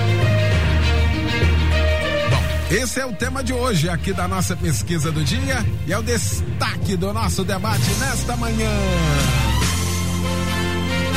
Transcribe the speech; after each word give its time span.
Bom, 2.30 2.74
esse 2.74 3.00
é 3.00 3.06
o 3.06 3.12
tema 3.12 3.42
de 3.42 3.52
hoje 3.52 3.88
aqui 3.88 4.12
da 4.12 4.28
nossa 4.28 4.56
pesquisa 4.56 5.10
do 5.10 5.24
dia 5.24 5.64
e 5.86 5.92
é 5.92 5.98
o 5.98 6.02
destaque 6.02 6.96
do 6.96 7.12
nosso 7.12 7.44
debate 7.44 7.90
nesta 8.00 8.36
manhã. 8.36 8.70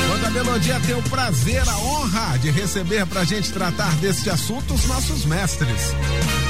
Quando 0.07 0.25
a 0.25 0.29
Melodia 0.29 0.79
tem 0.85 0.95
o 0.95 1.03
prazer, 1.03 1.67
a 1.67 1.77
honra 1.77 2.37
de 2.39 2.51
receber 2.51 3.05
para 3.05 3.21
a 3.21 3.25
gente 3.25 3.51
tratar 3.51 3.93
deste 3.95 4.29
assunto 4.29 4.73
os 4.73 4.85
nossos 4.85 5.25
mestres. 5.25 5.93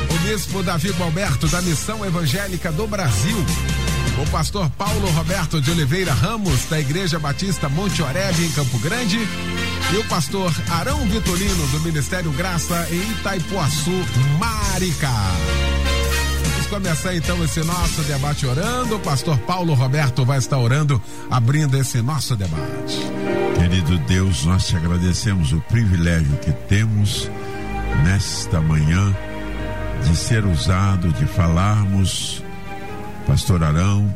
O 0.09 0.27
bispo 0.27 0.61
Davi 0.63 0.93
Alberto 1.01 1.47
da 1.47 1.61
Missão 1.61 2.05
Evangélica 2.05 2.71
do 2.71 2.87
Brasil 2.87 3.45
o 4.17 4.25
pastor 4.29 4.69
Paulo 4.71 5.09
Roberto 5.11 5.61
de 5.61 5.71
Oliveira 5.71 6.13
Ramos, 6.13 6.65
da 6.65 6.79
Igreja 6.79 7.19
Batista 7.19 7.67
Monte 7.67 8.01
Oreb, 8.01 8.45
em 8.45 8.51
Campo 8.51 8.77
Grande, 8.79 9.19
e 9.93 9.97
o 9.97 10.03
pastor 10.05 10.53
Arão 10.69 11.05
Vitorino, 11.07 11.67
do 11.67 11.81
Ministério 11.81 12.31
Graça, 12.31 12.87
em 12.91 13.11
Itaipuaçu, 13.11 13.91
Maricá. 14.39 15.31
Vamos 16.43 16.67
começar 16.67 17.15
então 17.15 17.43
esse 17.43 17.61
nosso 17.63 18.01
debate 18.03 18.45
orando. 18.45 18.95
O 18.95 18.99
pastor 18.99 19.37
Paulo 19.39 19.73
Roberto 19.73 20.25
vai 20.25 20.37
estar 20.37 20.57
orando, 20.57 21.01
abrindo 21.29 21.77
esse 21.77 22.01
nosso 22.01 22.35
debate. 22.35 22.97
Querido 23.59 23.97
Deus, 23.99 24.45
nós 24.45 24.67
te 24.67 24.77
agradecemos 24.77 25.51
o 25.51 25.59
privilégio 25.61 26.37
que 26.37 26.51
temos 26.51 27.29
nesta 28.03 28.61
manhã 28.61 29.15
de 30.03 30.15
ser 30.15 30.45
usado, 30.45 31.11
de 31.13 31.25
falarmos 31.25 32.44
pastor 33.25 33.63
Arão, 33.63 34.15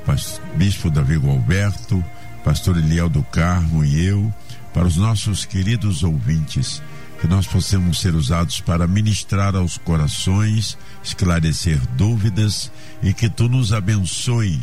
bispo 0.56 0.90
Davi 0.90 1.16
Alberto, 1.16 2.04
pastor 2.44 2.78
Eliel 2.78 3.10
do 3.10 3.24
Carmo 3.24 3.84
e 3.84 4.06
eu, 4.06 4.34
para 4.74 4.86
os 4.86 4.96
nossos 4.98 5.46
queridos 5.46 6.04
ouvintes, 6.04 6.82
que 7.20 7.28
nós 7.28 7.46
possamos 7.48 8.00
ser 8.00 8.16
usados 8.16 8.62
para 8.62 8.88
ministrar 8.88 9.56
aos 9.56 9.78
corações, 9.78 10.78
esclarecer 11.04 11.80
dúvidas 11.98 12.72
e 13.04 13.14
que 13.14 13.30
tu 13.30 13.50
nos 13.50 13.74
abençoe 13.74 14.60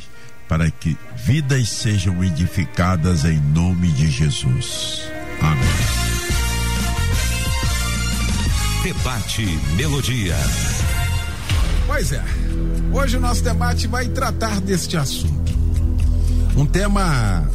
para 0.49 0.71
que 0.71 0.97
vidas 1.17 1.69
sejam 1.69 2.23
edificadas 2.23 3.25
em 3.25 3.41
nome 3.41 3.89
de 3.93 4.11
Jesus. 4.11 5.03
Amém. 5.41 6.07
Debate 8.85 9.45
Melodia. 9.77 10.37
Pois 11.87 12.13
é. 12.13 12.23
Hoje 12.97 13.19
o 13.19 13.21
nosso 13.21 13.45
debate 13.45 13.87
vai 13.87 14.09
tratar 14.09 14.59
deste 14.59 14.97
assunto. 14.97 15.53
Um 16.57 16.65
tema 16.65 17.47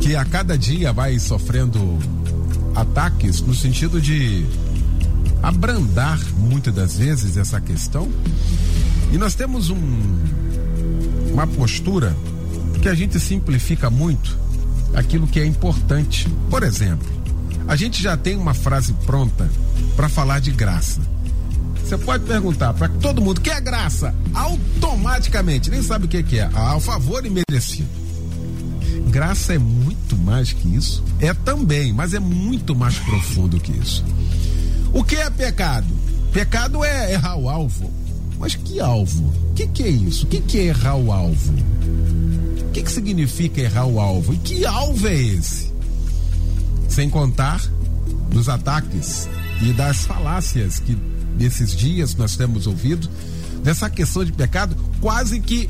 que 0.00 0.14
a 0.14 0.24
cada 0.24 0.56
dia 0.56 0.92
vai 0.92 1.18
sofrendo 1.18 1.98
ataques 2.72 3.40
no 3.40 3.52
sentido 3.52 4.00
de 4.00 4.46
abrandar 5.42 6.20
muitas 6.38 6.72
das 6.72 6.96
vezes 6.96 7.36
essa 7.36 7.60
questão. 7.60 8.08
E 9.12 9.18
nós 9.18 9.34
temos 9.34 9.70
um, 9.70 9.76
uma 11.32 11.48
postura 11.48 12.16
que 12.80 12.88
a 12.88 12.94
gente 12.94 13.18
simplifica 13.18 13.90
muito 13.90 14.38
aquilo 14.94 15.26
que 15.26 15.40
é 15.40 15.44
importante. 15.44 16.28
Por 16.48 16.62
exemplo, 16.62 17.10
a 17.66 17.74
gente 17.74 18.00
já 18.00 18.16
tem 18.16 18.36
uma 18.36 18.54
frase 18.54 18.92
pronta 19.04 19.50
para 19.96 20.08
falar 20.08 20.40
de 20.40 20.52
graça. 20.52 21.00
Você 21.92 21.98
pode 21.98 22.24
perguntar 22.24 22.72
para 22.72 22.88
todo 22.88 23.20
mundo 23.20 23.42
que 23.42 23.50
é 23.50 23.60
graça, 23.60 24.14
automaticamente, 24.32 25.68
nem 25.68 25.82
sabe 25.82 26.06
o 26.06 26.08
que, 26.08 26.22
que 26.22 26.38
é. 26.38 26.48
Ao 26.54 26.80
favor 26.80 27.22
e 27.26 27.28
merecido. 27.28 27.86
Graça 29.10 29.52
é 29.52 29.58
muito 29.58 30.16
mais 30.16 30.54
que 30.54 30.74
isso. 30.74 31.04
É 31.20 31.34
também, 31.34 31.92
mas 31.92 32.14
é 32.14 32.18
muito 32.18 32.74
mais 32.74 32.98
profundo 32.98 33.60
que 33.60 33.72
isso. 33.72 34.02
O 34.90 35.04
que 35.04 35.16
é 35.16 35.28
pecado? 35.28 35.86
Pecado 36.32 36.82
é 36.82 37.12
errar 37.12 37.36
o 37.36 37.50
alvo. 37.50 37.92
Mas 38.38 38.54
que 38.54 38.80
alvo? 38.80 39.24
O 39.50 39.52
que, 39.54 39.66
que, 39.66 39.82
é 39.82 39.88
isso? 39.90 40.24
O 40.24 40.28
que, 40.28 40.40
que 40.40 40.60
é 40.60 40.64
errar 40.68 40.96
o 40.96 41.12
alvo? 41.12 41.52
O 41.52 42.70
que, 42.72 42.82
que 42.82 42.90
significa 42.90 43.60
errar 43.60 43.84
o 43.84 44.00
alvo? 44.00 44.32
E 44.32 44.38
que 44.38 44.64
alvo 44.64 45.06
é 45.06 45.14
esse? 45.14 45.70
Sem 46.88 47.10
contar 47.10 47.60
dos 48.30 48.48
ataques 48.48 49.28
e 49.60 49.74
das 49.74 50.06
falácias 50.06 50.78
que 50.78 51.11
desses 51.36 51.74
dias 51.74 52.14
nós 52.14 52.36
temos 52.36 52.66
ouvido, 52.66 53.08
dessa 53.62 53.88
questão 53.88 54.24
de 54.24 54.32
pecado, 54.32 54.76
quase 55.00 55.40
que 55.40 55.68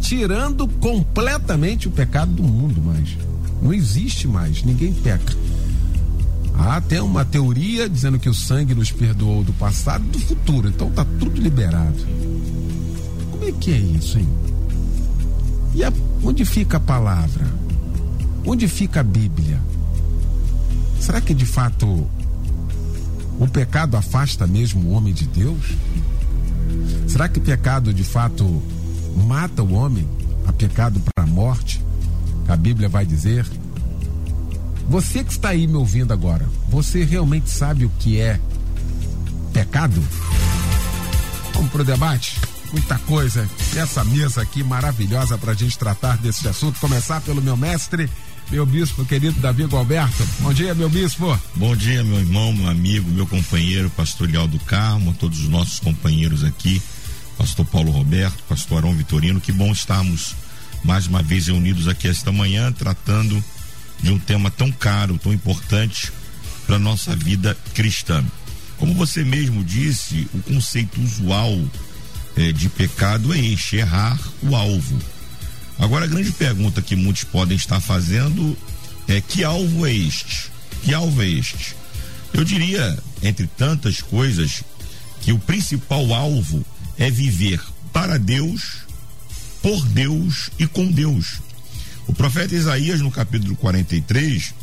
tirando 0.00 0.66
completamente 0.66 1.88
o 1.88 1.90
pecado 1.90 2.32
do 2.32 2.42
mundo 2.42 2.80
mais. 2.80 3.16
Não 3.60 3.72
existe 3.72 4.28
mais, 4.28 4.62
ninguém 4.62 4.92
peca. 4.92 5.36
Há 6.54 6.76
até 6.76 7.00
uma 7.00 7.24
teoria 7.24 7.88
dizendo 7.88 8.18
que 8.18 8.28
o 8.28 8.34
sangue 8.34 8.74
nos 8.74 8.90
perdoou 8.90 9.44
do 9.44 9.52
passado 9.52 10.04
e 10.06 10.10
do 10.10 10.18
futuro, 10.18 10.68
então 10.68 10.90
tá 10.90 11.04
tudo 11.18 11.40
liberado. 11.40 11.98
Como 13.30 13.44
é 13.44 13.52
que 13.52 13.72
é 13.72 13.78
isso, 13.78 14.18
hein? 14.18 14.28
E 15.74 15.84
a, 15.84 15.92
onde 16.22 16.44
fica 16.44 16.78
a 16.78 16.80
palavra? 16.80 17.46
Onde 18.44 18.66
fica 18.66 19.00
a 19.00 19.04
Bíblia? 19.04 19.60
Será 20.98 21.20
que 21.20 21.32
de 21.32 21.46
fato 21.46 22.08
o 23.38 23.46
pecado 23.46 23.96
afasta 23.96 24.46
mesmo 24.46 24.88
o 24.88 24.92
homem 24.92 25.12
de 25.12 25.26
Deus? 25.26 25.64
Será 27.06 27.28
que 27.28 27.38
o 27.38 27.42
pecado 27.42 27.92
de 27.94 28.04
fato 28.04 28.62
mata 29.26 29.62
o 29.62 29.72
homem? 29.74 30.06
A 30.46 30.52
pecado 30.52 31.00
para 31.00 31.24
a 31.24 31.26
morte? 31.26 31.82
A 32.48 32.56
Bíblia 32.56 32.88
vai 32.88 33.04
dizer. 33.06 33.46
Você 34.88 35.22
que 35.22 35.32
está 35.32 35.50
aí 35.50 35.66
me 35.66 35.76
ouvindo 35.76 36.12
agora, 36.12 36.48
você 36.68 37.04
realmente 37.04 37.50
sabe 37.50 37.84
o 37.84 37.92
que 37.98 38.20
é 38.20 38.40
pecado? 39.52 40.02
Vamos 41.52 41.70
pro 41.70 41.84
debate? 41.84 42.40
Muita 42.72 42.98
coisa. 43.00 43.48
Essa 43.76 44.04
mesa 44.04 44.42
aqui 44.42 44.62
maravilhosa 44.62 45.36
para 45.36 45.52
a 45.52 45.54
gente 45.54 45.78
tratar 45.78 46.16
desse 46.18 46.46
assunto. 46.48 46.80
Começar 46.80 47.20
pelo 47.20 47.42
meu 47.42 47.56
mestre, 47.56 48.08
meu 48.50 48.64
bispo 48.64 49.04
querido 49.04 49.38
Davi 49.40 49.66
Alberto. 49.70 50.26
Bom 50.40 50.52
dia, 50.52 50.74
meu 50.74 50.88
bispo. 50.88 51.38
Bom 51.54 51.76
dia, 51.76 52.02
meu 52.02 52.18
irmão, 52.18 52.52
meu 52.52 52.68
amigo, 52.68 53.10
meu 53.10 53.26
companheiro, 53.26 53.90
pastor 53.90 54.28
do 54.28 54.58
Carmo, 54.60 55.14
todos 55.14 55.40
os 55.40 55.48
nossos 55.48 55.80
companheiros 55.80 56.44
aqui, 56.44 56.80
pastor 57.36 57.66
Paulo 57.66 57.90
Roberto, 57.90 58.42
pastor 58.48 58.78
Arão 58.78 58.94
Vitorino. 58.94 59.40
Que 59.40 59.52
bom 59.52 59.70
estarmos 59.70 60.34
mais 60.82 61.06
uma 61.06 61.22
vez 61.22 61.46
reunidos 61.46 61.88
aqui 61.88 62.08
esta 62.08 62.32
manhã, 62.32 62.72
tratando 62.72 63.42
de 64.02 64.10
um 64.10 64.18
tema 64.18 64.50
tão 64.50 64.72
caro, 64.72 65.18
tão 65.18 65.32
importante 65.32 66.10
para 66.66 66.78
nossa 66.78 67.14
vida 67.14 67.56
cristã. 67.74 68.24
Como 68.78 68.94
você 68.94 69.24
mesmo 69.24 69.62
disse, 69.62 70.26
o 70.32 70.42
conceito 70.42 71.00
usual 71.00 71.58
eh, 72.36 72.52
de 72.52 72.68
pecado 72.68 73.34
é 73.34 73.38
este, 73.38 73.76
errar 73.76 74.18
o 74.42 74.54
alvo 74.54 74.98
Agora, 75.78 76.04
a 76.04 76.08
grande 76.08 76.32
pergunta 76.32 76.82
que 76.82 76.96
muitos 76.96 77.24
podem 77.24 77.56
estar 77.56 77.80
fazendo 77.80 78.56
é: 79.06 79.20
que 79.20 79.44
alvo 79.44 79.86
é 79.86 79.92
este? 79.92 80.50
Que 80.82 80.92
alvo 80.92 81.22
é 81.22 81.28
este? 81.28 81.76
Eu 82.32 82.44
diria, 82.44 82.98
entre 83.22 83.46
tantas 83.46 84.02
coisas, 84.02 84.62
que 85.22 85.32
o 85.32 85.38
principal 85.38 86.12
alvo 86.12 86.64
é 86.98 87.10
viver 87.10 87.60
para 87.92 88.18
Deus, 88.18 88.78
por 89.62 89.84
Deus 89.86 90.50
e 90.58 90.66
com 90.66 90.90
Deus. 90.90 91.40
O 92.06 92.12
profeta 92.12 92.54
Isaías, 92.54 93.00
no 93.00 93.10
capítulo 93.10 93.54
43, 93.56 94.54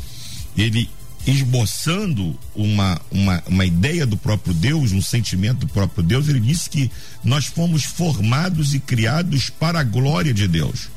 ele 0.57 0.89
esboçando 1.27 2.37
uma, 2.55 3.01
uma, 3.09 3.43
uma 3.47 3.65
ideia 3.65 4.05
do 4.05 4.15
próprio 4.15 4.53
Deus, 4.53 4.91
um 4.91 5.01
sentimento 5.01 5.59
do 5.59 5.67
próprio 5.67 6.03
Deus, 6.03 6.27
ele 6.27 6.39
disse 6.39 6.69
que 6.69 6.91
nós 7.23 7.45
fomos 7.45 7.83
formados 7.83 8.75
e 8.75 8.79
criados 8.79 9.49
para 9.49 9.79
a 9.79 9.83
glória 9.83 10.33
de 10.33 10.47
Deus. 10.47 10.89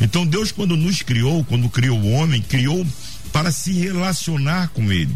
Então 0.00 0.26
Deus, 0.26 0.50
quando 0.50 0.76
nos 0.76 1.02
criou, 1.02 1.44
quando 1.44 1.68
criou 1.68 1.98
o 1.98 2.10
homem, 2.12 2.42
criou 2.42 2.86
para 3.32 3.50
se 3.50 3.72
relacionar 3.72 4.68
com 4.68 4.92
ele. 4.92 5.14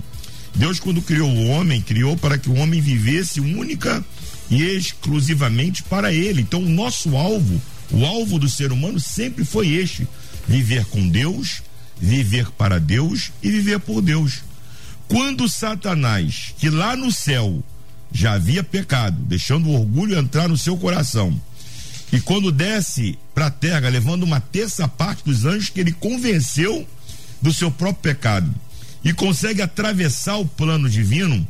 Deus, 0.54 0.80
quando 0.80 1.02
criou 1.02 1.30
o 1.30 1.48
homem, 1.48 1.80
criou 1.80 2.16
para 2.16 2.38
que 2.38 2.48
o 2.48 2.54
homem 2.54 2.80
vivesse 2.80 3.40
única 3.40 4.04
e 4.50 4.62
exclusivamente 4.62 5.82
para 5.82 6.12
ele. 6.12 6.42
Então, 6.42 6.60
o 6.62 6.68
nosso 6.68 7.16
alvo, 7.16 7.60
o 7.90 8.04
alvo 8.04 8.38
do 8.38 8.48
ser 8.48 8.72
humano 8.72 8.98
sempre 8.98 9.44
foi 9.44 9.68
este: 9.68 10.06
viver 10.46 10.84
com 10.86 11.08
Deus, 11.08 11.62
viver 12.00 12.50
para 12.50 12.80
Deus 12.80 13.30
e 13.42 13.50
viver 13.50 13.78
por 13.80 14.00
Deus. 14.00 14.42
Quando 15.06 15.48
Satanás, 15.48 16.54
que 16.58 16.68
lá 16.68 16.96
no 16.96 17.10
céu 17.10 17.62
já 18.12 18.32
havia 18.32 18.62
pecado, 18.62 19.16
deixando 19.22 19.68
o 19.68 19.74
orgulho 19.74 20.18
entrar 20.18 20.48
no 20.48 20.56
seu 20.56 20.76
coração, 20.76 21.40
e 22.12 22.20
quando 22.20 22.50
desce 22.50 23.18
para 23.34 23.46
a 23.46 23.50
terra, 23.50 23.88
levando 23.88 24.22
uma 24.22 24.40
terça 24.40 24.88
parte 24.88 25.24
dos 25.24 25.44
anjos 25.44 25.68
que 25.68 25.80
ele 25.80 25.92
convenceu 25.92 26.86
do 27.40 27.52
seu 27.52 27.70
próprio 27.70 28.14
pecado, 28.14 28.52
e 29.04 29.12
consegue 29.12 29.62
atravessar 29.62 30.36
o 30.36 30.46
plano 30.46 30.88
divino, 30.88 31.46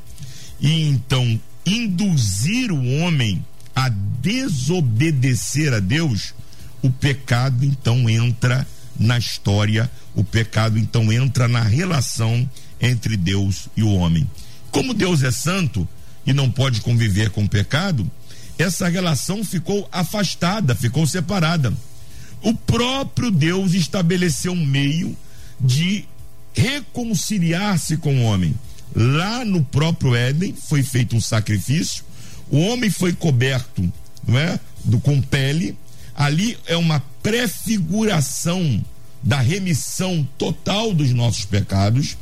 e 0.60 0.88
então 0.88 1.40
induzir 1.64 2.72
o 2.72 2.98
homem 2.98 3.44
a 3.74 3.88
desobedecer 3.88 5.72
a 5.72 5.78
Deus, 5.78 6.34
o 6.82 6.90
pecado 6.90 7.64
então 7.64 8.08
entra 8.08 8.66
na 8.98 9.16
história, 9.16 9.90
o 10.14 10.24
pecado 10.24 10.78
então 10.78 11.12
entra 11.12 11.46
na 11.46 11.62
relação 11.62 12.48
entre 12.80 13.16
Deus 13.16 13.68
e 13.76 13.82
o 13.82 13.92
homem. 13.94 14.28
Como 14.70 14.92
Deus 14.92 15.22
é 15.22 15.30
santo 15.30 15.88
e 16.26 16.32
não 16.32 16.50
pode 16.50 16.80
conviver 16.80 17.30
com 17.30 17.44
o 17.44 17.48
pecado, 17.48 18.10
essa 18.58 18.88
relação 18.88 19.44
ficou 19.44 19.88
afastada, 19.92 20.74
ficou 20.74 21.06
separada. 21.06 21.72
O 22.42 22.52
próprio 22.52 23.30
Deus 23.30 23.74
estabeleceu 23.74 24.52
um 24.52 24.66
meio 24.66 25.16
de 25.60 26.04
reconciliar-se 26.52 27.96
com 27.96 28.18
o 28.18 28.22
homem. 28.24 28.54
Lá 28.94 29.44
no 29.44 29.64
próprio 29.64 30.14
Éden 30.14 30.54
foi 30.54 30.82
feito 30.82 31.16
um 31.16 31.20
sacrifício, 31.20 32.04
o 32.50 32.58
homem 32.58 32.90
foi 32.90 33.12
coberto, 33.12 33.92
não 34.26 34.38
é? 34.38 34.58
Do 34.84 34.98
com 34.98 35.20
pele. 35.20 35.76
Ali 36.14 36.58
é 36.66 36.76
uma 36.76 37.00
prefiguração 37.22 38.84
da 39.22 39.40
remissão 39.40 40.26
total 40.36 40.92
dos 40.92 41.12
nossos 41.12 41.44
pecados 41.44 42.16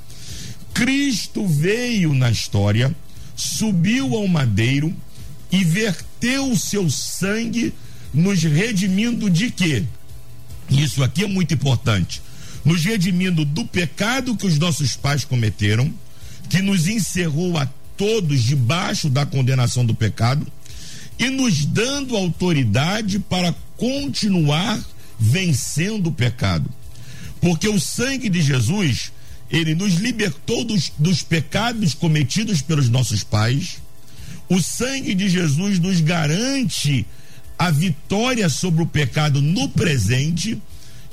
Cristo 0.76 1.46
veio 1.46 2.12
na 2.12 2.30
história, 2.30 2.94
subiu 3.34 4.14
ao 4.14 4.28
madeiro 4.28 4.94
e 5.50 5.64
verteu 5.64 6.05
o 6.38 6.56
seu 6.56 6.90
sangue, 6.90 7.72
nos 8.12 8.42
redimindo 8.42 9.28
de 9.28 9.50
quê? 9.50 9.84
Isso 10.70 11.02
aqui 11.02 11.24
é 11.24 11.28
muito 11.28 11.54
importante. 11.54 12.22
Nos 12.64 12.84
redimindo 12.84 13.44
do 13.44 13.64
pecado 13.64 14.36
que 14.36 14.46
os 14.46 14.58
nossos 14.58 14.96
pais 14.96 15.24
cometeram, 15.24 15.92
que 16.48 16.60
nos 16.60 16.88
encerrou 16.88 17.56
a 17.56 17.66
todos 17.96 18.42
debaixo 18.42 19.08
da 19.08 19.24
condenação 19.24 19.84
do 19.84 19.94
pecado, 19.94 20.46
e 21.18 21.30
nos 21.30 21.64
dando 21.64 22.16
autoridade 22.16 23.18
para 23.18 23.54
continuar 23.76 24.82
vencendo 25.18 26.08
o 26.08 26.12
pecado. 26.12 26.68
Porque 27.40 27.68
o 27.68 27.80
sangue 27.80 28.28
de 28.28 28.42
Jesus 28.42 29.12
ele 29.50 29.74
nos 29.74 29.94
libertou 29.94 30.64
dos, 30.64 30.92
dos 30.98 31.22
pecados 31.22 31.94
cometidos 31.94 32.60
pelos 32.60 32.88
nossos 32.88 33.22
pais. 33.22 33.80
O 34.48 34.60
sangue 34.60 35.14
de 35.14 35.28
Jesus 35.28 35.78
nos 35.78 36.00
garante 36.00 37.06
a 37.58 37.70
vitória 37.70 38.48
sobre 38.48 38.82
o 38.82 38.86
pecado 38.86 39.40
no 39.40 39.68
presente 39.68 40.60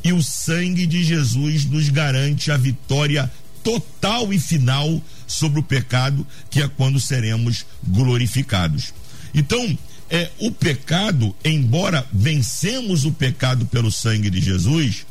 e 0.03 0.11
o 0.11 0.21
sangue 0.21 0.85
de 0.85 1.03
Jesus 1.03 1.65
nos 1.65 1.89
garante 1.89 2.51
a 2.51 2.57
vitória 2.57 3.31
total 3.63 4.33
e 4.33 4.39
final 4.39 5.01
sobre 5.25 5.59
o 5.59 5.63
pecado, 5.63 6.27
que 6.49 6.61
é 6.61 6.67
quando 6.67 6.99
seremos 6.99 7.65
glorificados. 7.87 8.93
Então, 9.33 9.77
é, 10.09 10.29
o 10.37 10.51
pecado, 10.51 11.33
embora 11.43 12.05
vencemos 12.11 13.05
o 13.05 13.11
pecado 13.11 13.65
pelo 13.65 13.91
sangue 13.91 14.29
de 14.29 14.41
Jesus, 14.41 15.05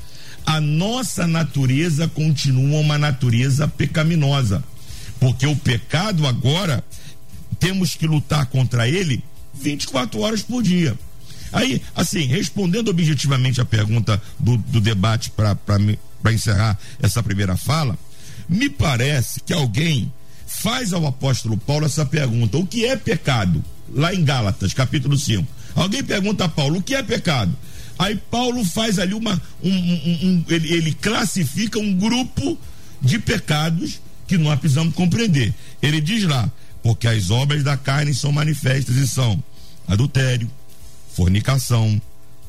a 0.45 0.61
nossa 0.61 1.27
natureza 1.27 2.07
continua 2.07 2.81
uma 2.81 2.99
natureza 2.99 3.67
pecaminosa. 3.67 4.63
Porque 5.19 5.47
o 5.47 5.57
pecado 5.57 6.27
agora 6.27 6.85
temos 7.63 7.95
que 7.95 8.09
lutar 8.09 8.47
contra 8.47 8.89
ele 8.89 9.23
24 9.55 10.19
horas 10.21 10.43
por 10.43 10.65
dia. 10.65 10.99
Aí, 11.53 11.81
assim, 11.95 12.25
respondendo 12.27 12.89
objetivamente 12.89 13.61
a 13.61 13.65
pergunta 13.65 14.21
do, 14.37 14.57
do 14.57 14.81
debate 14.81 15.31
para 15.31 16.33
encerrar 16.33 16.77
essa 17.01 17.23
primeira 17.23 17.57
fala, 17.57 17.97
me 18.49 18.69
parece 18.69 19.41
que 19.41 19.53
alguém 19.53 20.13
faz 20.45 20.93
ao 20.93 21.07
apóstolo 21.07 21.57
Paulo 21.57 21.87
essa 21.87 22.05
pergunta: 22.05 22.57
o 22.57 22.67
que 22.67 22.85
é 22.85 22.97
pecado? 22.97 23.65
Lá 23.95 24.13
em 24.13 24.25
Gálatas, 24.25 24.75
capítulo 24.75 25.17
5. 25.17 25.47
Alguém 25.77 26.03
pergunta 26.03 26.47
a 26.47 26.49
Paulo: 26.49 26.81
o 26.81 26.83
que 26.83 26.97
é 26.97 27.03
pecado? 27.03 27.57
Aí 27.97 28.17
Paulo 28.17 28.65
faz 28.65 28.99
ali 28.99 29.15
uma. 29.15 29.41
Um, 29.63 29.71
um, 29.71 30.19
um, 30.23 30.45
ele, 30.49 30.73
ele 30.73 30.95
classifica 30.95 31.79
um 31.79 31.95
grupo 31.95 32.59
de 33.01 33.21
pecados 33.21 34.01
que 34.27 34.37
nós 34.37 34.59
precisamos 34.59 34.95
compreender. 34.95 35.55
Ele 35.81 36.01
diz 36.01 36.25
lá, 36.25 36.51
porque 36.83 37.07
as 37.07 37.31
obras 37.31 37.63
da 37.63 37.77
carne 37.77 38.15
são 38.15 38.33
manifestas 38.33 38.97
e 38.97 39.07
são 39.07 39.43
adultério, 39.87 40.51
fornicação, 41.15 42.01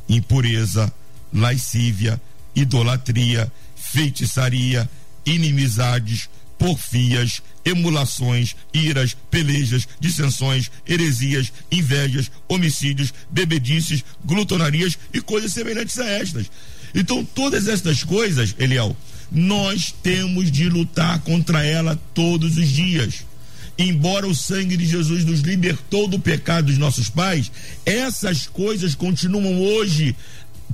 impureza, 0.08 0.92
lascívia, 1.32 2.22
idolatria, 2.56 3.52
feitiçaria, 3.76 4.90
inimizades, 5.26 6.30
porfias, 6.58 7.42
emulações, 7.66 8.56
iras, 8.74 9.16
pelejas, 9.30 9.88
dissensões, 10.00 10.72
heresias, 10.88 11.52
invejas, 11.72 12.32
homicídios, 12.48 13.14
bebedices, 13.30 14.04
glutonarias 14.24 14.98
e 15.14 15.22
coisas 15.22 15.54
semelhantes 15.54 15.98
a 16.00 16.08
estas. 16.08 16.50
Então, 16.96 17.26
todas 17.26 17.68
estas 17.68 18.04
coisas, 18.04 18.56
Eliel, 18.60 18.96
nós 19.32 19.94
temos 20.04 20.52
de 20.52 20.70
lutar 20.70 21.20
contra 21.20 21.66
ela 21.66 22.00
todos 22.14 22.58
os 22.58 22.70
dias. 22.70 23.26
Embora 23.78 24.28
o 24.28 24.36
sangue 24.36 24.78
de 24.78 24.86
Jesus 24.86 25.26
nos 25.26 25.40
libertou 25.40 26.08
do 26.08 26.20
pecado 26.20 26.68
dos 26.68 26.78
nossos 26.78 27.10
pais, 27.10 27.52
essas 27.86 28.46
coisas 28.48 28.94
continuam 28.94 29.60
hoje 29.62 30.16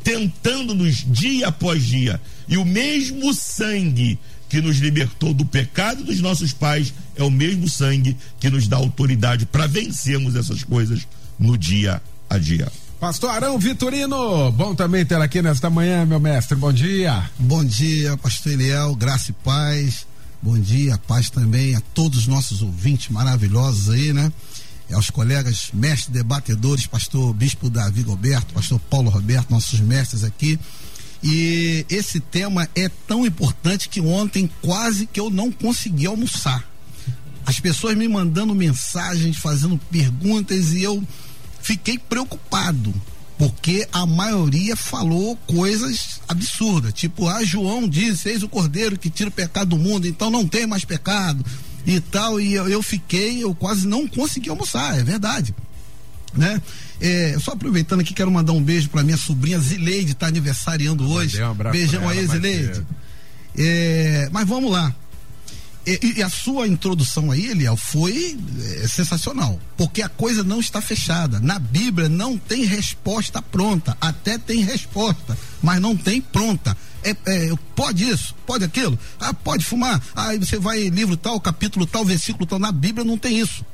tentando-nos 0.04 1.06
dia 1.08 1.48
após 1.48 1.84
dia. 1.84 2.20
E 2.48 2.58
o 2.58 2.66
mesmo 2.66 3.34
sangue 3.34 4.20
que 4.50 4.62
nos 4.62 4.78
libertou 4.78 5.34
do 5.34 5.46
pecado 5.46 6.04
dos 6.04 6.20
nossos 6.20 6.52
pais 6.52 6.94
é 7.16 7.24
o 7.24 7.30
mesmo 7.30 7.70
sangue 7.70 8.18
que 8.40 8.50
nos 8.50 8.68
dá 8.68 8.78
autoridade 8.78 9.46
para 9.46 9.68
vencermos 9.68 10.36
essas 10.36 10.64
coisas 10.64 11.08
no 11.38 11.58
dia 11.58 12.02
a 12.30 12.38
dia. 12.38 12.70
Pastor 13.00 13.30
Arão 13.30 13.58
Vitorino, 13.58 14.52
bom 14.52 14.76
também 14.76 15.06
ter 15.06 15.22
aqui 15.22 15.42
nesta 15.42 15.70
manhã, 15.70 16.06
meu 16.06 16.20
mestre. 16.20 16.58
Bom 16.58 16.74
dia. 16.74 17.30
Bom 17.40 17.64
dia, 17.64 18.18
pastor 18.18 18.52
Eliel, 18.52 18.94
graça 18.94 19.32
e 19.32 19.34
paz. 19.36 20.06
Bom 20.42 20.58
dia, 20.58 20.98
paz 21.00 21.30
também 21.30 21.76
a 21.76 21.82
todos 21.94 22.20
os 22.20 22.28
nossos 22.28 22.62
ouvintes 22.62 23.10
maravilhosos 23.10 23.90
aí, 23.90 24.14
né? 24.14 24.32
E 24.90 24.94
aos 24.94 25.10
colegas 25.10 25.70
mestres 25.74 26.08
debatedores, 26.08 26.88
pastor 26.88 27.34
Bispo 27.34 27.70
Davi 27.70 28.04
Roberto, 28.04 28.54
pastor 28.54 28.80
Paulo 28.90 29.10
Roberto, 29.10 29.50
nossos 29.50 29.82
mestres 29.82 30.24
aqui. 30.24 30.58
E 31.22 31.86
esse 31.90 32.22
tema 32.22 32.70
é 32.74 32.88
tão 32.88 33.26
importante 33.26 33.90
que 33.90 34.00
ontem 34.00 34.50
quase 34.62 35.06
que 35.06 35.20
eu 35.20 35.30
não 35.30 35.52
consegui 35.52 36.06
almoçar. 36.06 36.66
As 37.46 37.60
pessoas 37.60 37.98
me 37.98 38.08
mandando 38.08 38.56
mensagens, 38.56 39.36
fazendo 39.36 39.78
perguntas 39.92 40.72
e 40.72 40.82
eu 40.82 41.06
fiquei 41.62 41.98
preocupado, 41.98 42.94
porque 43.40 43.88
a 43.94 44.06
maioria 44.06 44.76
falou 44.76 45.38
coisas 45.48 46.20
absurdas, 46.28 46.92
tipo, 46.92 47.26
ah, 47.26 47.42
João 47.42 47.88
disse, 47.88 48.28
eis 48.28 48.44
o 48.44 48.50
cordeiro 48.50 49.00
que 49.00 49.10
tira 49.10 49.30
o 49.30 49.32
pecado 49.32 49.70
do 49.70 49.78
mundo, 49.78 50.06
então 50.06 50.30
não 50.30 50.46
tem 50.46 50.68
mais 50.68 50.84
pecado 50.84 51.44
e 51.86 52.02
tal, 52.02 52.42
e 52.42 52.54
eu, 52.54 52.68
eu 52.68 52.84
fiquei, 52.84 53.42
eu 53.42 53.56
quase 53.56 53.88
não 53.88 54.06
consegui 54.06 54.50
almoçar, 54.50 55.00
é 55.00 55.04
verdade, 55.04 55.56
né? 56.34 56.62
É, 57.00 57.38
só 57.40 57.54
aproveitando 57.54 58.02
aqui, 58.02 58.14
quero 58.14 58.30
mandar 58.30 58.52
um 58.52 58.62
beijo 58.62 58.90
para 58.90 59.04
minha 59.04 59.16
sobrinha 59.16 59.58
Zileide, 59.58 60.12
está 60.12 60.28
aniversariando 60.28 61.10
hoje. 61.10 61.42
Um 61.42 61.72
Beijão 61.72 62.10
aí, 62.10 62.28
Zileide. 62.28 62.86
É, 63.58 64.30
mas 64.34 64.46
vamos 64.46 64.70
lá. 64.70 64.94
E, 66.02 66.18
e, 66.18 66.24
a 66.24 66.30
sua 66.30 66.68
introdução 66.68 67.32
aí, 67.32 67.48
Eliel, 67.48 67.76
foi 67.76 68.38
é, 68.82 68.88
sensacional. 68.88 69.60
Porque 69.78 70.02
a 70.02 70.10
coisa 70.10 70.44
não 70.44 70.60
está 70.60 70.82
fechada. 70.82 71.40
Na 71.40 71.58
Bíblia 71.58 72.08
não 72.08 72.38
tem 72.38 72.66
resposta 72.66 73.42
pronta. 73.42 73.98
Até 74.00 74.38
tem 74.38 74.62
resposta, 74.62 75.38
mas 75.64 75.82
não 75.82 75.96
tem 75.96 76.22
pronta. 76.22 76.76
é, 77.04 77.12
é, 77.12 77.50
pode 77.76 78.08
isso, 78.08 78.36
pode 78.46 78.64
aquilo, 78.66 78.98
ah, 79.20 79.34
pode 79.34 79.64
fumar, 79.64 80.02
aí 80.16 80.38
você 80.38 80.60
vai 80.60 80.90
livro 80.90 81.16
tal, 81.16 81.40
capítulo 81.40 81.86
tal, 81.86 82.04
versículo 82.04 82.46
tal, 82.46 82.60
na 82.60 82.72
Bíblia 82.72 83.06
não 83.06 83.18
tem 83.18 83.40
isso. 83.40 83.66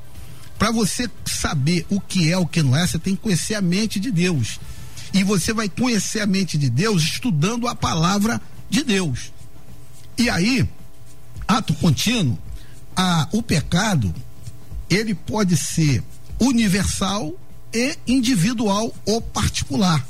Para 0.57 0.71
você 0.71 1.09
saber 1.25 1.85
o 1.89 1.99
que 1.99 2.31
é, 2.31 2.37
o 2.37 2.45
que 2.45 2.63
não 2.63 2.75
é, 2.75 2.87
você 2.87 2.97
tem 2.97 3.15
que 3.15 3.21
conhecer 3.21 3.55
a 3.55 3.61
mente 3.61 3.99
de 3.99 4.09
Deus. 4.09 4.59
E 5.13 5.23
você 5.23 5.53
vai 5.53 5.67
conhecer 5.67 6.21
a 6.21 6.25
mente 6.25 6.57
de 6.57 6.69
Deus 6.69 7.01
estudando 7.03 7.67
a 7.67 7.75
palavra 7.75 8.41
de 8.69 8.83
Deus. 8.83 9.33
E 10.17 10.29
aí, 10.29 10.67
ato 11.47 11.73
contínuo, 11.75 12.37
a, 12.95 13.27
o 13.31 13.41
pecado, 13.41 14.13
ele 14.89 15.13
pode 15.13 15.57
ser 15.57 16.03
universal 16.39 17.33
e 17.73 17.97
individual 18.07 18.93
ou 19.05 19.21
particular. 19.21 20.05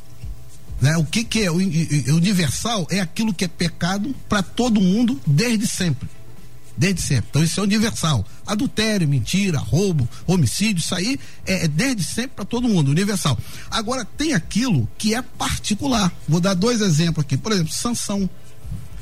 Né? 0.82 0.98
O 0.98 1.06
que, 1.06 1.24
que 1.24 1.44
é? 1.44 1.52
O 1.52 1.56
universal 1.56 2.86
é 2.90 3.00
aquilo 3.00 3.34
que 3.34 3.46
é 3.46 3.48
pecado 3.48 4.14
para 4.28 4.44
todo 4.44 4.82
mundo 4.82 5.20
desde 5.26 5.66
sempre. 5.68 6.08
Desde 6.78 7.02
sempre. 7.02 7.28
Então 7.30 7.44
isso 7.44 7.60
é 7.60 7.64
universal. 7.64 8.26
Adultério, 8.46 9.08
mentira, 9.08 9.58
roubo, 9.58 10.08
homicídio, 10.28 10.82
isso 10.82 10.94
aí 10.94 11.18
é, 11.46 11.66
é 11.66 11.68
desde 11.68 12.04
sempre 12.04 12.32
para 12.36 12.46
todo 12.46 12.68
mundo, 12.68 12.92
universal. 12.92 13.38
Agora 13.72 14.04
tem 14.04 14.34
aquilo 14.34 14.88
que 14.98 15.16
é 15.16 15.22
particular. 15.22 16.12
Vou 16.28 16.42
dar 16.42 16.54
dois 16.54 16.82
exemplos 16.82 17.26
aqui. 17.26 17.38
Por 17.38 17.52
exemplo, 17.54 17.72
sanção. 17.72 18.30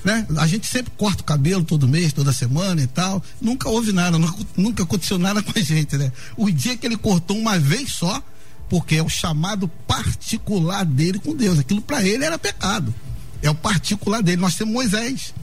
Né? 0.04 0.28
A 0.38 0.48
gente 0.48 0.68
sempre 0.68 0.92
corta 0.98 1.22
o 1.22 1.26
cabelo 1.26 1.64
todo 1.64 1.88
mês, 1.88 2.12
toda 2.12 2.34
semana 2.34 2.82
e 2.82 2.88
tal. 2.88 3.24
Nunca 3.42 3.70
houve 3.70 3.94
nada, 3.94 4.18
nunca, 4.58 4.84
aconteceu 4.84 5.18
nada 5.18 5.42
com 5.42 5.58
a 5.58 5.62
gente, 5.62 5.98
né? 5.98 6.12
O 6.36 6.52
dia 6.52 6.76
que 6.76 6.86
ele 6.86 6.98
cortou 6.98 7.38
uma 7.38 7.58
vez 7.58 7.94
só, 7.94 8.22
porque 8.70 8.96
é 8.96 9.04
o 9.04 9.08
chamado 9.08 9.68
particular 9.88 10.86
dele 10.86 11.20
com 11.20 11.36
Deus. 11.36 11.60
Aquilo 11.60 11.82
para 11.82 12.04
ele 12.04 12.26
era 12.26 12.38
pecado. 12.38 12.94
É 13.42 13.50
o 13.50 13.56
particular 13.56 14.22
dele. 14.22 14.42
Nós 14.42 14.56
temos 14.56 14.74
Moisés. 14.74 15.34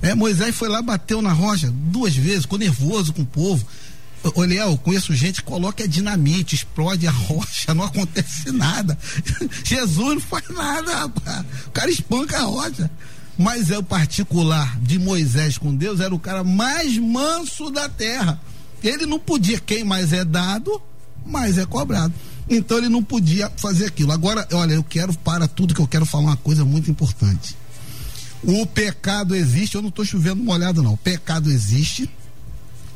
É, 0.00 0.16
Moisés 0.16 0.54
foi 0.54 0.68
lá, 0.68 0.82
bateu 0.82 1.22
na 1.22 1.32
rocha 1.32 1.72
duas 1.72 2.14
vezes, 2.14 2.42
ficou 2.42 2.58
nervoso 2.58 3.12
com 3.12 3.22
o 3.22 3.26
povo. 3.26 3.64
Ô, 4.34 4.42
Léo, 4.42 4.76
conheço 4.78 5.14
gente 5.14 5.42
que 5.42 5.48
coloca 5.48 5.86
dinamite, 5.86 6.54
explode 6.56 7.06
a 7.06 7.10
rocha, 7.12 7.72
não 7.74 7.84
acontece 7.84 8.50
nada. 8.50 8.98
Jesus 9.64 10.14
não 10.14 10.20
faz 10.20 10.48
nada, 10.48 10.96
rapaz. 10.96 11.44
O 11.66 11.70
cara 11.70 11.90
espanca 11.90 12.38
a 12.38 12.42
rocha. 12.42 12.90
Mas 13.38 13.70
é 13.70 13.78
o 13.78 13.82
particular 13.82 14.78
de 14.80 14.98
Moisés 14.98 15.56
com 15.56 15.74
Deus, 15.74 16.00
era 16.00 16.14
o 16.14 16.18
cara 16.18 16.44
mais 16.44 16.98
manso 16.98 17.70
da 17.70 17.88
terra. 17.88 18.40
Ele 18.82 19.06
não 19.06 19.18
podia, 19.18 19.58
quem 19.58 19.84
mais 19.84 20.12
é 20.12 20.24
dado, 20.24 20.80
mais 21.24 21.56
é 21.56 21.64
cobrado. 21.64 22.12
Então 22.48 22.78
ele 22.78 22.88
não 22.88 23.02
podia 23.02 23.50
fazer 23.56 23.86
aquilo. 23.86 24.12
Agora, 24.12 24.46
olha, 24.52 24.74
eu 24.74 24.84
quero, 24.84 25.16
para 25.18 25.48
tudo 25.48 25.74
que 25.74 25.80
eu 25.80 25.86
quero 25.86 26.04
falar 26.04 26.24
uma 26.24 26.36
coisa 26.36 26.64
muito 26.64 26.90
importante. 26.90 27.56
O 28.42 28.66
pecado 28.66 29.34
existe, 29.34 29.76
eu 29.76 29.82
não 29.82 29.88
estou 29.88 30.04
chovendo 30.04 30.42
molhado, 30.42 30.82
não. 30.82 30.94
O 30.94 30.98
pecado 30.98 31.50
existe, 31.50 32.10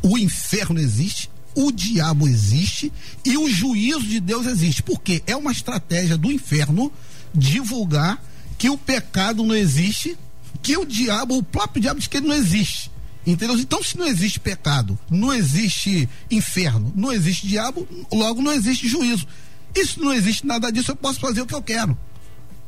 o 0.03 0.19
inferno 0.19 0.81
existe, 0.81 1.31
o 1.55 1.71
diabo 1.71 2.27
existe 2.29 2.93
e 3.25 3.39
o 3.39 3.49
juízo 3.49 4.03
de 4.03 4.21
Deus 4.21 4.47
existe. 4.47 4.83
Porque 4.83 5.23
é 5.27 5.37
uma 5.37 5.53
estratégia 5.53 6.19
do 6.19 6.31
inferno 6.31 6.93
divulgar 7.33 8.23
que 8.59 8.69
o 8.69 8.77
pecado 8.77 9.45
não 9.45 9.55
existe, 9.55 10.19
que 10.67 10.77
o 10.77 10.85
diabo, 10.85 11.39
o 11.39 11.43
próprio 11.45 11.81
diabo 11.81 12.01
diz 12.01 12.09
que 12.09 12.17
ele 12.17 12.27
não 12.27 12.35
existe. 12.35 12.91
Entendeu? 13.25 13.57
Então, 13.57 13.81
se 13.85 13.97
não 13.97 14.05
existe 14.05 14.41
pecado, 14.41 14.99
não 15.09 15.33
existe 15.33 16.09
inferno, 16.29 16.93
não 16.97 17.13
existe 17.13 17.47
diabo, 17.47 17.87
logo 18.13 18.43
não 18.43 18.53
existe 18.53 18.89
juízo. 18.89 19.29
Se 19.75 20.01
não 20.01 20.13
existe 20.13 20.45
nada 20.45 20.73
disso, 20.73 20.91
eu 20.91 20.97
posso 20.97 21.21
fazer 21.21 21.41
o 21.41 21.47
que 21.47 21.55
eu 21.55 21.63
quero. 21.63 21.97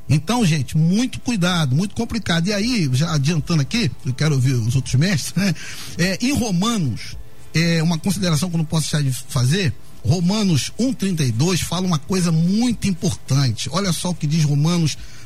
Então, 0.09 0.47
gente, 0.47 0.77
muito 0.77 1.19
cuidado, 1.21 1.75
muito 1.75 1.95
complicado. 1.95 2.47
E 2.47 2.53
aí, 2.53 2.89
já 2.93 3.13
adiantando 3.15 3.63
aqui, 3.63 3.91
eu 4.07 4.15
quero 4.15 4.37
ouvir 4.37 4.53
os 4.53 4.77
outros 4.77 4.95
mestres, 4.95 5.35
né? 5.35 5.55
É, 5.97 6.19
em 6.21 6.33
Romanos, 6.33 7.17
é, 7.53 7.83
uma 7.83 7.99
consideração 7.99 8.49
que 8.49 8.55
eu 8.55 8.59
não 8.59 8.65
posso 8.65 8.91
deixar 8.91 9.03
de 9.03 9.13
fazer, 9.29 9.75
Romanos 10.05 10.73
1,32 10.79 11.59
fala 11.59 11.87
uma 11.87 11.99
coisa 11.99 12.31
muito 12.31 12.87
importante. 12.87 13.69
Olha 13.73 13.93
só 13.93 14.11
o 14.11 14.15
que 14.15 14.27
diz 14.27 14.45
Romanos 14.45 14.93
1,32. 14.93 15.18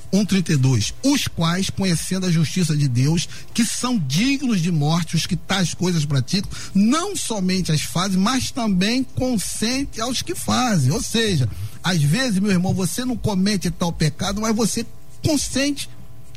Os 1.03 1.27
quais, 1.27 1.71
conhecendo 1.71 2.27
a 2.27 2.31
justiça 2.31 2.77
de 2.77 2.87
Deus, 2.87 3.27
que 3.55 3.65
são 3.65 3.99
dignos 3.99 4.61
de 4.61 4.71
morte, 4.71 5.17
os 5.17 5.27
que 5.27 5.37
tais 5.37 5.73
coisas 5.73 6.05
praticam, 6.05 6.51
não 6.75 7.17
somente 7.17 7.73
as 7.73 7.81
fazem, 7.81 8.19
mas 8.19 8.51
também 8.51 9.03
consente 9.03 10.01
aos 10.01 10.21
que 10.21 10.35
fazem. 10.35 10.93
Ou 10.93 11.03
seja, 11.03 11.49
às 11.83 12.03
vezes, 12.03 12.39
meu 12.39 12.51
irmão, 12.51 12.75
você 12.75 13.05
não 13.05 13.17
comete 13.17 13.71
tal 13.71 13.93
pecado, 13.93 14.41
mas 14.41 14.55
você 14.55 14.85
consente, 15.25 15.89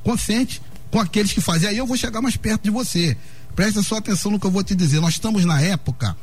consente 0.03 0.62
com 0.89 1.00
aqueles 1.00 1.34
que 1.34 1.41
fazem. 1.41 1.67
Aí 1.67 1.77
eu 1.77 1.86
vou 1.86 1.98
chegar 1.98 2.22
mais 2.22 2.38
perto 2.38 2.63
de 2.63 2.70
você. 2.70 3.17
Presta 3.55 3.84
sua 3.84 4.00
atenção 4.00 4.32
no 4.32 4.39
que 4.39 4.46
eu 4.46 4.51
vou 4.51 4.63
te 4.63 4.74
dizer. 4.74 5.01
Nós 5.01 5.15
estamos 5.15 5.44
na 5.44 5.62
época. 5.62 6.15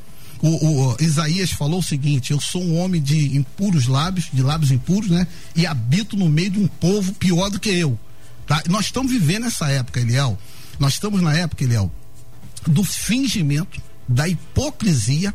O, 0.42 0.48
o, 0.48 0.88
o, 0.88 0.96
Isaías 1.00 1.52
falou 1.52 1.78
o 1.78 1.82
seguinte: 1.82 2.32
Eu 2.32 2.40
sou 2.40 2.62
um 2.62 2.76
homem 2.76 3.00
de 3.00 3.36
impuros 3.36 3.86
lábios, 3.86 4.28
de 4.32 4.42
lábios 4.42 4.72
impuros, 4.72 5.08
né? 5.08 5.26
E 5.54 5.64
habito 5.64 6.16
no 6.16 6.28
meio 6.28 6.50
de 6.50 6.58
um 6.58 6.66
povo 6.66 7.12
pior 7.14 7.48
do 7.48 7.60
que 7.60 7.70
eu. 7.70 7.98
Tá? 8.46 8.60
Nós 8.68 8.86
estamos 8.86 9.12
vivendo 9.12 9.46
essa 9.46 9.68
época, 9.68 10.00
Eliel. 10.00 10.36
Nós 10.78 10.94
estamos 10.94 11.22
na 11.22 11.32
época, 11.32 11.62
Eliel, 11.62 11.90
do 12.66 12.82
fingimento, 12.82 13.80
da 14.08 14.26
hipocrisia, 14.26 15.32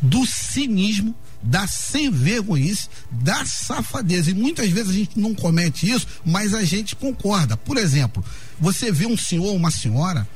do 0.00 0.24
cinismo, 0.24 1.14
da 1.42 1.66
sem 1.66 2.08
vergonhice, 2.08 2.88
da 3.10 3.44
safadeza. 3.44 4.30
E 4.30 4.34
muitas 4.34 4.70
vezes 4.70 4.90
a 4.90 4.94
gente 4.94 5.18
não 5.18 5.34
comete 5.34 5.90
isso, 5.90 6.06
mas 6.24 6.54
a 6.54 6.64
gente 6.64 6.94
concorda. 6.94 7.56
Por 7.56 7.76
exemplo, 7.76 8.24
você 8.60 8.92
vê 8.92 9.06
um 9.06 9.16
senhor 9.16 9.46
ou 9.46 9.56
uma 9.56 9.70
senhora 9.70 10.26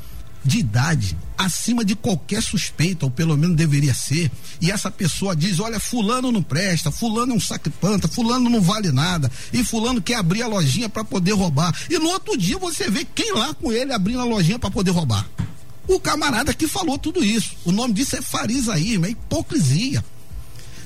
de 0.45 0.59
idade 0.59 1.17
acima 1.37 1.85
de 1.85 1.95
qualquer 1.95 2.43
suspeita, 2.43 3.07
ou 3.07 3.11
pelo 3.11 3.37
menos 3.37 3.57
deveria 3.57 3.95
ser, 3.95 4.31
e 4.61 4.71
essa 4.71 4.91
pessoa 4.91 5.35
diz: 5.35 5.59
olha, 5.59 5.81
fulano 5.81 6.31
não 6.31 6.43
presta, 6.43 6.91
fulano 6.91 7.33
é 7.33 7.37
um 7.37 7.41
sacripanta, 7.41 8.09
fulano 8.09 8.49
não 8.49 8.61
vale 8.61 8.93
nada, 8.93 9.31
e 9.53 9.65
fulano 9.65 10.03
quer 10.03 10.17
abrir 10.17 10.43
a 10.43 10.47
lojinha 10.47 10.89
para 10.89 11.05
poder 11.05 11.33
roubar. 11.33 11.75
E 11.89 11.99
no 11.99 12.09
outro 12.09 12.37
dia 12.37 12.59
você 12.59 12.91
vê 12.91 13.05
quem 13.05 13.33
lá 13.35 13.55
com 13.55 13.73
ele 13.73 13.93
abrindo 13.93 14.21
a 14.21 14.25
lojinha 14.25 14.59
para 14.59 14.71
poder 14.71 14.91
roubar. 14.91 15.27
O 15.89 15.99
camarada 15.99 16.55
que 16.55 16.69
falou 16.69 16.97
tudo 16.99 17.25
isso. 17.25 17.57
O 17.65 17.73
nome 17.73 17.95
disso 17.95 18.17
é 18.17 18.23
farisaísmo, 18.23 19.07
é 19.07 19.11
hipocrisia. 19.11 20.05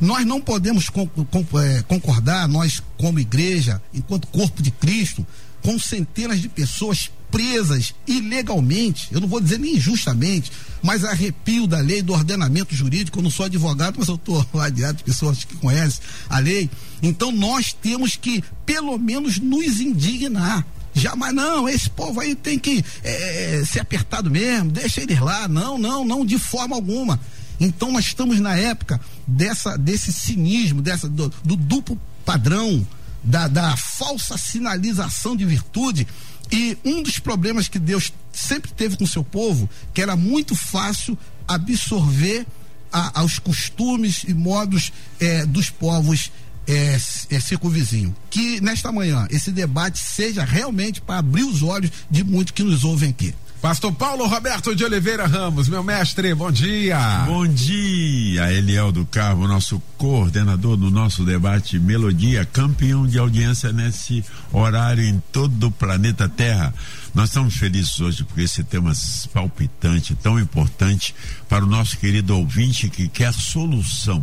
Nós 0.00 0.26
não 0.26 0.40
podemos 0.40 0.88
é, 0.88 1.82
concordar, 1.82 2.48
nós, 2.48 2.82
como 2.98 3.20
igreja, 3.20 3.80
enquanto 3.92 4.26
corpo 4.28 4.62
de 4.62 4.70
Cristo, 4.70 5.26
com 5.64 5.78
centenas 5.78 6.40
de 6.40 6.48
pessoas 6.48 7.10
presas 7.30 7.94
ilegalmente, 8.06 9.08
eu 9.10 9.20
não 9.20 9.26
vou 9.26 9.40
dizer 9.40 9.58
nem 9.58 9.74
injustamente, 9.74 10.52
mas 10.82 11.04
arrepio 11.04 11.66
da 11.66 11.80
lei, 11.80 12.02
do 12.02 12.12
ordenamento 12.12 12.74
jurídico. 12.76 13.18
Eu 13.18 13.22
não 13.22 13.30
sou 13.30 13.46
advogado, 13.46 13.96
mas 13.98 14.06
eu 14.06 14.14
estou 14.14 14.46
ladeado 14.54 14.98
de 14.98 15.04
pessoas 15.04 15.42
que 15.42 15.56
conhecem 15.56 16.00
a 16.28 16.38
lei. 16.38 16.70
Então 17.02 17.32
nós 17.32 17.72
temos 17.72 18.14
que, 18.14 18.44
pelo 18.64 18.96
menos, 18.98 19.40
nos 19.40 19.80
indignar. 19.80 20.64
Jamais, 20.94 21.34
não, 21.34 21.68
esse 21.68 21.90
povo 21.90 22.20
aí 22.20 22.36
tem 22.36 22.56
que 22.56 22.84
é, 23.02 23.64
ser 23.66 23.80
apertado 23.80 24.30
mesmo, 24.30 24.70
deixa 24.70 25.00
eles 25.00 25.18
lá. 25.18 25.48
Não, 25.48 25.76
não, 25.76 26.04
não, 26.04 26.24
de 26.24 26.38
forma 26.38 26.76
alguma. 26.76 27.18
Então 27.58 27.90
nós 27.90 28.04
estamos 28.04 28.38
na 28.38 28.54
época 28.54 29.00
dessa, 29.26 29.76
desse 29.76 30.12
cinismo, 30.12 30.82
dessa, 30.82 31.08
do, 31.08 31.32
do 31.42 31.56
duplo 31.56 32.00
padrão, 32.24 32.86
da, 33.24 33.48
da 33.48 33.76
falsa 33.76 34.36
sinalização 34.36 35.34
de 35.34 35.44
virtude. 35.44 36.06
E 36.52 36.76
um 36.84 37.02
dos 37.02 37.18
problemas 37.18 37.68
que 37.68 37.78
Deus 37.78 38.12
sempre 38.32 38.70
teve 38.72 38.96
com 38.96 39.06
seu 39.06 39.24
povo, 39.24 39.68
que 39.92 40.02
era 40.02 40.14
muito 40.14 40.54
fácil 40.54 41.18
absorver 41.48 42.46
a, 42.92 43.20
aos 43.20 43.38
costumes 43.38 44.24
e 44.28 44.34
modos 44.34 44.92
é, 45.18 45.46
dos 45.46 45.70
povos 45.70 46.30
é, 46.66 46.96
é, 47.30 47.40
circunvizinho. 47.40 48.14
Que 48.30 48.60
nesta 48.60 48.92
manhã 48.92 49.26
esse 49.30 49.50
debate 49.50 49.98
seja 49.98 50.44
realmente 50.44 51.00
para 51.00 51.18
abrir 51.18 51.44
os 51.44 51.62
olhos 51.62 51.90
de 52.10 52.22
muitos 52.22 52.52
que 52.52 52.62
nos 52.62 52.84
ouvem 52.84 53.10
aqui. 53.10 53.34
Pastor 53.64 53.92
Paulo 53.94 54.26
Roberto 54.26 54.76
de 54.76 54.84
Oliveira 54.84 55.26
Ramos, 55.26 55.70
meu 55.70 55.82
mestre, 55.82 56.34
bom 56.34 56.52
dia. 56.52 57.24
Bom 57.24 57.46
dia, 57.46 58.52
Eliel 58.52 58.92
do 58.92 59.06
Carmo, 59.06 59.48
nosso 59.48 59.80
coordenador 59.96 60.76
do 60.76 60.90
nosso 60.90 61.24
debate 61.24 61.78
Melodia, 61.78 62.44
campeão 62.44 63.06
de 63.06 63.18
audiência 63.18 63.72
nesse 63.72 64.22
horário 64.52 65.02
em 65.02 65.18
todo 65.32 65.68
o 65.68 65.70
planeta 65.70 66.28
Terra. 66.28 66.74
Nós 67.14 67.30
estamos 67.30 67.56
felizes 67.56 67.98
hoje 67.98 68.22
porque 68.24 68.42
esse 68.42 68.62
tema 68.62 68.92
palpitante, 69.32 70.14
tão 70.14 70.38
importante 70.38 71.14
para 71.48 71.64
o 71.64 71.66
nosso 71.66 71.96
querido 71.96 72.36
ouvinte 72.36 72.90
que 72.90 73.08
quer 73.08 73.32
solução. 73.32 74.22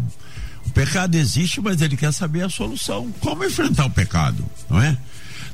O 0.67 0.69
pecado 0.69 1.15
existe, 1.15 1.59
mas 1.59 1.81
ele 1.81 1.97
quer 1.97 2.13
saber 2.13 2.43
a 2.43 2.49
solução. 2.49 3.11
Como 3.19 3.43
enfrentar 3.43 3.87
o 3.87 3.89
pecado, 3.89 4.45
não 4.69 4.79
é? 4.79 4.95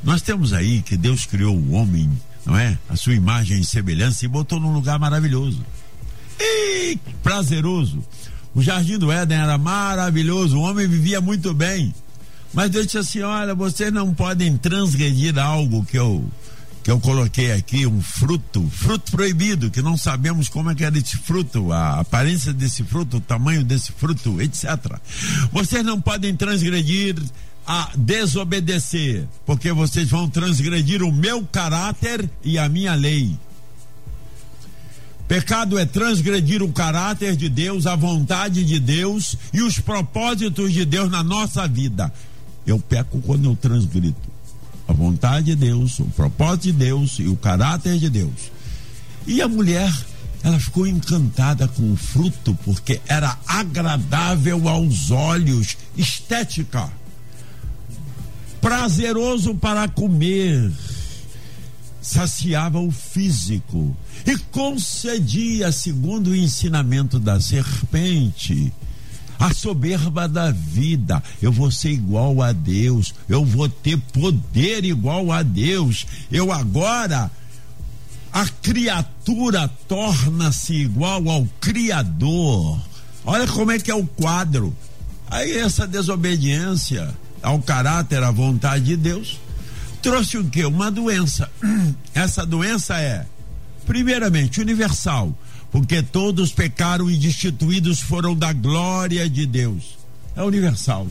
Nós 0.04 0.22
temos 0.22 0.52
aí 0.52 0.82
que 0.82 0.98
Deus 0.98 1.26
criou 1.26 1.56
o 1.56 1.72
homem 1.72 2.12
não 2.48 2.58
é? 2.58 2.80
A 2.90 2.96
sua 2.96 3.14
imagem 3.14 3.60
e 3.60 3.66
semelhança 3.66 4.24
e 4.24 4.28
botou 4.30 4.58
num 4.58 4.74
lugar 4.74 4.98
maravilhoso. 4.98 5.64
E 6.40 6.98
prazeroso. 7.22 8.02
O 8.56 8.62
jardim 8.62 8.98
do 8.98 9.12
Éden 9.12 9.38
era 9.38 9.58
maravilhoso, 9.58 10.58
o 10.58 10.62
homem 10.62 10.88
vivia 10.88 11.20
muito 11.20 11.54
bem. 11.54 11.94
Mas 12.54 12.72
Deus 12.72 12.86
disse 12.86 12.98
assim: 12.98 13.22
olha, 13.22 13.54
vocês 13.54 13.92
não 13.92 14.14
podem 14.14 14.58
transgredir 14.58 15.38
algo 15.38 15.86
que 15.86 15.98
eu 15.98 16.26
que 16.84 16.92
eu 16.92 17.02
coloquei 17.02 17.52
aqui 17.52 17.86
um 17.86 18.02
fruto, 18.02 18.66
fruto 18.70 19.12
proibido, 19.12 19.70
que 19.70 19.82
não 19.82 19.98
sabemos 19.98 20.48
como 20.48 20.72
é 20.72 20.76
que 20.76 20.86
era 20.86 20.98
esse 20.98 21.18
fruto, 21.18 21.74
a 21.74 22.00
aparência 22.00 22.54
desse 22.54 22.82
fruto, 22.82 23.18
o 23.18 23.22
tamanho 23.22 23.62
desse 23.62 23.92
fruto, 23.92 24.42
etc. 24.42 24.98
Vocês 25.52 25.84
não 25.84 26.00
podem 26.00 26.34
transgredir 26.34 27.18
a 27.68 27.92
desobedecer, 27.98 29.28
porque 29.46 29.74
vocês 29.74 30.10
vão 30.10 30.30
transgredir 30.30 31.04
o 31.04 31.12
meu 31.12 31.44
caráter 31.44 32.30
e 32.42 32.58
a 32.58 32.70
minha 32.70 32.96
lei. 32.96 33.38
Pecado 35.28 35.78
é 35.78 35.86
transgredir 35.86 36.64
o 36.64 36.72
caráter 36.72 37.36
de 37.36 37.50
Deus, 37.50 37.86
a 37.86 37.98
vontade 37.98 38.64
de 38.64 38.80
Deus 38.80 39.36
e 39.52 39.62
os 39.62 39.78
propósitos 39.78 40.72
de 40.72 40.86
Deus 40.86 41.12
na 41.12 41.22
nossa 41.22 41.68
vida. 41.68 42.12
Eu 42.66 42.80
peco 42.80 43.22
quando 43.22 43.44
eu 43.44 43.56
transgrido 43.56 44.16
a 44.88 44.94
vontade 44.94 45.48
de 45.48 45.56
Deus, 45.56 46.00
o 46.00 46.06
propósito 46.06 46.64
de 46.64 46.72
Deus 46.72 47.20
e 47.20 47.28
o 47.28 47.36
caráter 47.36 47.98
de 48.00 48.10
Deus. 48.10 48.50
E 49.26 49.42
a 49.42 49.48
mulher, 49.50 49.94
ela 50.42 50.58
ficou 50.58 50.88
encantada 50.88 51.68
com 51.68 51.92
o 51.92 51.98
fruto 51.98 52.58
porque 52.64 53.02
era 53.06 53.38
agradável 53.46 54.70
aos 54.70 55.12
olhos, 55.12 55.76
estética, 55.98 56.90
prazeroso 58.68 59.56
para 59.56 59.88
comer, 59.88 60.70
saciava 62.02 62.82
o 62.82 62.92
físico 62.92 63.96
e 64.26 64.38
concedia, 64.52 65.72
segundo 65.72 66.32
o 66.32 66.36
ensinamento 66.36 67.18
da 67.18 67.40
serpente, 67.40 68.74
a 69.40 69.54
soberba 69.54 70.28
da 70.28 70.52
vida. 70.52 71.24
Eu 71.42 71.50
vou 71.50 71.72
ser 71.72 71.92
igual 71.92 72.42
a 72.42 72.52
Deus, 72.52 73.14
eu 73.30 73.46
vou 73.46 73.70
ter 73.70 73.98
poder 74.12 74.84
igual 74.84 75.32
a 75.32 75.44
Deus. 75.44 76.06
Eu 76.30 76.52
agora 76.52 77.32
a 78.34 78.46
criatura 78.62 79.70
torna-se 79.88 80.74
igual 80.74 81.30
ao 81.30 81.48
Criador. 81.62 82.82
Olha 83.24 83.48
como 83.48 83.72
é 83.72 83.80
que 83.80 83.90
é 83.90 83.96
o 83.96 84.06
quadro. 84.06 84.76
Aí 85.30 85.58
essa 85.58 85.88
desobediência 85.88 87.16
ao 87.48 87.60
caráter, 87.60 88.24
à 88.24 88.32
vontade 88.32 88.86
de 88.86 88.98
Deus, 88.98 89.40
trouxe 90.02 90.38
o 90.38 90.46
que? 90.46 90.66
Uma 90.66 90.92
doença. 90.92 91.50
Essa 92.14 92.46
doença 92.46 93.00
é, 93.00 93.26
primeiramente, 93.86 94.60
universal 94.60 95.34
porque 95.72 96.02
todos 96.02 96.52
pecaram 96.52 97.10
e 97.10 97.18
destituídos 97.18 98.00
foram 98.00 98.36
da 98.36 98.54
glória 98.54 99.30
de 99.30 99.46
Deus. 99.46 99.98
É 100.36 100.44
universal. 100.44 101.08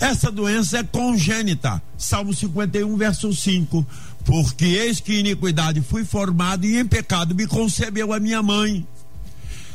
Essa 0.00 0.30
doença 0.30 0.78
é 0.78 0.82
congênita. 0.82 1.80
Salmo 1.96 2.34
51, 2.34 2.96
verso 2.96 3.32
5. 3.32 3.86
Porque 4.24 4.64
eis 4.64 4.98
que 4.98 5.18
iniquidade 5.18 5.80
fui 5.82 6.04
formado 6.04 6.64
e 6.64 6.78
em 6.78 6.86
pecado 6.86 7.34
me 7.34 7.46
concebeu 7.46 8.12
a 8.12 8.20
minha 8.20 8.42
mãe. 8.42 8.86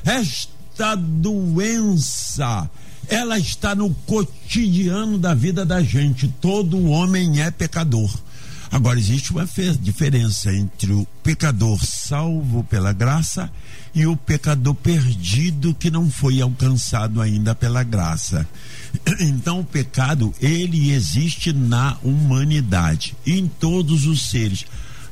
Esta 0.04 0.96
doença, 0.96 2.70
ela 3.10 3.40
está 3.40 3.74
no 3.74 3.90
cotidiano 4.06 5.18
da 5.18 5.34
vida 5.34 5.66
da 5.66 5.82
gente. 5.82 6.28
Todo 6.42 6.90
homem 6.90 7.42
é 7.42 7.50
pecador. 7.50 8.14
Agora, 8.70 9.00
existe 9.00 9.32
uma 9.32 9.48
diferença 9.80 10.54
entre 10.54 10.92
o 10.92 11.08
pecador 11.24 11.84
salvo 11.86 12.64
pela 12.66 12.92
graça 12.92 13.50
e 13.96 14.06
o 14.06 14.18
pecador 14.18 14.76
perdido 14.76 15.74
que 15.74 15.90
não 15.90 16.12
foi 16.12 16.42
alcançado 16.42 17.22
ainda 17.22 17.56
pela 17.56 17.84
graça. 17.84 18.48
Então, 19.20 19.62
o 19.62 19.66
pecado, 19.66 20.34
ele 20.42 20.92
existe 20.92 21.54
na 21.54 21.98
humanidade, 22.04 23.16
em 23.26 23.48
todos 23.48 24.06
os 24.06 24.30
seres, 24.30 24.66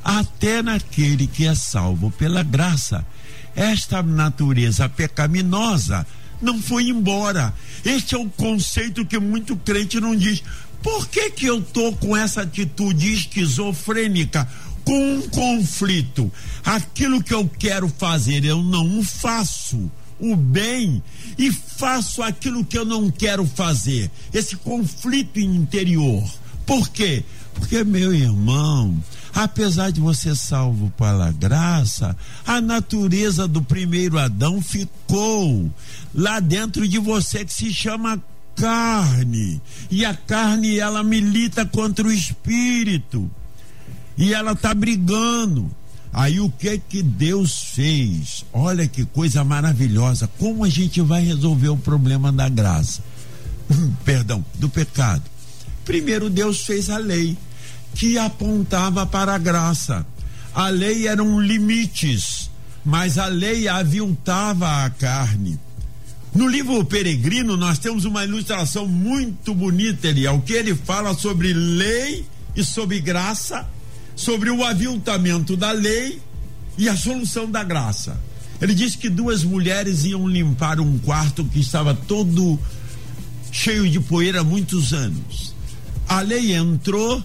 até 0.04 0.62
naquele 0.62 1.26
que 1.26 1.46
é 1.46 1.54
salvo 1.54 2.10
pela 2.10 2.42
graça. 2.42 3.04
Esta 3.54 4.02
natureza 4.02 4.88
pecaminosa 4.88 6.06
não 6.40 6.60
foi 6.60 6.88
embora. 6.88 7.54
Este 7.84 8.14
é 8.14 8.18
o 8.18 8.28
conceito 8.28 9.04
que 9.04 9.18
muito 9.18 9.56
crente 9.56 10.00
não 10.00 10.16
diz. 10.16 10.42
Por 10.82 11.08
que 11.08 11.30
que 11.30 11.46
eu 11.46 11.60
tô 11.60 11.92
com 11.92 12.16
essa 12.16 12.42
atitude 12.42 13.12
esquizofrênica? 13.12 14.48
Com 14.84 15.16
um 15.16 15.22
conflito. 15.28 16.30
Aquilo 16.64 17.22
que 17.22 17.34
eu 17.34 17.48
quero 17.58 17.88
fazer, 17.88 18.44
eu 18.44 18.62
não 18.62 19.02
faço 19.02 19.90
o 20.18 20.34
bem 20.36 21.02
e 21.36 21.50
faço 21.50 22.22
aquilo 22.22 22.64
que 22.64 22.78
eu 22.78 22.84
não 22.84 23.10
quero 23.10 23.44
fazer. 23.46 24.10
Esse 24.32 24.56
conflito 24.56 25.38
interior. 25.38 26.22
Por 26.64 26.88
quê? 26.88 27.24
Porque, 27.54 27.82
meu 27.84 28.14
irmão, 28.14 28.96
apesar 29.36 29.92
de 29.92 30.00
você 30.00 30.34
salvo 30.34 30.90
pela 30.96 31.30
graça, 31.30 32.16
a 32.46 32.58
natureza 32.58 33.46
do 33.46 33.60
primeiro 33.60 34.18
Adão 34.18 34.62
ficou 34.62 35.70
lá 36.14 36.40
dentro 36.40 36.88
de 36.88 36.98
você 36.98 37.44
que 37.44 37.52
se 37.52 37.72
chama 37.72 38.18
carne. 38.56 39.60
E 39.90 40.06
a 40.06 40.14
carne 40.14 40.78
ela 40.78 41.04
milita 41.04 41.66
contra 41.66 42.08
o 42.08 42.12
espírito. 42.12 43.30
E 44.16 44.32
ela 44.32 44.52
está 44.52 44.72
brigando. 44.72 45.70
Aí 46.10 46.40
o 46.40 46.48
que 46.48 46.78
que 46.78 47.02
Deus 47.02 47.62
fez? 47.74 48.42
Olha 48.54 48.88
que 48.88 49.04
coisa 49.04 49.44
maravilhosa. 49.44 50.26
Como 50.38 50.64
a 50.64 50.68
gente 50.70 51.02
vai 51.02 51.22
resolver 51.22 51.68
o 51.68 51.76
problema 51.76 52.32
da 52.32 52.48
graça? 52.48 53.02
Perdão, 54.02 54.42
do 54.54 54.70
pecado. 54.70 55.24
Primeiro 55.84 56.30
Deus 56.30 56.60
fez 56.64 56.88
a 56.88 56.96
lei 56.96 57.36
que 57.96 58.18
apontava 58.18 59.06
para 59.06 59.34
a 59.34 59.38
graça. 59.38 60.06
A 60.54 60.68
lei 60.68 61.08
eram 61.08 61.40
limites, 61.40 62.50
mas 62.84 63.18
a 63.18 63.26
lei 63.26 63.68
aviltava 63.68 64.84
a 64.84 64.90
carne. 64.90 65.58
No 66.34 66.46
livro 66.46 66.84
Peregrino, 66.84 67.56
nós 67.56 67.78
temos 67.78 68.04
uma 68.04 68.22
ilustração 68.24 68.86
muito 68.86 69.54
bonita, 69.54 70.08
Eliel, 70.08 70.42
que 70.44 70.52
ele 70.52 70.74
fala 70.74 71.14
sobre 71.14 71.54
lei 71.54 72.26
e 72.54 72.62
sobre 72.62 73.00
graça, 73.00 73.66
sobre 74.14 74.50
o 74.50 74.62
aviltamento 74.62 75.56
da 75.56 75.72
lei 75.72 76.20
e 76.76 76.90
a 76.90 76.96
solução 76.96 77.50
da 77.50 77.64
graça. 77.64 78.20
Ele 78.60 78.74
diz 78.74 78.94
que 78.94 79.08
duas 79.08 79.42
mulheres 79.42 80.04
iam 80.04 80.28
limpar 80.28 80.80
um 80.80 80.98
quarto 80.98 81.44
que 81.44 81.60
estava 81.60 81.94
todo 81.94 82.58
cheio 83.50 83.88
de 83.88 84.00
poeira 84.00 84.40
há 84.40 84.44
muitos 84.44 84.92
anos. 84.92 85.54
A 86.06 86.20
lei 86.20 86.54
entrou, 86.54 87.22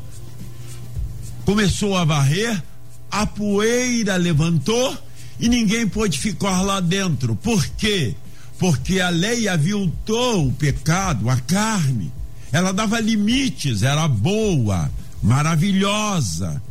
começou 1.52 1.98
a 1.98 2.06
varrer, 2.06 2.62
a 3.10 3.26
poeira 3.26 4.16
levantou 4.16 4.98
e 5.40 5.50
ninguém 5.50 5.88
pôde 5.88 6.18
ficar 6.18 6.62
lá 6.62 6.80
dentro. 6.80 7.36
Por 7.36 7.66
quê? 7.78 8.16
porque 8.62 9.00
a 9.00 9.10
lei 9.10 9.48
aviltou 9.48 10.48
o 10.48 10.54
pecado, 10.54 11.28
a 11.32 11.36
carne. 11.36 12.12
Ela 12.52 12.72
dava 12.72 13.00
limites, 13.00 13.82
era 13.82 14.08
boa, 14.08 14.88
maravilhosa, 15.20 16.62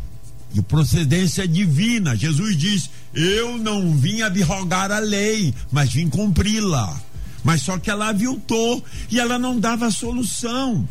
de 0.53 0.63
procedência 0.63 1.49
divina. 1.49 2.15
Jesus 2.15 2.57
diz: 2.57 2.89
Eu 3.13 3.59
não 3.59 3.97
vim 3.97 4.23
abrogar 4.23 4.93
a 4.93 5.01
lei, 5.01 5.53
mas 5.73 5.93
vim 5.93 6.09
cumpri-la. 6.09 6.97
Mas 7.43 7.63
só 7.63 7.77
que 7.77 7.91
ela 7.91 8.11
aviltou 8.11 8.85
e 9.11 9.19
ela 9.19 9.37
não 9.37 9.59
dava 9.59 9.91
solução 9.91 10.89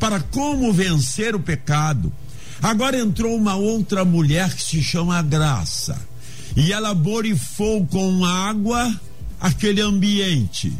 para 0.00 0.18
como 0.18 0.72
vencer 0.72 1.36
o 1.36 1.40
pecado. 1.40 2.12
Agora 2.62 2.98
entrou 2.98 3.34
uma 3.36 3.54
outra 3.54 4.04
mulher 4.04 4.54
que 4.54 4.62
se 4.62 4.82
chama 4.82 5.22
Graça. 5.22 5.98
E 6.56 6.72
ela 6.72 6.92
borifou 6.94 7.86
com 7.86 8.24
água 8.24 8.92
aquele 9.40 9.80
ambiente. 9.80 10.72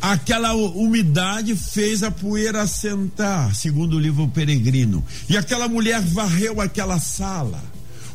Aquela 0.00 0.54
umidade 0.54 1.56
fez 1.56 2.02
a 2.02 2.10
poeira 2.10 2.62
assentar, 2.62 3.54
segundo 3.54 3.96
o 3.96 4.00
livro 4.00 4.28
Peregrino. 4.28 5.04
E 5.28 5.36
aquela 5.36 5.68
mulher 5.68 6.00
varreu 6.00 6.60
aquela 6.60 7.00
sala, 7.00 7.62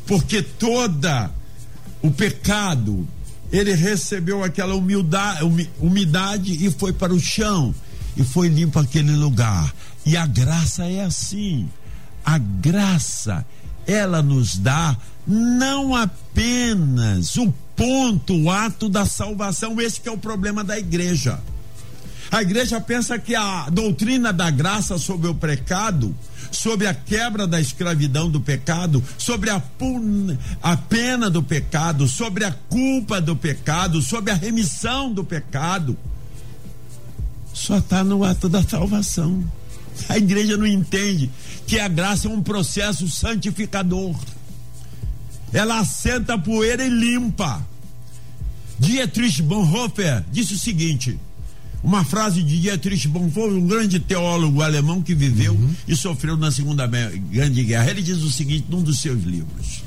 porque 0.06 0.42
toda 0.42 1.30
o 2.00 2.10
pecado, 2.10 3.06
ele 3.52 3.74
recebeu 3.74 4.42
aquela 4.42 4.74
humildade, 4.74 5.44
umidade 5.78 6.66
e 6.66 6.70
foi 6.70 6.92
para 6.92 7.12
o 7.12 7.20
chão 7.20 7.74
e 8.16 8.24
foi 8.24 8.48
limpo 8.48 8.78
aquele 8.78 9.12
lugar. 9.14 9.72
E 10.04 10.16
a 10.16 10.26
graça 10.26 10.84
é 10.86 11.04
assim. 11.04 11.68
A 12.24 12.38
graça, 12.38 13.44
ela 13.86 14.22
nos 14.22 14.56
dá 14.56 14.96
não 15.26 15.94
apenas 15.94 17.36
o 17.36 17.52
ponto, 17.76 18.34
o 18.34 18.50
ato 18.50 18.88
da 18.88 19.06
salvação, 19.06 19.80
esse 19.80 20.00
que 20.00 20.08
é 20.08 20.12
o 20.12 20.18
problema 20.18 20.62
da 20.62 20.78
igreja. 20.78 21.40
A 22.30 22.40
igreja 22.40 22.80
pensa 22.80 23.18
que 23.18 23.34
a 23.34 23.68
doutrina 23.70 24.32
da 24.32 24.50
graça 24.50 24.96
sobre 24.96 25.28
o 25.28 25.34
pecado, 25.34 26.14
sobre 26.50 26.86
a 26.86 26.94
quebra 26.94 27.46
da 27.46 27.60
escravidão 27.60 28.30
do 28.30 28.40
pecado, 28.40 29.04
sobre 29.18 29.50
a, 29.50 29.60
pun, 29.60 30.36
a 30.62 30.76
pena 30.76 31.28
do 31.28 31.42
pecado, 31.42 32.08
sobre 32.08 32.44
a 32.44 32.52
culpa 32.52 33.20
do 33.20 33.36
pecado, 33.36 34.00
sobre 34.00 34.30
a 34.30 34.34
remissão 34.34 35.12
do 35.12 35.22
pecado, 35.22 35.96
só 37.52 37.78
está 37.78 38.02
no 38.02 38.24
ato 38.24 38.48
da 38.48 38.62
salvação. 38.62 39.44
A 40.08 40.16
igreja 40.16 40.56
não 40.56 40.66
entende 40.66 41.30
que 41.66 41.78
a 41.78 41.88
graça 41.88 42.28
é 42.28 42.30
um 42.30 42.42
processo 42.42 43.08
santificador 43.08 44.14
ela 45.52 45.78
assenta 45.80 46.34
a 46.34 46.38
poeira 46.38 46.84
e 46.84 46.88
limpa. 46.88 47.64
Dietrich 48.78 49.42
Bonhoeffer 49.42 50.24
disse 50.32 50.54
o 50.54 50.58
seguinte: 50.58 51.18
uma 51.82 52.04
frase 52.04 52.42
de 52.42 52.60
Dietrich 52.60 53.06
Bonhoeffer, 53.06 53.52
um 53.52 53.66
grande 53.66 54.00
teólogo 54.00 54.62
alemão 54.62 55.02
que 55.02 55.14
viveu 55.14 55.52
uhum. 55.52 55.74
e 55.86 55.94
sofreu 55.94 56.36
na 56.36 56.50
Segunda 56.50 56.86
Grande 56.86 57.62
Guerra. 57.62 57.90
Ele 57.90 58.02
diz 58.02 58.18
o 58.22 58.30
seguinte 58.30 58.64
num 58.68 58.82
dos 58.82 59.00
seus 59.00 59.22
livros: 59.22 59.84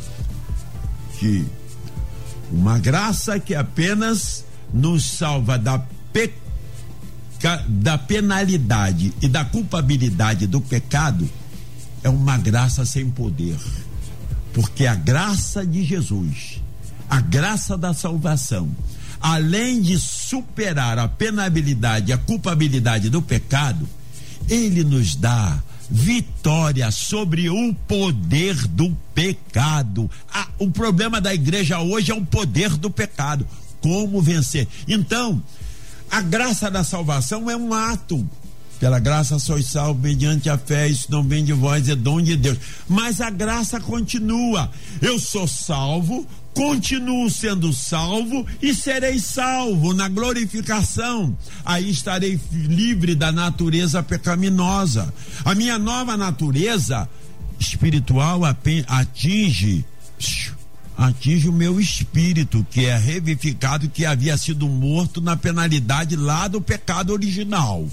que 1.19 1.43
uma 2.51 2.77
graça 2.77 3.39
que 3.39 3.55
apenas 3.55 4.45
nos 4.71 5.03
salva 5.03 5.57
da 5.57 5.79
peca 6.13 6.44
da 7.67 7.97
penalidade 7.97 9.13
e 9.21 9.27
da 9.27 9.45
culpabilidade 9.45 10.47
do 10.47 10.61
pecado 10.61 11.29
é 12.03 12.09
uma 12.09 12.37
graça 12.37 12.85
sem 12.85 13.09
poder. 13.09 13.57
Porque 14.53 14.85
a 14.85 14.95
graça 14.95 15.65
de 15.65 15.83
Jesus, 15.83 16.61
a 17.09 17.19
graça 17.19 17.77
da 17.77 17.93
salvação, 17.93 18.69
além 19.19 19.81
de 19.81 19.99
superar 19.99 20.97
a 20.99 21.07
penabilidade, 21.07 22.13
a 22.13 22.17
culpabilidade 22.17 23.09
do 23.09 23.21
pecado, 23.21 23.87
ele 24.47 24.83
nos 24.83 25.15
dá 25.15 25.61
vitória 25.89 26.89
sobre 26.91 27.49
o 27.49 27.73
poder 27.87 28.55
do 28.67 28.95
pecado. 29.13 30.09
Ah, 30.31 30.47
o 30.59 30.69
problema 30.69 31.19
da 31.19 31.33
igreja 31.33 31.79
hoje 31.79 32.11
é 32.11 32.15
o 32.15 32.25
poder 32.25 32.69
do 32.77 32.89
pecado. 32.89 33.47
Como 33.81 34.21
vencer? 34.21 34.67
Então, 34.87 35.41
a 36.09 36.21
graça 36.21 36.69
da 36.69 36.83
salvação 36.83 37.49
é 37.49 37.55
um 37.55 37.73
ato. 37.73 38.27
Pela 38.79 38.99
graça 38.99 39.39
sois 39.39 39.67
salvos 39.67 40.01
mediante 40.03 40.49
a 40.49 40.57
fé, 40.57 40.87
isso 40.87 41.07
não 41.09 41.23
vem 41.23 41.45
de 41.45 41.53
vós, 41.53 41.87
é 41.87 41.95
dom 41.95 42.21
de 42.21 42.35
Deus. 42.35 42.57
Mas 42.87 43.21
a 43.21 43.29
graça 43.29 43.79
continua. 43.79 44.69
Eu 45.01 45.17
sou 45.17 45.47
salvo, 45.47 46.27
continuo 46.53 47.29
sendo 47.29 47.71
salvo 47.71 48.45
e 48.61 48.73
serei 48.73 49.17
salvo 49.19 49.93
na 49.93 50.09
glorificação. 50.09 51.37
Aí 51.63 51.89
estarei 51.89 52.39
livre 52.51 53.15
da 53.15 53.31
natureza 53.31 54.03
pecaminosa. 54.03 55.13
A 55.45 55.55
minha 55.55 55.79
nova 55.79 56.17
natureza 56.17 57.07
espiritual 57.57 58.41
atinge 58.43 59.85
atinge 60.97 61.49
o 61.49 61.53
meu 61.53 61.79
espírito, 61.79 62.65
que 62.69 62.85
é 62.85 62.97
revivificado, 62.97 63.89
que 63.89 64.05
havia 64.05 64.37
sido 64.37 64.67
morto 64.67 65.21
na 65.21 65.35
penalidade 65.35 66.15
lá 66.15 66.47
do 66.47 66.61
pecado 66.61 67.11
original. 67.11 67.87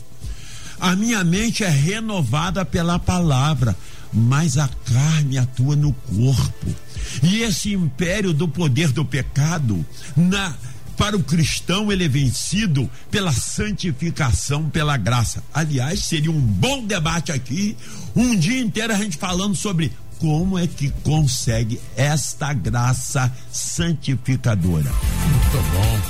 A 0.81 0.97
minha 0.97 1.23
mente 1.23 1.65
é 1.65 1.69
renovada 1.69 2.65
pela 2.65 2.99
palavra, 2.99 3.77
mas 4.13 4.59
a 4.59 4.69
carne 4.85 5.39
atua 5.39 5.77
no 5.77 5.93
corpo. 5.93 6.75
E 7.23 7.43
esse 7.43 7.73
império 7.73 8.33
do 8.33 8.49
poder 8.49 8.93
do 8.93 9.05
pecado, 9.05 9.85
na 10.17 10.55
para 10.97 11.17
o 11.17 11.25
cristão 11.25 11.91
ele 11.91 12.05
é 12.05 12.09
vencido 12.09 12.89
pela 13.11 13.33
santificação, 13.33 14.69
pela 14.69 14.97
graça. 14.97 15.43
Aliás, 15.53 16.05
seria 16.05 16.31
um 16.31 16.41
bom 16.41 16.85
debate 16.85 17.33
aqui, 17.33 17.77
um 18.15 18.37
dia 18.37 18.61
inteiro 18.61 18.93
a 18.93 18.97
gente 18.97 19.17
falando 19.17 19.57
sobre 19.57 19.91
como 20.23 20.57
é 20.57 20.69
que 20.69 20.89
consegue 21.03 21.81
esta 21.97 22.53
graça 22.55 23.29
santificadora. 23.51 24.89
Muito 24.89 25.71
bom. 25.73 26.01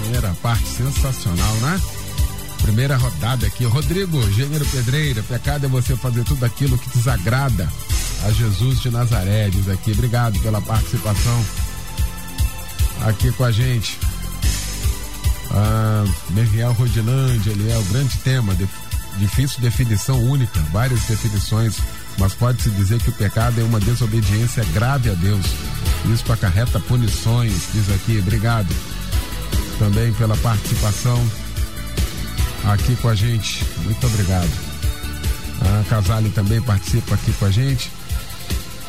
Primeira 0.00 0.34
parte 0.42 0.66
sensacional, 0.66 1.54
né? 1.58 1.80
Primeira 2.60 2.96
rodada 2.96 3.46
aqui. 3.46 3.64
Rodrigo, 3.64 4.20
gênero 4.32 4.66
pedreira, 4.66 5.22
pecado 5.22 5.66
é 5.66 5.68
você 5.68 5.94
fazer 5.94 6.24
tudo 6.24 6.44
aquilo 6.44 6.76
que 6.76 6.90
desagrada 6.90 7.68
a 8.24 8.32
Jesus 8.32 8.80
de 8.80 8.90
Nazaré, 8.90 9.48
diz 9.48 9.68
aqui. 9.68 9.92
Obrigado 9.92 10.36
pela 10.40 10.60
participação 10.60 11.44
aqui 13.02 13.30
com 13.30 13.44
a 13.44 13.52
gente. 13.52 13.96
Ah, 15.52 16.04
Meriel 16.30 16.72
Rodilândia, 16.72 17.52
ele 17.52 17.70
é 17.70 17.78
o 17.78 17.84
grande 17.84 18.18
tema, 18.18 18.56
de, 18.56 18.68
difícil 19.18 19.60
definição 19.60 20.20
única, 20.20 20.58
várias 20.72 21.00
definições 21.04 21.76
mas 22.18 22.34
pode-se 22.34 22.70
dizer 22.70 23.00
que 23.00 23.10
o 23.10 23.14
pecado 23.14 23.60
é 23.60 23.64
uma 23.64 23.80
desobediência 23.80 24.64
grave 24.72 25.10
a 25.10 25.14
Deus. 25.14 25.44
Isso 26.12 26.30
acarreta 26.32 26.80
punições, 26.80 27.68
diz 27.72 27.90
aqui. 27.90 28.18
Obrigado 28.18 28.74
também 29.78 30.12
pela 30.12 30.36
participação 30.36 31.18
aqui 32.64 32.94
com 32.96 33.08
a 33.08 33.14
gente. 33.14 33.64
Muito 33.84 34.06
obrigado. 34.06 34.50
A 35.60 35.84
Casale 35.88 36.30
também 36.30 36.60
participa 36.60 37.14
aqui 37.14 37.32
com 37.32 37.46
a 37.46 37.50
gente. 37.50 37.90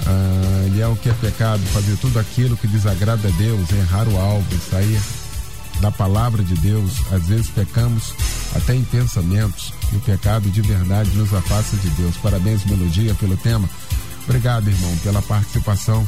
Ah, 0.05 0.63
ele 0.65 0.81
é 0.81 0.87
o 0.87 0.95
que 0.95 1.09
é 1.09 1.13
pecado, 1.13 1.61
fazer 1.73 1.95
tudo 1.97 2.19
aquilo 2.19 2.57
que 2.57 2.67
desagrada 2.67 3.27
a 3.27 3.31
Deus, 3.31 3.71
errar 3.71 4.07
o 4.07 4.17
alvo, 4.17 4.45
sair 4.69 4.99
da 5.81 5.91
palavra 5.91 6.43
de 6.43 6.55
Deus. 6.55 6.91
Às 7.11 7.27
vezes 7.27 7.47
pecamos 7.47 8.13
até 8.55 8.75
em 8.75 8.83
pensamentos 8.83 9.73
e 9.91 9.95
o 9.95 9.99
pecado 9.99 10.49
de 10.49 10.61
verdade 10.61 11.09
nos 11.11 11.33
afasta 11.33 11.75
de 11.77 11.89
Deus. 11.91 12.15
Parabéns, 12.17 12.63
Melodia, 12.65 13.13
pelo 13.15 13.35
tema. 13.37 13.69
Obrigado, 14.23 14.69
irmão, 14.69 14.95
pela 15.03 15.21
participação 15.21 16.07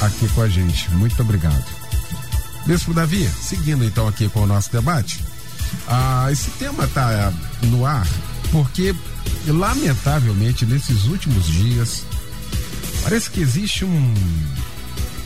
aqui 0.00 0.28
com 0.28 0.42
a 0.42 0.48
gente. 0.48 0.90
Muito 0.92 1.20
obrigado. 1.22 1.64
Bispo 2.66 2.92
Davi, 2.92 3.28
seguindo 3.40 3.84
então 3.84 4.06
aqui 4.06 4.28
com 4.28 4.40
o 4.40 4.46
nosso 4.46 4.70
debate, 4.70 5.24
ah, 5.88 6.28
esse 6.30 6.50
tema 6.52 6.84
está 6.84 7.32
no 7.62 7.86
ar 7.86 8.06
porque, 8.50 8.94
lamentavelmente, 9.46 10.66
nesses 10.66 11.04
últimos 11.04 11.46
dias, 11.46 12.04
parece 13.02 13.30
que 13.30 13.40
existe 13.40 13.84
um, 13.84 14.14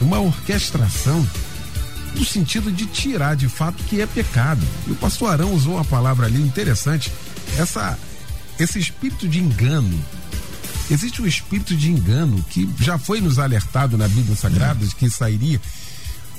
uma 0.00 0.20
orquestração 0.20 1.26
no 2.14 2.24
sentido 2.24 2.70
de 2.70 2.86
tirar 2.86 3.34
de 3.34 3.48
fato 3.48 3.82
que 3.84 4.00
é 4.00 4.06
pecado. 4.06 4.64
E 4.86 4.92
o 4.92 4.96
pastor 4.96 5.30
Arão 5.30 5.52
usou 5.52 5.74
uma 5.74 5.84
palavra 5.84 6.26
ali 6.26 6.40
interessante, 6.40 7.12
essa 7.58 7.98
esse 8.58 8.78
espírito 8.78 9.26
de 9.26 9.40
engano. 9.40 9.98
Existe 10.90 11.20
um 11.20 11.26
espírito 11.26 11.74
de 11.74 11.90
engano 11.90 12.44
que 12.50 12.68
já 12.78 12.98
foi 12.98 13.20
nos 13.20 13.38
alertado 13.38 13.96
na 13.96 14.06
Bíblia 14.06 14.36
Sagrada 14.36 14.86
de 14.86 14.94
que 14.94 15.10
sairia 15.10 15.60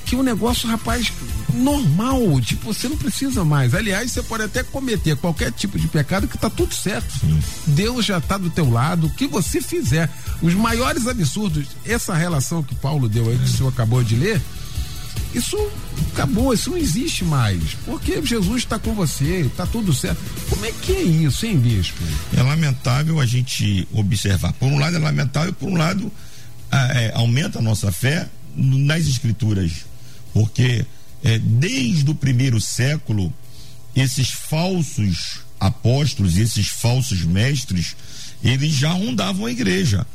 que 0.05 0.15
um 0.15 0.21
negócio, 0.21 0.69
rapaz, 0.69 1.11
normal, 1.53 2.39
tipo, 2.39 2.71
você 2.71 2.87
não 2.87 2.95
precisa 2.95 3.43
mais. 3.43 3.73
Aliás, 3.73 4.11
você 4.11 4.21
pode 4.21 4.43
até 4.43 4.61
cometer 4.61 5.17
qualquer 5.17 5.51
tipo 5.51 5.79
de 5.79 5.87
pecado 5.87 6.27
que 6.27 6.37
tá 6.37 6.49
tudo 6.49 6.73
certo. 6.75 7.11
Sim. 7.19 7.39
Deus 7.65 8.05
já 8.05 8.21
tá 8.21 8.37
do 8.37 8.49
teu 8.51 8.69
lado, 8.69 9.07
o 9.07 9.09
que 9.09 9.27
você 9.27 9.59
fizer. 9.59 10.09
Os 10.41 10.53
maiores 10.53 11.07
absurdos, 11.07 11.65
essa 11.83 12.13
relação 12.13 12.61
que 12.61 12.75
Paulo 12.75 13.09
deu 13.09 13.27
aí, 13.29 13.37
que 13.37 13.45
o 13.45 13.47
senhor 13.47 13.69
acabou 13.69 14.03
de 14.03 14.15
ler, 14.15 14.39
isso 15.35 15.57
acabou, 16.13 16.53
isso 16.53 16.69
não 16.69 16.77
existe 16.77 17.23
mais. 17.23 17.61
Porque 17.85 18.21
Jesus 18.25 18.63
está 18.63 18.79
com 18.79 18.93
você, 18.93 19.41
está 19.41 19.65
tudo 19.65 19.93
certo. 19.93 20.19
Como 20.49 20.65
é 20.65 20.71
que 20.71 20.93
é 20.93 21.01
isso, 21.01 21.45
hein, 21.45 21.57
bispo? 21.57 22.01
É 22.35 22.41
lamentável 22.41 23.19
a 23.19 23.25
gente 23.25 23.87
observar. 23.93 24.53
Por 24.53 24.67
um 24.67 24.79
lado 24.79 24.95
é 24.95 24.99
lamentável, 24.99 25.53
por 25.53 25.69
um 25.69 25.75
lado 25.75 26.11
é, 26.71 27.11
aumenta 27.15 27.59
a 27.59 27.61
nossa 27.61 27.91
fé 27.91 28.29
nas 28.55 29.05
escrituras. 29.05 29.85
Porque 30.33 30.85
é, 31.23 31.39
desde 31.39 32.09
o 32.09 32.15
primeiro 32.15 32.61
século, 32.61 33.33
esses 33.95 34.31
falsos 34.31 35.39
apóstolos, 35.59 36.37
esses 36.37 36.67
falsos 36.67 37.23
mestres, 37.23 37.95
eles 38.43 38.73
já 38.73 38.91
rondavam 38.91 39.45
a 39.45 39.51
igreja. 39.51 40.05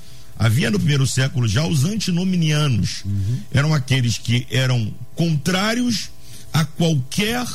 Havia 0.40 0.70
no 0.70 0.78
primeiro 0.78 1.06
século 1.06 1.46
já 1.46 1.66
os 1.66 1.84
antinominianos. 1.84 3.02
Uhum. 3.04 3.40
Eram 3.52 3.74
aqueles 3.74 4.16
que 4.16 4.46
eram 4.50 4.90
contrários 5.14 6.08
a 6.50 6.64
qualquer 6.64 7.46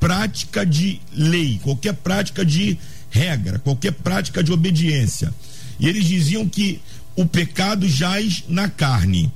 prática 0.00 0.66
de 0.66 1.00
lei, 1.12 1.60
qualquer 1.62 1.94
prática 1.94 2.44
de 2.44 2.76
regra, 3.08 3.60
qualquer 3.60 3.92
prática 3.92 4.42
de 4.42 4.50
obediência. 4.50 5.32
E 5.78 5.88
eles 5.88 6.06
diziam 6.06 6.48
que 6.48 6.80
o 7.14 7.24
pecado 7.24 7.88
jaz 7.88 8.42
na 8.48 8.68
carne. 8.68 9.32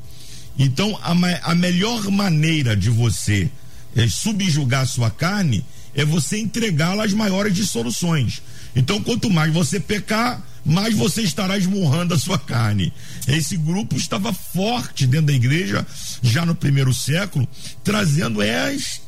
Então, 0.58 0.98
a, 1.00 1.12
a 1.52 1.54
melhor 1.54 2.10
maneira 2.10 2.76
de 2.76 2.90
você 2.90 3.48
é, 3.94 4.08
subjugar 4.08 4.84
sua 4.88 5.08
carne 5.08 5.64
é 5.94 6.04
você 6.04 6.36
entregá-la 6.36 7.04
às 7.04 7.12
maiores 7.12 7.54
dissoluções. 7.54 8.42
Então, 8.74 9.02
quanto 9.02 9.30
mais 9.30 9.52
você 9.52 9.80
pecar, 9.80 10.42
mais 10.64 10.94
você 10.94 11.22
estará 11.22 11.56
esmurrando 11.56 12.14
a 12.14 12.18
sua 12.18 12.38
carne. 12.38 12.92
Esse 13.26 13.56
grupo 13.56 13.96
estava 13.96 14.32
forte 14.32 15.06
dentro 15.06 15.26
da 15.26 15.32
igreja 15.32 15.86
já 16.22 16.44
no 16.44 16.54
primeiro 16.54 16.92
século, 16.92 17.48
trazendo 17.82 18.40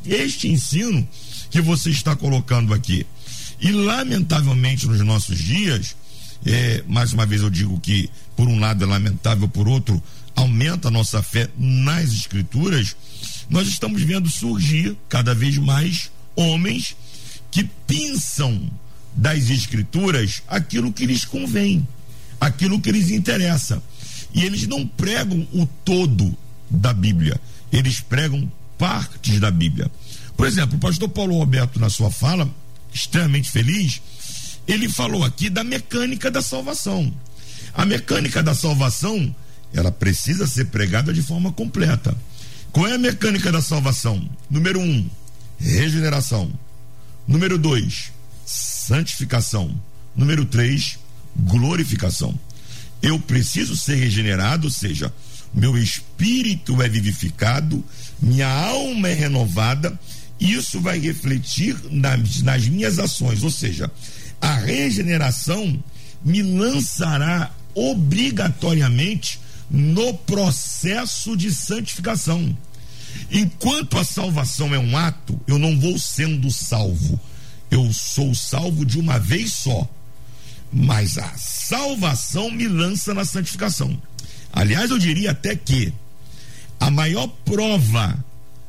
este 0.06 0.48
ensino 0.48 1.06
que 1.50 1.60
você 1.60 1.90
está 1.90 2.16
colocando 2.16 2.72
aqui. 2.72 3.06
E 3.60 3.70
lamentavelmente 3.72 4.86
nos 4.86 5.00
nossos 5.00 5.38
dias, 5.38 5.94
é, 6.46 6.82
mais 6.88 7.12
uma 7.12 7.26
vez 7.26 7.42
eu 7.42 7.50
digo 7.50 7.78
que 7.78 8.08
por 8.34 8.48
um 8.48 8.58
lado 8.58 8.82
é 8.82 8.86
lamentável, 8.86 9.48
por 9.48 9.68
outro 9.68 10.02
aumenta 10.34 10.88
a 10.88 10.90
nossa 10.90 11.22
fé 11.22 11.50
nas 11.58 12.10
escrituras, 12.12 12.96
nós 13.50 13.68
estamos 13.68 14.00
vendo 14.00 14.30
surgir 14.30 14.96
cada 15.08 15.34
vez 15.34 15.58
mais 15.58 16.10
homens 16.34 16.96
que 17.50 17.68
pensam 17.86 18.70
das 19.14 19.50
escrituras 19.50 20.42
aquilo 20.48 20.92
que 20.92 21.06
lhes 21.06 21.24
convém, 21.24 21.86
aquilo 22.40 22.80
que 22.80 22.92
lhes 22.92 23.10
interessa. 23.10 23.82
E 24.32 24.44
eles 24.44 24.66
não 24.66 24.86
pregam 24.86 25.46
o 25.52 25.66
todo 25.84 26.36
da 26.70 26.92
Bíblia, 26.92 27.40
eles 27.72 28.00
pregam 28.00 28.50
partes 28.78 29.40
da 29.40 29.50
Bíblia. 29.50 29.90
Por 30.36 30.46
exemplo, 30.46 30.76
o 30.76 30.80
pastor 30.80 31.08
Paulo 31.08 31.36
Roberto, 31.36 31.78
na 31.80 31.90
sua 31.90 32.10
fala, 32.10 32.48
extremamente 32.92 33.50
feliz, 33.50 34.00
ele 34.66 34.88
falou 34.88 35.24
aqui 35.24 35.50
da 35.50 35.64
mecânica 35.64 36.30
da 36.30 36.40
salvação. 36.40 37.12
A 37.74 37.84
mecânica 37.84 38.42
da 38.42 38.54
salvação, 38.54 39.34
ela 39.72 39.92
precisa 39.92 40.46
ser 40.46 40.66
pregada 40.66 41.12
de 41.12 41.22
forma 41.22 41.52
completa. 41.52 42.16
Qual 42.72 42.86
é 42.86 42.94
a 42.94 42.98
mecânica 42.98 43.50
da 43.50 43.60
salvação? 43.60 44.28
Número 44.48 44.80
um, 44.80 45.08
regeneração. 45.58 46.50
Número 47.26 47.58
dois, 47.58 48.12
santificação. 48.50 49.80
Número 50.16 50.44
três, 50.44 50.98
glorificação. 51.36 52.38
Eu 53.00 53.18
preciso 53.18 53.76
ser 53.76 53.94
regenerado, 53.94 54.66
ou 54.66 54.70
seja, 54.70 55.12
meu 55.54 55.78
espírito 55.78 56.82
é 56.82 56.88
vivificado, 56.88 57.84
minha 58.20 58.48
alma 58.48 59.08
é 59.08 59.14
renovada, 59.14 59.98
isso 60.38 60.80
vai 60.80 60.98
refletir 60.98 61.76
nas, 61.90 62.42
nas 62.42 62.66
minhas 62.66 62.98
ações, 62.98 63.42
ou 63.42 63.50
seja, 63.50 63.90
a 64.40 64.54
regeneração 64.54 65.82
me 66.24 66.42
lançará 66.42 67.52
obrigatoriamente 67.74 69.40
no 69.70 70.12
processo 70.14 71.36
de 71.36 71.52
santificação. 71.52 72.56
Enquanto 73.30 73.98
a 73.98 74.04
salvação 74.04 74.74
é 74.74 74.78
um 74.78 74.96
ato, 74.96 75.40
eu 75.46 75.58
não 75.58 75.78
vou 75.78 75.98
sendo 75.98 76.50
salvo. 76.50 77.18
Eu 77.70 77.92
sou 77.92 78.34
salvo 78.34 78.84
de 78.84 78.98
uma 78.98 79.18
vez 79.18 79.52
só. 79.52 79.88
Mas 80.72 81.18
a 81.18 81.32
salvação 81.36 82.50
me 82.50 82.66
lança 82.68 83.12
na 83.12 83.24
santificação. 83.24 84.00
Aliás, 84.52 84.90
eu 84.90 84.98
diria 84.98 85.32
até 85.32 85.54
que 85.54 85.92
a 86.78 86.90
maior 86.90 87.28
prova 87.44 88.24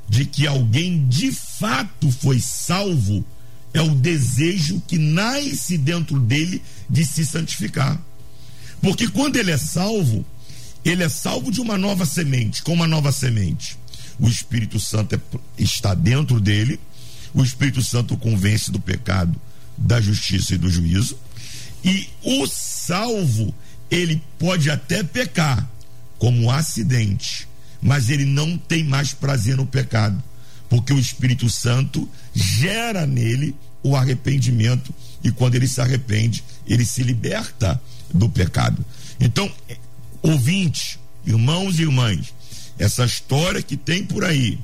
de 0.07 0.25
que 0.25 0.45
alguém 0.45 1.07
de 1.07 1.31
fato 1.31 2.11
foi 2.11 2.39
salvo 2.39 3.23
é 3.73 3.81
o 3.81 3.95
desejo 3.95 4.81
que 4.85 4.97
nasce 4.97 5.77
dentro 5.77 6.19
dele 6.19 6.61
de 6.89 7.05
se 7.05 7.25
santificar. 7.25 7.99
Porque 8.81 9.07
quando 9.07 9.37
ele 9.37 9.51
é 9.51 9.57
salvo, 9.57 10.25
ele 10.83 11.03
é 11.03 11.09
salvo 11.09 11.51
de 11.51 11.61
uma 11.61 11.77
nova 11.77 12.05
semente. 12.05 12.63
Com 12.63 12.73
uma 12.73 12.87
nova 12.87 13.11
semente, 13.11 13.77
o 14.19 14.27
Espírito 14.27 14.79
Santo 14.79 15.15
é, 15.15 15.19
está 15.57 15.93
dentro 15.93 16.39
dele, 16.39 16.79
o 17.33 17.43
Espírito 17.43 17.81
Santo 17.81 18.17
convence 18.17 18.71
do 18.71 18.79
pecado, 18.79 19.39
da 19.77 19.99
justiça 20.01 20.55
e 20.55 20.57
do 20.57 20.69
juízo. 20.69 21.17
E 21.83 22.07
o 22.23 22.47
salvo, 22.47 23.53
ele 23.89 24.21
pode 24.37 24.69
até 24.69 25.03
pecar, 25.03 25.67
como 26.17 26.43
um 26.43 26.51
acidente, 26.51 27.47
mas 27.81 28.09
ele 28.09 28.25
não 28.25 28.57
tem 28.57 28.83
mais 28.83 29.13
prazer 29.13 29.57
no 29.57 29.65
pecado 29.65 30.21
porque 30.71 30.93
o 30.93 30.99
Espírito 30.99 31.49
Santo 31.49 32.09
gera 32.33 33.05
nele 33.05 33.53
o 33.83 33.93
arrependimento 33.93 34.95
e 35.21 35.29
quando 35.29 35.55
ele 35.55 35.67
se 35.67 35.81
arrepende, 35.81 36.45
ele 36.65 36.85
se 36.85 37.03
liberta 37.03 37.79
do 38.13 38.29
pecado. 38.29 38.83
Então, 39.19 39.51
ouvinte, 40.21 40.97
irmãos 41.25 41.77
e 41.77 41.81
irmãs, 41.81 42.33
essa 42.79 43.03
história 43.03 43.61
que 43.61 43.75
tem 43.75 44.05
por 44.05 44.23
aí, 44.23 44.57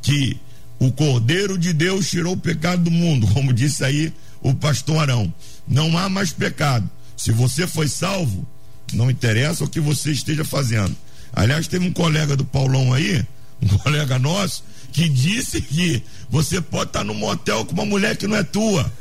que 0.00 0.40
o 0.82 0.90
Cordeiro 0.90 1.56
de 1.56 1.72
Deus 1.72 2.10
tirou 2.10 2.34
o 2.34 2.36
pecado 2.36 2.82
do 2.82 2.90
mundo, 2.90 3.28
como 3.28 3.52
disse 3.52 3.84
aí 3.84 4.12
o 4.40 4.52
pastor 4.52 4.98
Arão, 4.98 5.32
não 5.66 5.96
há 5.96 6.08
mais 6.08 6.32
pecado. 6.32 6.90
Se 7.16 7.30
você 7.30 7.68
foi 7.68 7.86
salvo, 7.86 8.44
não 8.92 9.08
interessa 9.08 9.62
o 9.62 9.68
que 9.68 9.78
você 9.78 10.10
esteja 10.10 10.44
fazendo. 10.44 10.96
Aliás, 11.32 11.68
teve 11.68 11.86
um 11.86 11.92
colega 11.92 12.36
do 12.36 12.44
Paulão 12.44 12.92
aí, 12.92 13.24
um 13.62 13.68
colega 13.78 14.18
nosso, 14.18 14.64
que 14.90 15.08
disse 15.08 15.60
que 15.60 16.02
você 16.28 16.60
pode 16.60 16.90
estar 16.90 17.04
no 17.04 17.14
motel 17.14 17.64
com 17.64 17.74
uma 17.74 17.86
mulher 17.86 18.16
que 18.16 18.26
não 18.26 18.36
é 18.36 18.42
tua, 18.42 18.92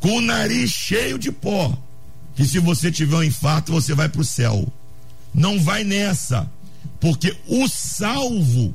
com 0.00 0.18
o 0.18 0.20
nariz 0.20 0.70
cheio 0.72 1.20
de 1.20 1.30
pó, 1.30 1.76
que 2.34 2.44
se 2.44 2.58
você 2.58 2.90
tiver 2.90 3.16
um 3.16 3.22
infarto 3.22 3.72
você 3.72 3.94
vai 3.94 4.08
para 4.08 4.20
o 4.20 4.24
céu. 4.24 4.66
Não 5.32 5.60
vai 5.60 5.84
nessa, 5.84 6.50
porque 6.98 7.36
o 7.46 7.68
salvo 7.68 8.74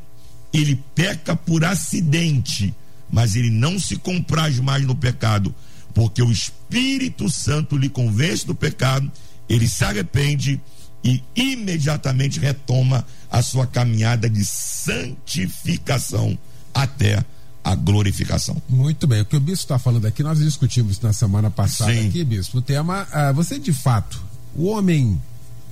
ele 0.54 0.82
peca 0.96 1.36
por 1.36 1.64
acidente, 1.64 2.74
mas 3.10 3.36
ele 3.36 3.50
não 3.50 3.80
se 3.80 3.96
compraz 3.98 4.60
mais 4.60 4.86
no 4.86 4.96
pecado, 4.96 5.54
porque 5.94 6.22
o 6.22 6.32
Espírito 6.32 7.30
Santo 7.30 7.78
lhe 7.78 7.90
convence 7.90 8.46
do 8.46 8.56
pecado, 8.56 9.12
ele 9.50 9.68
se 9.68 9.84
arrepende 9.84 10.60
e 11.04 11.22
imediatamente 11.36 12.40
retoma 12.40 13.06
a 13.30 13.42
sua 13.42 13.66
caminhada 13.66 14.30
de 14.30 14.46
santificação 14.46 16.38
até 16.74 17.24
a 17.64 17.76
glorificação. 17.76 18.62
Muito 18.68 19.06
bem, 19.08 19.22
o 19.22 19.26
que 19.26 19.36
o 19.36 19.40
bispo 19.40 19.64
está 19.64 19.80
falando 19.80 20.06
aqui, 20.06 20.24
nós 20.24 20.40
discutimos 20.40 21.00
na 21.00 21.14
semana 21.14 21.50
passada 21.50 21.94
Sim. 21.94 22.08
aqui, 22.08 22.24
bispo, 22.24 22.58
o 22.58 22.62
tema, 22.62 23.08
ah, 23.12 23.32
você 23.32 23.60
de 23.60 23.74
fato, 23.74 24.22
o 24.56 24.66
homem, 24.68 25.20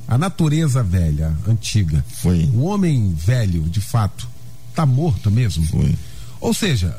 a 0.07 0.17
natureza 0.17 0.83
velha, 0.83 1.35
antiga, 1.47 2.03
Foi. 2.21 2.43
o 2.53 2.63
homem 2.63 3.13
velho, 3.13 3.63
de 3.63 3.81
fato, 3.81 4.27
está 4.69 4.85
morto 4.85 5.29
mesmo? 5.29 5.65
Foi. 5.65 5.95
Ou 6.39 6.53
seja, 6.53 6.95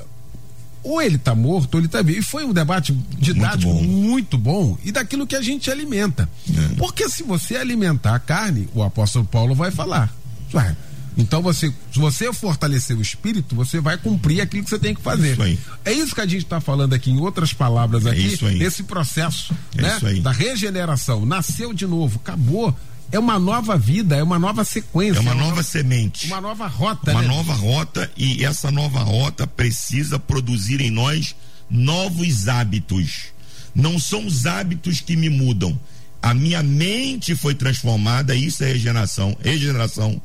ou 0.82 1.00
ele 1.00 1.16
está 1.16 1.34
morto, 1.34 1.74
ou 1.74 1.80
ele 1.80 1.86
está 1.86 2.02
vivo. 2.02 2.18
E 2.18 2.22
foi 2.22 2.44
um 2.44 2.52
debate 2.52 2.92
didático 3.18 3.72
muito 3.72 3.86
bom. 3.86 3.98
muito 4.10 4.38
bom, 4.38 4.78
e 4.84 4.92
daquilo 4.92 5.26
que 5.26 5.36
a 5.36 5.42
gente 5.42 5.70
alimenta. 5.70 6.28
É. 6.48 6.74
Porque 6.76 7.08
se 7.08 7.22
você 7.22 7.56
alimentar 7.56 8.14
a 8.14 8.18
carne, 8.18 8.68
o 8.74 8.82
apóstolo 8.82 9.24
Paulo 9.24 9.54
vai 9.54 9.70
falar. 9.70 10.12
Ué, 10.54 10.76
então 11.16 11.42
você, 11.42 11.72
se 11.92 11.98
você 11.98 12.32
fortalecer 12.32 12.96
o 12.96 13.02
espírito, 13.02 13.54
você 13.54 13.80
vai 13.80 13.98
cumprir 13.98 14.40
aquilo 14.40 14.64
que 14.64 14.70
você 14.70 14.78
tem 14.78 14.94
que 14.94 15.02
fazer. 15.02 15.32
Isso 15.32 15.60
é 15.84 15.92
isso 15.92 16.14
que 16.14 16.20
a 16.20 16.26
gente 16.26 16.44
está 16.44 16.60
falando 16.60 16.94
aqui, 16.94 17.10
em 17.10 17.20
outras 17.20 17.52
palavras 17.52 18.06
é 18.06 18.10
aqui, 18.10 18.38
esse 18.62 18.82
processo 18.82 19.54
é 19.76 19.82
né, 19.82 20.20
da 20.20 20.32
regeneração. 20.32 21.26
Nasceu 21.26 21.72
de 21.74 21.86
novo, 21.86 22.20
acabou. 22.22 22.74
É 23.12 23.18
uma 23.18 23.38
nova 23.38 23.76
vida, 23.76 24.16
é 24.16 24.22
uma 24.22 24.38
nova 24.38 24.64
sequência. 24.64 25.18
É 25.18 25.20
uma, 25.20 25.34
nova, 25.34 25.48
nova, 25.50 25.62
semente. 25.62 26.26
Uma 26.26 26.40
nova 26.40 26.66
rota. 26.66 27.10
Uma 27.10 27.22
né? 27.22 27.28
nova 27.28 27.54
rota 27.54 28.10
e 28.16 28.44
essa 28.44 28.70
nova 28.70 29.00
rota 29.00 29.46
precisa 29.46 30.18
produzir 30.18 30.80
em 30.80 30.90
nós 30.90 31.34
novos 31.68 32.48
hábitos. 32.48 33.26
Não 33.74 33.98
são 33.98 34.26
os 34.26 34.46
hábitos 34.46 35.00
que 35.00 35.16
me 35.16 35.28
mudam. 35.28 35.78
A 36.22 36.34
minha 36.34 36.62
mente 36.62 37.34
foi 37.34 37.54
transformada, 37.54 38.34
isso 38.34 38.62
é 38.62 38.68
regeneração. 38.68 39.36
Regeneração 39.42 40.20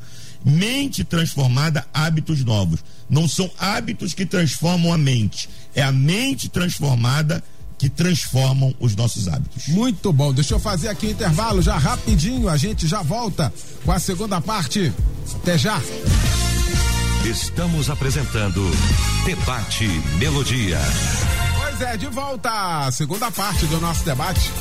Mente 0.45 1.03
transformada, 1.03 1.87
hábitos 1.91 2.43
novos. 2.43 2.79
Não 3.09 3.27
são 3.27 3.49
hábitos 3.57 4.13
que 4.13 4.27
transformam 4.27 4.93
a 4.93 4.97
mente, 4.97 5.49
é 5.73 5.81
a 5.81 5.91
mente 5.91 6.47
transformada 6.47 7.43
que 7.77 7.89
transformam 7.89 8.73
os 8.79 8.95
nossos 8.95 9.27
hábitos. 9.27 9.67
Muito 9.67 10.11
bom. 10.13 10.33
Deixa 10.33 10.53
eu 10.53 10.59
fazer 10.59 10.89
aqui 10.89 11.07
o 11.07 11.11
intervalo 11.11 11.61
já 11.61 11.77
rapidinho. 11.77 12.49
A 12.49 12.57
gente 12.57 12.87
já 12.87 13.01
volta 13.01 13.53
com 13.83 13.91
a 13.91 13.99
segunda 13.99 14.39
parte. 14.39 14.93
Até 15.35 15.57
já. 15.57 15.81
Estamos 17.25 17.89
apresentando 17.89 18.61
Debate 19.25 19.87
Melodia. 20.17 20.79
Pois 21.57 21.81
é, 21.81 21.97
de 21.97 22.07
volta. 22.07 22.91
Segunda 22.91 23.31
parte 23.31 23.65
do 23.65 23.79
nosso 23.81 24.05
debate. 24.05 24.51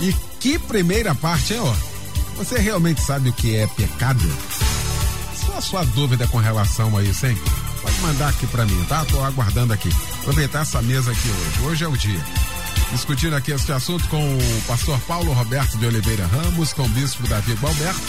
E 0.00 0.12
que 0.40 0.58
primeira 0.58 1.14
parte, 1.14 1.54
hein, 1.54 1.60
ó? 1.60 1.74
Você 2.36 2.58
realmente 2.58 3.00
sabe 3.00 3.30
o 3.30 3.32
que 3.32 3.56
é 3.56 3.66
pecado? 3.66 4.28
a 5.58 5.60
sua 5.60 5.84
dúvida 5.84 6.24
com 6.28 6.38
relação 6.38 6.96
a 6.96 7.02
isso, 7.02 7.26
hein? 7.26 7.36
Pode 7.88 8.00
mandar 8.02 8.28
aqui 8.28 8.46
para 8.46 8.66
mim, 8.66 8.84
tá? 8.84 9.02
Tô 9.06 9.24
aguardando 9.24 9.72
aqui. 9.72 9.88
Aproveitar 10.20 10.60
essa 10.60 10.82
mesa 10.82 11.10
aqui 11.10 11.26
hoje. 11.26 11.66
Hoje 11.66 11.84
é 11.84 11.88
o 11.88 11.96
dia. 11.96 12.20
Discutindo 12.92 13.34
aqui 13.34 13.50
este 13.50 13.72
assunto 13.72 14.06
com 14.08 14.36
o 14.36 14.62
pastor 14.66 15.00
Paulo 15.00 15.32
Roberto 15.32 15.78
de 15.78 15.86
Oliveira 15.86 16.26
Ramos, 16.26 16.74
com 16.74 16.82
o 16.82 16.88
bispo 16.90 17.26
Davi 17.26 17.54
Gualberto 17.54 18.00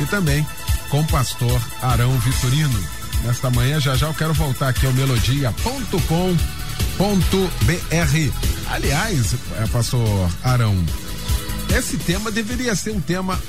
e 0.00 0.06
também 0.06 0.46
com 0.90 1.00
o 1.00 1.06
pastor 1.08 1.60
Arão 1.82 2.16
Vitorino. 2.20 2.80
Nesta 3.24 3.50
manhã, 3.50 3.80
já 3.80 3.96
já 3.96 4.06
eu 4.06 4.14
quero 4.14 4.32
voltar 4.32 4.68
aqui 4.68 4.86
ao 4.86 4.92
melodia.com.br. 4.92 5.90
Aliás, 8.70 9.34
é, 9.60 9.66
pastor 9.66 10.30
Arão, 10.44 10.86
esse 11.76 11.96
tema 11.96 12.30
deveria 12.30 12.76
ser 12.76 12.92
um 12.92 13.00
tema 13.00 13.40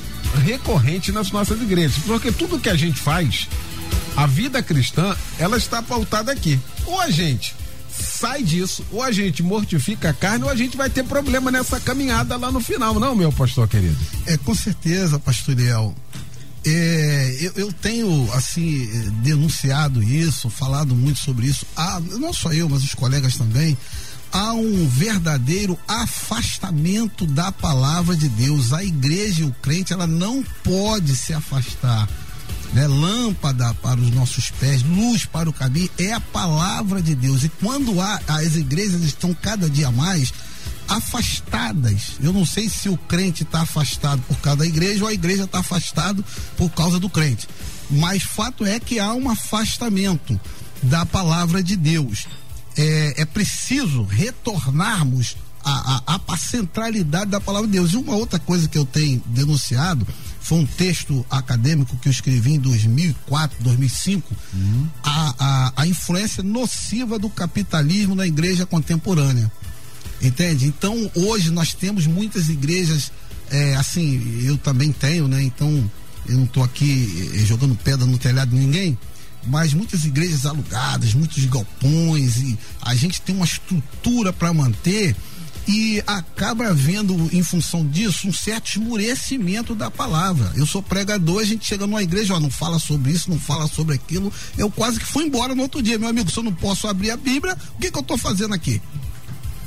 recorrente 0.43 1.11
nas 1.11 1.29
nossas 1.29 1.61
igrejas, 1.61 2.01
porque 2.03 2.31
tudo 2.31 2.59
que 2.59 2.69
a 2.69 2.75
gente 2.75 2.99
faz, 2.99 3.47
a 4.17 4.25
vida 4.25 4.63
cristã, 4.63 5.15
ela 5.37 5.57
está 5.57 5.79
pautada 5.79 6.31
aqui. 6.31 6.59
Ou 6.87 6.99
a 6.99 7.09
gente 7.11 7.55
sai 7.97 8.41
disso, 8.41 8.83
ou 8.91 9.01
a 9.03 9.11
gente 9.11 9.43
mortifica 9.43 10.09
a 10.09 10.13
carne, 10.13 10.43
ou 10.43 10.49
a 10.49 10.55
gente 10.55 10.75
vai 10.75 10.89
ter 10.89 11.03
problema 11.03 11.51
nessa 11.51 11.79
caminhada 11.79 12.35
lá 12.35 12.51
no 12.51 12.59
final, 12.59 12.99
não, 12.99 13.15
meu 13.15 13.31
pastor 13.31 13.67
querido? 13.67 13.97
É, 14.25 14.35
com 14.37 14.55
certeza, 14.55 15.19
pastor 15.19 15.53
Eliel. 15.53 15.95
É, 16.65 17.37
eu, 17.39 17.51
eu, 17.55 17.73
tenho 17.73 18.29
assim 18.33 18.87
denunciado 19.21 20.01
isso, 20.03 20.49
falado 20.49 20.95
muito 20.95 21.19
sobre 21.19 21.45
isso. 21.45 21.65
Ah, 21.75 22.01
não 22.19 22.33
só 22.33 22.51
eu, 22.51 22.67
mas 22.67 22.83
os 22.83 22.93
colegas 22.95 23.37
também, 23.37 23.77
há 24.31 24.51
um 24.53 24.87
verdadeiro 24.89 25.77
afastamento 25.87 27.25
da 27.25 27.51
palavra 27.51 28.15
de 28.15 28.27
Deus. 28.27 28.73
A 28.73 28.83
igreja 28.83 29.41
e 29.41 29.45
o 29.45 29.55
crente, 29.61 29.93
ela 29.93 30.07
não 30.07 30.43
pode 30.63 31.15
se 31.15 31.33
afastar. 31.33 32.09
Né? 32.73 32.85
Lâmpada 32.87 33.73
para 33.75 33.99
os 33.99 34.11
nossos 34.11 34.51
pés, 34.51 34.83
luz 34.83 35.25
para 35.25 35.49
o 35.49 35.53
caminho, 35.53 35.89
é 35.97 36.13
a 36.13 36.19
palavra 36.19 37.01
de 37.01 37.15
Deus. 37.15 37.43
E 37.43 37.49
quando 37.49 37.99
há, 38.01 38.19
as 38.27 38.55
igrejas 38.55 39.01
estão 39.03 39.33
cada 39.33 39.69
dia 39.69 39.91
mais 39.91 40.33
afastadas. 40.87 42.13
Eu 42.21 42.31
não 42.31 42.45
sei 42.45 42.69
se 42.69 42.89
o 42.89 42.97
crente 42.97 43.43
está 43.43 43.61
afastado 43.61 44.21
por 44.27 44.37
causa 44.37 44.59
da 44.59 44.65
igreja 44.65 45.03
ou 45.03 45.09
a 45.09 45.13
igreja 45.13 45.43
está 45.43 45.59
afastado 45.59 46.23
por 46.55 46.69
causa 46.71 46.99
do 46.99 47.09
crente. 47.09 47.47
Mas 47.89 48.23
fato 48.23 48.65
é 48.65 48.79
que 48.79 48.99
há 48.99 49.13
um 49.13 49.29
afastamento 49.29 50.39
da 50.81 51.05
palavra 51.05 51.61
de 51.61 51.75
Deus. 51.75 52.27
É, 52.75 53.21
é 53.21 53.25
preciso 53.25 54.03
retornarmos 54.03 55.35
a, 55.63 56.01
a, 56.05 56.21
a, 56.27 56.37
centralidade 56.37 57.31
da 57.31 57.41
palavra 57.41 57.67
de 57.67 57.73
Deus. 57.73 57.93
E 57.93 57.97
uma 57.97 58.15
outra 58.15 58.39
coisa 58.39 58.67
que 58.67 58.77
eu 58.77 58.85
tenho 58.85 59.21
denunciado 59.25 60.07
foi 60.47 60.59
um 60.59 60.65
texto 60.65 61.25
acadêmico 61.29 61.97
que 61.97 62.07
eu 62.07 62.11
escrevi 62.11 62.53
em 62.53 62.59
2004, 62.59 63.61
2005, 63.61 64.33
uhum. 64.53 64.87
a, 65.03 65.35
a, 65.37 65.73
a 65.81 65.87
influência 65.87 66.41
nociva 66.41 67.19
do 67.19 67.29
capitalismo 67.29 68.15
na 68.15 68.25
igreja 68.25 68.65
contemporânea. 68.65 69.51
Entende? 70.21 70.65
Então, 70.65 71.11
hoje 71.13 71.51
nós 71.51 71.73
temos 71.73 72.07
muitas 72.07 72.47
igrejas, 72.47 73.11
é, 73.51 73.75
assim, 73.75 74.41
eu 74.45 74.57
também 74.57 74.93
tenho, 74.93 75.27
né? 75.27 75.43
Então, 75.43 75.91
eu 76.25 76.37
não 76.37 76.45
estou 76.45 76.63
aqui 76.63 77.29
é, 77.35 77.39
jogando 77.39 77.75
pedra 77.75 78.05
no 78.05 78.17
telhado 78.17 78.51
de 78.51 78.55
ninguém, 78.55 78.97
mas 79.47 79.73
muitas 79.73 80.05
igrejas 80.05 80.45
alugadas, 80.45 81.13
muitos 81.13 81.43
galpões, 81.43 82.37
e 82.37 82.57
a 82.81 82.95
gente 82.95 83.21
tem 83.21 83.35
uma 83.35 83.45
estrutura 83.45 84.31
para 84.31 84.53
manter 84.53 85.13
e 85.67 86.01
acaba 86.07 86.67
havendo, 86.67 87.13
em 87.33 87.43
função 87.43 87.85
disso, 87.85 88.27
um 88.27 88.33
certo 88.33 88.69
esmurecimento 88.69 89.75
da 89.75 89.91
palavra. 89.91 90.51
Eu 90.55 90.65
sou 90.65 90.81
pregador, 90.81 91.41
a 91.41 91.45
gente 91.45 91.65
chega 91.65 91.85
numa 91.85 92.01
igreja, 92.01 92.35
ó, 92.35 92.39
não 92.39 92.49
fala 92.49 92.79
sobre 92.79 93.11
isso, 93.11 93.29
não 93.29 93.37
fala 93.37 93.67
sobre 93.67 93.95
aquilo. 93.95 94.31
Eu 94.57 94.71
quase 94.71 94.99
que 94.99 95.05
fui 95.05 95.25
embora 95.25 95.53
no 95.53 95.63
outro 95.63 95.81
dia, 95.81 95.99
meu 95.99 96.07
amigo. 96.07 96.31
Se 96.31 96.37
eu 96.37 96.43
não 96.43 96.53
posso 96.53 96.87
abrir 96.87 97.11
a 97.11 97.17
Bíblia, 97.17 97.57
o 97.75 97.79
que, 97.79 97.91
que 97.91 97.97
eu 97.97 98.01
estou 98.01 98.17
fazendo 98.17 98.53
aqui? 98.53 98.81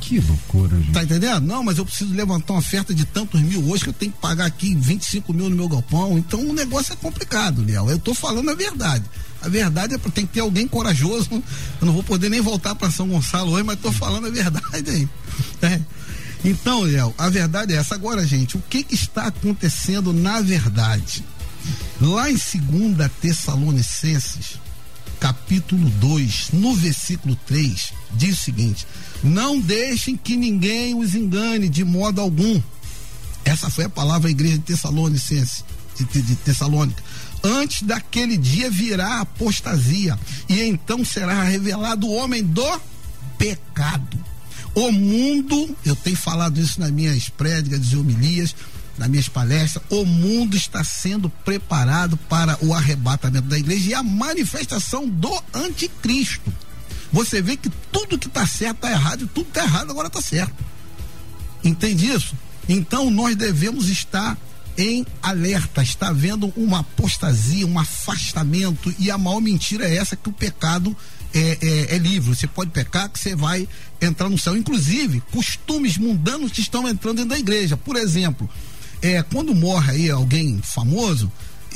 Que 0.01 0.19
loucura, 0.21 0.77
gente. 0.79 0.93
Tá 0.93 1.05
entendendo? 1.05 1.47
Não, 1.47 1.63
mas 1.63 1.77
eu 1.77 1.85
preciso 1.85 2.15
levantar 2.15 2.55
uma 2.55 2.61
oferta 2.61 2.95
de 2.95 3.05
tantos 3.05 3.41
mil 3.43 3.69
hoje 3.69 3.85
que 3.85 3.91
eu 3.91 3.95
tenho 3.95 4.11
que 4.11 4.19
pagar 4.19 4.47
aqui 4.47 4.75
25 4.75 5.33
mil 5.35 5.51
no 5.51 5.57
meu 5.57 5.69
galpão. 5.69 6.17
Então 6.17 6.41
o 6.41 6.55
negócio 6.55 6.95
é 6.95 6.97
complicado, 6.97 7.63
Léo. 7.63 7.91
Eu 7.91 7.99
tô 7.99 8.15
falando 8.15 8.51
a 8.51 8.55
verdade. 8.55 9.05
A 9.43 9.49
verdade 9.49 9.95
é 9.95 9.99
que 9.99 10.11
tem 10.11 10.27
que 10.27 10.35
ter 10.35 10.41
alguém 10.41 10.69
corajoso. 10.69 11.29
Eu 11.33 11.87
não 11.87 11.93
vou 11.93 12.03
poder 12.03 12.29
nem 12.29 12.41
voltar 12.41 12.75
para 12.75 12.91
São 12.91 13.09
Gonçalo 13.09 13.53
hoje, 13.53 13.63
mas 13.63 13.79
tô 13.79 13.91
falando 13.93 14.27
a 14.27 14.31
verdade 14.31 14.91
aí. 14.91 15.09
É. 15.63 15.81
Então, 16.45 16.83
Léo, 16.83 17.15
a 17.19 17.29
verdade 17.29 17.75
é 17.75 17.77
essa. 17.77 17.95
Agora, 17.95 18.27
gente, 18.27 18.57
o 18.57 18.63
que, 18.69 18.83
que 18.83 18.95
está 18.95 19.27
acontecendo 19.27 20.13
na 20.13 20.41
verdade? 20.41 21.23
Lá 22.01 22.31
em 22.31 22.37
2 22.37 23.11
Tessalonicenses, 23.21 24.59
capítulo 25.19 25.89
2, 25.91 26.49
no 26.55 26.75
versículo 26.75 27.37
3, 27.47 27.93
diz 28.13 28.39
o 28.39 28.43
seguinte: 28.43 28.87
Não 29.23 29.61
deixem 29.61 30.17
que 30.17 30.37
ninguém 30.37 30.95
os 30.95 31.15
engane 31.15 31.69
de 31.69 31.85
modo 31.85 32.21
algum. 32.21 32.61
Essa 33.45 33.69
foi 33.69 33.85
a 33.85 33.91
palavra 33.91 34.23
da 34.23 34.31
igreja 34.31 34.57
de 34.57 34.65
Tessalonicense, 34.65 35.65
de, 35.99 36.23
de 36.23 36.37
Tessalônica. 36.37 37.03
Antes 37.43 37.83
daquele 37.83 38.37
dia 38.37 38.71
virá 38.71 39.21
apostasia, 39.21 40.19
e 40.49 40.61
então 40.63 41.05
será 41.05 41.43
revelado 41.43 42.07
o 42.07 42.15
homem 42.15 42.43
do 42.43 42.81
pecado. 43.39 44.19
O 44.75 44.93
mundo, 44.93 45.77
eu 45.85 45.97
tenho 45.97 46.17
falado 46.17 46.61
isso 46.61 46.79
nas 46.79 46.91
minhas 46.91 47.29
prédicas 47.29 47.87
e 47.87 47.97
homilias, 47.97 48.55
nas 48.99 49.09
minhas 49.09 49.29
palestras, 49.29 49.83
o 49.89 50.05
mundo 50.05 50.57
está 50.57 50.85
sendo 50.85 51.31
preparado 51.31 52.17
para 52.29 52.59
o 52.63 52.75
arrebatamento 52.75 53.49
da 53.49 53.59
igreja 53.59 53.91
e 53.91 53.95
a 53.95 54.03
manifestação 54.03 55.09
do 55.09 55.43
anticristo. 55.55 56.53
Você 57.11 57.41
vê 57.41 57.57
que 57.57 57.71
tudo 57.91 58.19
que 58.19 58.29
está 58.29 58.47
certo 58.47 58.77
está 58.77 58.91
errado 58.91 59.25
e 59.25 59.27
tudo 59.27 59.49
está 59.49 59.65
errado 59.65 59.91
agora 59.91 60.09
está 60.09 60.21
certo. 60.21 60.55
Entende 61.65 62.13
isso? 62.13 62.35
Então 62.69 63.11
nós 63.11 63.35
devemos 63.35 63.89
estar 63.89 64.37
em 64.81 65.07
alerta. 65.23 65.83
Está 65.83 66.09
havendo 66.09 66.53
uma 66.57 66.81
apostasia, 66.81 67.67
um 67.67 67.79
afastamento 67.79 68.93
e 68.99 69.11
a 69.11 69.19
maior 69.19 69.41
mentira 69.41 69.89
é 69.89 69.97
essa 69.97 70.17
que 70.17 70.29
o 70.29 70.33
pecado 70.33 70.97
é, 71.35 71.59
é, 71.61 71.97
é, 71.97 71.99
livre. 71.99 72.35
Você 72.35 72.47
pode 72.47 72.71
pecar 72.71 73.09
que 73.09 73.19
você 73.19 73.37
vai 73.37 73.69
entrar 74.01 74.29
no 74.29 74.39
céu. 74.39 74.57
Inclusive, 74.57 75.23
costumes 75.33 75.99
mundanos 75.99 76.53
que 76.53 76.61
estão 76.61 76.89
entrando 76.89 77.17
dentro 77.17 77.31
da 77.31 77.39
igreja. 77.39 77.77
Por 77.77 77.97
exemplo, 77.97 78.49
é, 79.03 79.23
quando 79.23 79.55
morre 79.55 79.93
aí 79.93 80.11
alguém 80.11 80.61
famoso, 80.63 81.31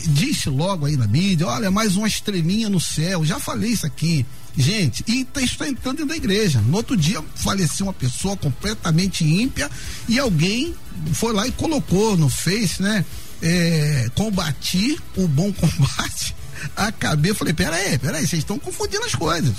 disse 0.06 0.48
logo 0.48 0.86
aí 0.86 0.96
na 0.96 1.06
mídia, 1.06 1.46
olha, 1.46 1.70
mais 1.70 1.96
uma 1.96 2.08
estrelinha 2.08 2.68
no 2.68 2.80
céu. 2.80 3.24
Já 3.24 3.38
falei 3.38 3.70
isso 3.70 3.86
aqui. 3.86 4.24
Gente, 4.56 5.04
e 5.06 5.24
tá, 5.24 5.40
está 5.40 5.68
entrando 5.68 6.06
da 6.06 6.16
igreja. 6.16 6.60
No 6.60 6.76
outro 6.76 6.96
dia 6.96 7.22
faleceu 7.34 7.86
uma 7.86 7.92
pessoa 7.92 8.36
completamente 8.36 9.24
ímpia 9.24 9.70
e 10.08 10.18
alguém 10.18 10.74
foi 11.12 11.32
lá 11.32 11.46
e 11.46 11.52
colocou 11.52 12.16
no 12.16 12.28
Face, 12.28 12.80
né? 12.80 13.04
É, 13.42 14.08
combati 14.14 14.98
o 15.16 15.26
bom 15.26 15.52
combate. 15.54 16.34
Acabei, 16.76 17.34
falei, 17.34 17.52
pera 17.52 17.76
aí, 17.76 17.98
pera 17.98 18.18
aí, 18.18 18.26
vocês 18.26 18.40
estão 18.40 18.58
confundindo 18.58 19.04
as 19.04 19.14
coisas. 19.14 19.56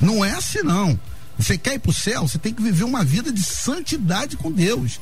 Não 0.00 0.24
é 0.24 0.32
assim 0.32 0.62
não. 0.62 0.98
Você 1.38 1.56
quer 1.56 1.74
ir 1.74 1.78
para 1.78 1.90
o 1.90 1.94
céu, 1.94 2.28
você 2.28 2.38
tem 2.38 2.52
que 2.52 2.62
viver 2.62 2.84
uma 2.84 3.04
vida 3.04 3.32
de 3.32 3.42
santidade 3.42 4.36
com 4.36 4.52
Deus 4.52 4.98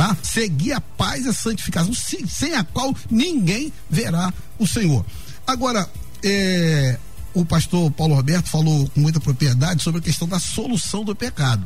tá? 0.00 0.16
Seguir 0.22 0.72
a 0.72 0.80
paz 0.80 1.26
e 1.26 1.28
a 1.28 1.32
santificação, 1.32 1.92
sem 1.92 2.54
a 2.54 2.64
qual 2.64 2.96
ninguém 3.10 3.70
verá 3.90 4.32
o 4.58 4.66
Senhor. 4.66 5.04
Agora, 5.46 5.86
é, 6.24 6.98
o 7.34 7.44
pastor 7.44 7.90
Paulo 7.90 8.14
Roberto 8.14 8.48
falou 8.48 8.88
com 8.90 9.00
muita 9.00 9.20
propriedade 9.20 9.82
sobre 9.82 10.00
a 10.00 10.02
questão 10.02 10.26
da 10.26 10.38
solução 10.38 11.04
do 11.04 11.14
pecado. 11.14 11.64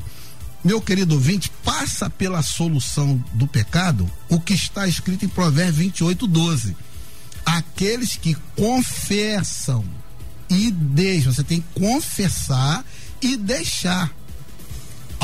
Meu 0.65 0.81
querido 0.81 1.15
ouvinte, 1.15 1.51
passa 1.63 2.09
pela 2.09 2.43
solução 2.43 3.23
do 3.35 3.47
pecado 3.47 4.11
o 4.29 4.41
que 4.41 4.55
está 4.55 4.89
escrito 4.89 5.25
em 5.25 5.29
Provérbios 5.29 5.77
28, 5.77 6.27
12. 6.27 6.77
Aqueles 7.45 8.17
que 8.17 8.35
confessam 8.57 9.85
e 10.49 10.71
deixam, 10.71 11.33
você 11.33 11.45
tem 11.45 11.61
que 11.61 11.81
confessar 11.81 12.85
e 13.21 13.37
deixar 13.37 14.11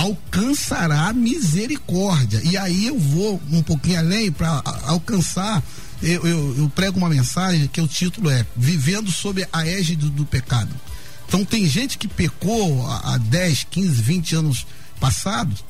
alcançará 0.00 1.12
misericórdia. 1.12 2.40
E 2.44 2.56
aí 2.56 2.86
eu 2.86 2.98
vou 2.98 3.40
um 3.50 3.62
pouquinho 3.62 3.98
além 3.98 4.32
para 4.32 4.62
alcançar. 4.84 5.62
Eu, 6.02 6.26
eu, 6.26 6.56
eu, 6.58 6.68
prego 6.70 6.98
uma 6.98 7.08
mensagem 7.08 7.68
que 7.68 7.80
o 7.80 7.86
título 7.86 8.30
é 8.30 8.46
Vivendo 8.56 9.10
sob 9.10 9.46
a 9.52 9.66
égide 9.66 9.96
do, 9.96 10.10
do 10.10 10.24
pecado. 10.24 10.70
Então 11.28 11.44
tem 11.44 11.66
gente 11.66 11.98
que 11.98 12.08
pecou 12.08 12.86
há, 12.86 13.14
há 13.14 13.18
10, 13.18 13.64
15, 13.70 14.02
20 14.02 14.36
anos 14.36 14.66
passados 14.98 15.64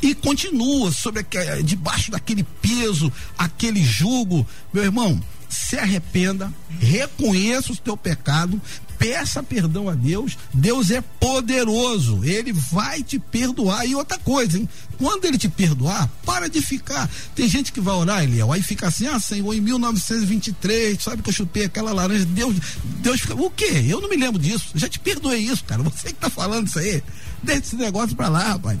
e 0.00 0.14
continua 0.14 0.90
sobre 0.90 1.24
debaixo 1.64 2.10
daquele 2.10 2.44
peso, 2.60 3.12
aquele 3.36 3.82
jugo. 3.82 4.46
Meu 4.72 4.84
irmão, 4.84 5.20
se 5.48 5.78
arrependa, 5.78 6.52
reconheça 6.80 7.72
o 7.72 7.76
teu 7.76 7.96
pecado, 7.96 8.60
peça 9.02 9.42
perdão 9.42 9.88
a 9.88 9.94
Deus. 9.94 10.38
Deus 10.54 10.92
é 10.92 11.00
poderoso, 11.00 12.24
ele 12.24 12.52
vai 12.52 13.02
te 13.02 13.18
perdoar. 13.18 13.84
E 13.84 13.96
outra 13.96 14.16
coisa, 14.18 14.56
hein? 14.56 14.68
Quando 14.96 15.24
ele 15.24 15.36
te 15.36 15.48
perdoar, 15.48 16.08
para 16.24 16.48
de 16.48 16.62
ficar. 16.62 17.10
Tem 17.34 17.48
gente 17.48 17.72
que 17.72 17.80
vai 17.80 17.94
orar, 17.96 18.22
Eliel, 18.22 18.52
aí 18.52 18.62
fica 18.62 18.86
assim: 18.86 19.08
ah, 19.08 19.18
Senhor, 19.18 19.52
em 19.52 19.60
1923, 19.60 21.02
sabe 21.02 21.20
que 21.20 21.28
eu 21.28 21.34
chupei 21.34 21.64
aquela 21.64 21.92
laranja. 21.92 22.24
Deus, 22.24 22.54
Deus 23.00 23.20
fica. 23.20 23.34
O 23.34 23.50
quê? 23.50 23.84
Eu 23.88 24.00
não 24.00 24.08
me 24.08 24.16
lembro 24.16 24.40
disso. 24.40 24.66
Já 24.76 24.88
te 24.88 25.00
perdoei 25.00 25.40
isso, 25.40 25.64
cara. 25.64 25.82
Você 25.82 26.08
que 26.08 26.14
tá 26.14 26.30
falando 26.30 26.68
isso 26.68 26.78
aí. 26.78 27.02
Deixa 27.42 27.60
esse 27.60 27.76
negócio 27.76 28.14
pra 28.14 28.28
lá, 28.28 28.50
rapaz. 28.50 28.78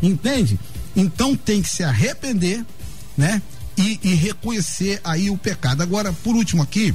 Entende? 0.00 0.60
Então 0.94 1.34
tem 1.34 1.60
que 1.60 1.68
se 1.68 1.82
arrepender, 1.82 2.64
né? 3.16 3.42
E, 3.76 3.98
e 4.02 4.14
reconhecer 4.14 5.00
aí 5.02 5.28
o 5.28 5.36
pecado. 5.36 5.82
Agora, 5.82 6.12
por 6.22 6.36
último 6.36 6.62
aqui, 6.62 6.94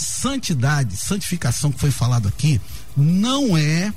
santidade, 0.00 0.96
santificação 0.96 1.70
que 1.70 1.80
foi 1.80 1.90
falado 1.90 2.28
aqui, 2.28 2.60
não 2.96 3.56
é, 3.56 3.92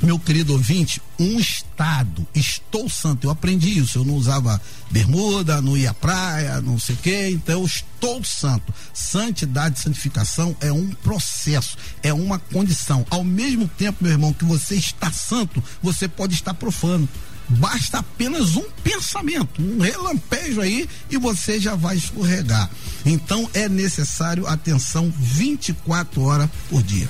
meu 0.00 0.18
querido 0.18 0.52
ouvinte, 0.52 1.02
um 1.18 1.38
estado. 1.38 2.26
Estou 2.34 2.88
santo. 2.88 3.26
Eu 3.26 3.30
aprendi 3.30 3.78
isso. 3.78 3.98
Eu 3.98 4.04
não 4.04 4.14
usava 4.14 4.60
bermuda, 4.90 5.60
não 5.60 5.76
ia 5.76 5.90
à 5.90 5.94
praia, 5.94 6.60
não 6.60 6.78
sei 6.78 6.94
o 6.94 6.98
quê. 6.98 7.30
Então, 7.32 7.60
eu 7.60 7.66
estou 7.66 8.22
santo. 8.22 8.72
Santidade, 8.94 9.80
santificação 9.80 10.56
é 10.60 10.72
um 10.72 10.88
processo, 10.90 11.76
é 12.02 12.12
uma 12.12 12.38
condição. 12.38 13.04
Ao 13.10 13.24
mesmo 13.24 13.66
tempo, 13.66 14.04
meu 14.04 14.12
irmão, 14.12 14.32
que 14.32 14.44
você 14.44 14.76
está 14.76 15.10
santo, 15.10 15.62
você 15.82 16.06
pode 16.06 16.34
estar 16.34 16.54
profano. 16.54 17.08
Basta 17.48 17.98
apenas 17.98 18.56
um 18.56 18.64
pensamento, 18.84 19.62
um 19.62 19.80
relampejo 19.80 20.60
aí 20.60 20.88
e 21.10 21.16
você 21.16 21.58
já 21.58 21.74
vai 21.74 21.96
escorregar. 21.96 22.68
Então 23.06 23.48
é 23.54 23.68
necessário 23.68 24.46
atenção 24.46 25.12
24 25.16 26.22
horas 26.22 26.48
por 26.68 26.82
dia. 26.82 27.08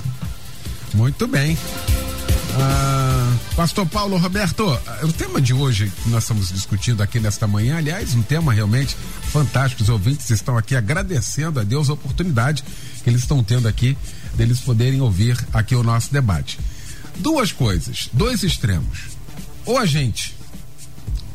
Muito 0.95 1.27
bem. 1.27 1.59
Ah, 2.61 3.37
Pastor 3.55 3.87
Paulo 3.87 4.17
Roberto, 4.17 4.65
o 5.03 5.13
tema 5.13 5.41
de 5.41 5.53
hoje 5.53 5.93
que 6.03 6.09
nós 6.09 6.25
estamos 6.25 6.49
discutindo 6.51 7.03
aqui 7.03 7.21
nesta 7.21 7.47
manhã, 7.47 7.77
aliás, 7.77 8.15
um 8.15 8.23
tema 8.23 8.53
realmente 8.53 8.97
fantástico. 9.31 9.83
Os 9.83 9.89
ouvintes 9.89 10.31
estão 10.31 10.57
aqui 10.57 10.75
agradecendo 10.75 11.61
a 11.61 11.65
Deus 11.65 11.91
a 11.91 11.93
oportunidade 11.93 12.65
que 13.03 13.11
eles 13.11 13.23
estão 13.23 13.43
tendo 13.43 13.69
aqui 13.69 13.97
deles 14.35 14.61
poderem 14.61 15.01
ouvir 15.01 15.37
aqui 15.53 15.75
o 15.75 15.83
nosso 15.83 16.13
debate. 16.13 16.59
Duas 17.17 17.53
coisas, 17.53 18.09
dois 18.13 18.43
extremos. 18.43 19.18
Ou 19.69 19.77
a 19.77 19.85
gente 19.85 20.35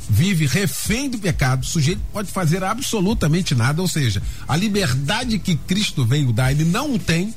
vive 0.09 0.47
refém 0.47 1.07
do 1.07 1.19
pecado, 1.19 1.61
o 1.61 1.65
sujeito 1.67 2.01
pode 2.11 2.31
fazer 2.31 2.63
absolutamente 2.63 3.53
nada, 3.53 3.79
ou 3.79 3.87
seja, 3.87 4.23
a 4.47 4.57
liberdade 4.57 5.37
que 5.37 5.55
Cristo 5.55 6.03
veio 6.03 6.33
dar, 6.33 6.51
ele 6.51 6.65
não 6.65 6.97
tem, 6.97 7.31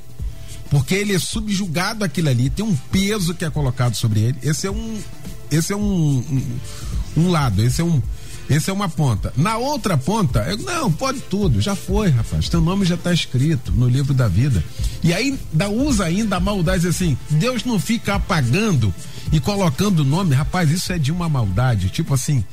porque 0.71 0.95
ele 0.95 1.15
é 1.15 1.19
subjugado 1.19 2.03
aquilo 2.03 2.31
ali, 2.31 2.49
tem 2.49 2.65
um 2.65 2.75
peso 2.91 3.35
que 3.35 3.45
é 3.45 3.51
colocado 3.51 3.95
sobre 3.95 4.21
ele. 4.21 4.39
Esse 4.43 4.67
é 4.67 4.71
um 4.71 4.99
esse 5.51 5.71
é 5.71 5.77
um, 5.77 6.25
um, 6.31 6.61
um 7.19 7.31
lado, 7.31 7.63
esse 7.63 7.83
é 7.83 7.85
um 7.85 8.03
esse 8.49 8.71
é 8.71 8.73
uma 8.73 8.89
ponta. 8.89 9.35
Na 9.37 9.59
outra 9.59 9.99
ponta, 9.99 10.41
eu, 10.49 10.57
não, 10.59 10.91
pode 10.91 11.21
tudo, 11.21 11.61
já 11.61 11.77
foi, 11.77 12.09
rapaz. 12.09 12.49
Teu 12.49 12.63
nome 12.63 12.87
já 12.87 12.95
está 12.95 13.13
escrito 13.13 13.71
no 13.71 13.87
livro 13.87 14.15
da 14.15 14.29
vida. 14.29 14.65
E 15.03 15.13
aí 15.13 15.39
da, 15.53 15.69
usa 15.69 16.07
ainda 16.07 16.37
a 16.37 16.41
maldade 16.41 16.89
assim, 16.89 17.19
Deus 17.29 17.65
não 17.65 17.79
fica 17.79 18.15
apagando 18.15 18.95
e 19.33 19.41
colocando 19.41 20.01
o 20.01 20.05
nome, 20.05 20.35
rapaz, 20.35 20.71
isso 20.71 20.93
é 20.93 20.99
de 20.99 21.11
uma 21.11 21.29
maldade. 21.29 21.91
Tipo 21.91 22.15
assim, 22.15 22.45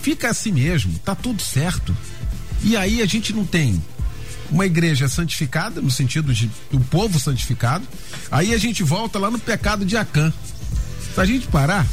fica 0.00 0.30
assim 0.30 0.52
mesmo, 0.52 0.98
tá 0.98 1.14
tudo 1.14 1.42
certo. 1.42 1.96
E 2.62 2.76
aí 2.76 3.02
a 3.02 3.06
gente 3.06 3.32
não 3.32 3.44
tem 3.44 3.82
uma 4.50 4.66
igreja 4.66 5.08
santificada, 5.08 5.80
no 5.80 5.90
sentido 5.90 6.32
de 6.32 6.50
o 6.72 6.80
povo 6.80 7.18
santificado. 7.18 7.86
Aí 8.30 8.54
a 8.54 8.58
gente 8.58 8.82
volta 8.82 9.18
lá 9.18 9.30
no 9.30 9.38
pecado 9.38 9.84
de 9.84 9.96
Acã. 9.96 10.32
Se 11.14 11.20
a 11.20 11.24
gente 11.24 11.46
parar, 11.48 11.86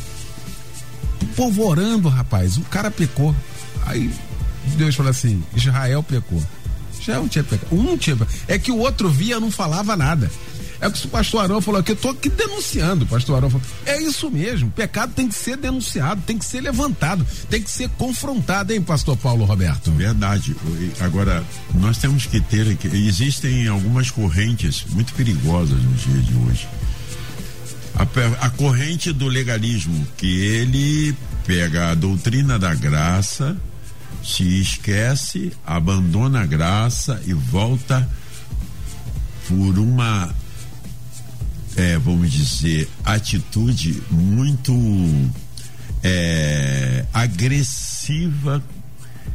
o 1.22 1.26
povo 1.28 1.66
orando, 1.66 2.10
rapaz, 2.10 2.58
o 2.58 2.62
cara 2.62 2.90
pecou. 2.90 3.36
Aí 3.86 4.12
Deus 4.78 4.96
falou 4.96 5.10
assim: 5.10 5.44
Israel 5.56 6.04
pecou. 6.04 6.42
Israel 7.00 7.22
não 7.22 7.28
tinha 7.28 7.44
pecado. 7.44 7.76
Um 7.76 7.98
tinha 7.98 8.18
É 8.48 8.60
que 8.60 8.72
o 8.72 8.78
outro 8.78 9.10
via 9.10 9.40
não 9.40 9.52
falava 9.52 9.98
nada. 9.98 10.32
É 10.82 10.88
o 10.88 10.92
que 10.92 11.06
o 11.06 11.10
pastor 11.10 11.44
Arão 11.44 11.62
falou 11.62 11.80
aqui, 11.80 11.92
eu 11.92 11.96
tô 11.96 12.10
aqui 12.10 12.28
denunciando, 12.28 13.06
pastor 13.06 13.38
Arão 13.38 13.52
falou. 13.52 13.66
É 13.86 14.02
isso 14.02 14.32
mesmo, 14.32 14.72
pecado 14.72 15.14
tem 15.14 15.28
que 15.28 15.36
ser 15.36 15.56
denunciado, 15.56 16.24
tem 16.24 16.40
que 16.40 16.44
ser 16.44 16.60
levantado, 16.60 17.26
tem 17.52 17.62
que 17.62 17.70
ser 17.70 17.88
confrontado, 17.90 18.74
hein, 18.74 18.82
pastor 18.82 19.16
Paulo 19.16 19.46
Roberto? 19.46 19.92
Verdade. 19.92 20.56
Agora, 21.00 21.44
nós 21.76 22.00
temos 22.00 22.26
que 22.26 22.42
ter, 22.42 22.66
existem 22.96 23.68
algumas 23.68 24.10
correntes 24.10 24.84
muito 24.90 25.14
perigosas 25.14 25.80
nos 25.84 26.02
dias 26.02 26.26
de 26.26 26.34
hoje. 26.36 26.68
A, 27.94 28.48
a 28.48 28.50
corrente 28.50 29.14
do 29.14 29.28
legalismo, 29.28 30.08
que 30.18 30.42
ele 30.42 31.16
pega 31.46 31.92
a 31.92 31.94
doutrina 31.94 32.58
da 32.58 32.74
graça, 32.74 33.56
se 34.24 34.62
esquece, 34.62 35.52
abandona 35.64 36.42
a 36.42 36.46
graça 36.46 37.22
e 37.28 37.34
volta 37.34 38.10
por 39.48 39.78
uma 39.78 40.34
é, 41.76 41.98
vamos 41.98 42.32
dizer, 42.32 42.90
atitude 43.04 44.02
muito 44.10 44.74
é, 46.04 47.06
agressiva 47.14 48.64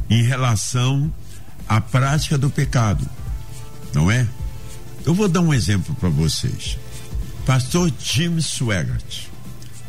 em 0.09 0.23
relação 0.23 1.11
à 1.67 1.81
prática 1.81 2.37
do 2.37 2.49
pecado, 2.49 3.07
não 3.93 4.09
é? 4.11 4.27
Eu 5.05 5.13
vou 5.13 5.27
dar 5.27 5.41
um 5.41 5.53
exemplo 5.53 5.95
para 5.95 6.09
vocês. 6.09 6.77
Pastor 7.45 7.91
Jim 7.99 8.39
Swaggart, 8.41 9.27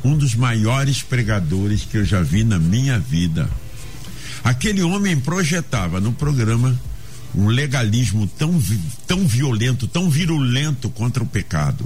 um 0.05 0.16
dos 0.16 0.34
maiores 0.34 1.03
pregadores 1.03 1.82
que 1.82 1.99
eu 1.99 2.05
já 2.05 2.22
vi 2.22 2.44
na 2.44 2.59
minha 2.59 2.99
vida. 2.99 3.51
Aquele 4.44 4.82
homem 4.82 5.18
projetava 5.18 6.01
no 6.01 6.12
programa 6.12 6.78
um 7.34 7.49
legalismo 7.49 8.26
tão, 8.38 8.62
tão 9.07 9.26
violento, 9.26 9.86
tão 9.86 10.09
virulento 10.09 10.88
contra 10.88 11.22
o 11.22 11.26
pecado 11.26 11.84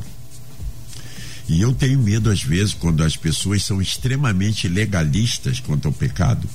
e 1.53 1.61
eu 1.61 1.75
tenho 1.75 1.99
medo, 1.99 2.31
às 2.31 2.43
vezes, 2.43 2.73
quando 2.73 3.05
as 3.05 3.15
pessoas 3.15 3.63
são 3.63 3.81
extremamente 3.83 4.69
legalistas 4.69 5.61
quanto 5.61 5.87
ao 5.87 5.93
pecado, 5.93 6.49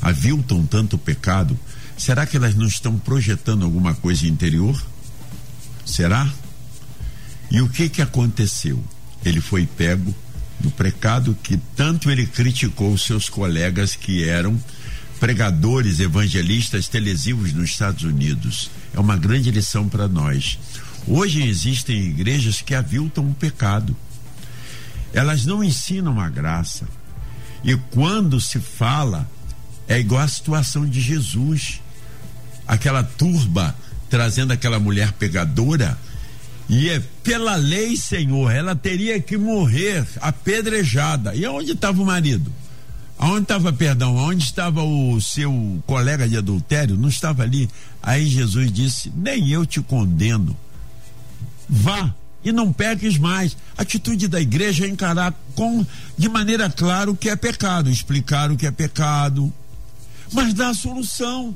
aviltam 0.00 0.64
tanto 0.64 0.94
o 0.94 0.98
pecado, 0.98 1.58
será 1.98 2.24
que 2.24 2.36
elas 2.36 2.54
não 2.54 2.66
estão 2.66 2.96
projetando 2.96 3.64
alguma 3.64 3.92
coisa 3.92 4.24
interior? 4.24 4.80
Será? 5.84 6.32
E 7.50 7.60
o 7.60 7.68
que 7.68 7.88
que 7.88 8.00
aconteceu? 8.00 8.82
Ele 9.24 9.40
foi 9.40 9.66
pego 9.66 10.14
no 10.62 10.70
pecado 10.70 11.36
que 11.42 11.56
tanto 11.74 12.08
ele 12.08 12.24
criticou 12.24 12.96
seus 12.96 13.28
colegas 13.28 13.96
que 13.96 14.22
eram 14.22 14.56
pregadores 15.18 15.98
evangelistas 15.98 16.86
televisivos 16.86 17.52
nos 17.52 17.70
Estados 17.70 18.04
Unidos. 18.04 18.70
É 18.94 19.00
uma 19.00 19.16
grande 19.16 19.50
lição 19.50 19.88
para 19.88 20.06
nós. 20.06 20.56
Hoje 21.04 21.42
existem 21.42 21.96
igrejas 21.96 22.62
que 22.62 22.76
aviltam 22.76 23.28
o 23.28 23.34
pecado 23.34 23.96
elas 25.12 25.44
não 25.44 25.62
ensinam 25.62 26.20
a 26.20 26.28
graça. 26.28 26.86
E 27.64 27.76
quando 27.90 28.40
se 28.40 28.60
fala, 28.60 29.28
é 29.88 29.98
igual 29.98 30.22
a 30.22 30.28
situação 30.28 30.86
de 30.86 31.00
Jesus. 31.00 31.80
Aquela 32.66 33.02
turba 33.02 33.74
trazendo 34.08 34.52
aquela 34.52 34.78
mulher 34.78 35.12
pegadora, 35.12 35.98
e 36.68 36.88
é 36.90 37.00
pela 37.22 37.54
lei, 37.54 37.96
Senhor, 37.96 38.50
ela 38.50 38.74
teria 38.74 39.20
que 39.20 39.36
morrer 39.36 40.06
apedrejada. 40.20 41.34
E 41.34 41.44
aonde 41.44 41.72
estava 41.72 42.02
o 42.02 42.06
marido? 42.06 42.52
Aonde 43.18 43.42
estava, 43.42 43.72
perdão, 43.72 44.18
aonde 44.18 44.44
estava 44.44 44.82
o 44.82 45.20
seu 45.20 45.82
colega 45.86 46.28
de 46.28 46.36
adultério? 46.36 46.96
Não 46.96 47.08
estava 47.08 47.44
ali. 47.44 47.70
Aí 48.02 48.26
Jesus 48.26 48.70
disse: 48.72 49.12
Nem 49.14 49.48
eu 49.48 49.64
te 49.64 49.80
condeno. 49.80 50.56
Vá 51.68 52.12
e 52.46 52.52
não 52.52 52.72
peques 52.72 53.18
mais. 53.18 53.56
A 53.76 53.82
atitude 53.82 54.28
da 54.28 54.40
igreja 54.40 54.86
é 54.86 54.88
encarar 54.88 55.34
com 55.56 55.84
de 56.16 56.28
maneira 56.28 56.70
clara 56.70 57.10
o 57.10 57.16
que 57.16 57.28
é 57.28 57.34
pecado, 57.34 57.90
explicar 57.90 58.52
o 58.52 58.56
que 58.56 58.66
é 58.66 58.70
pecado, 58.70 59.52
mas 60.32 60.54
dar 60.54 60.68
a 60.68 60.74
solução. 60.74 61.54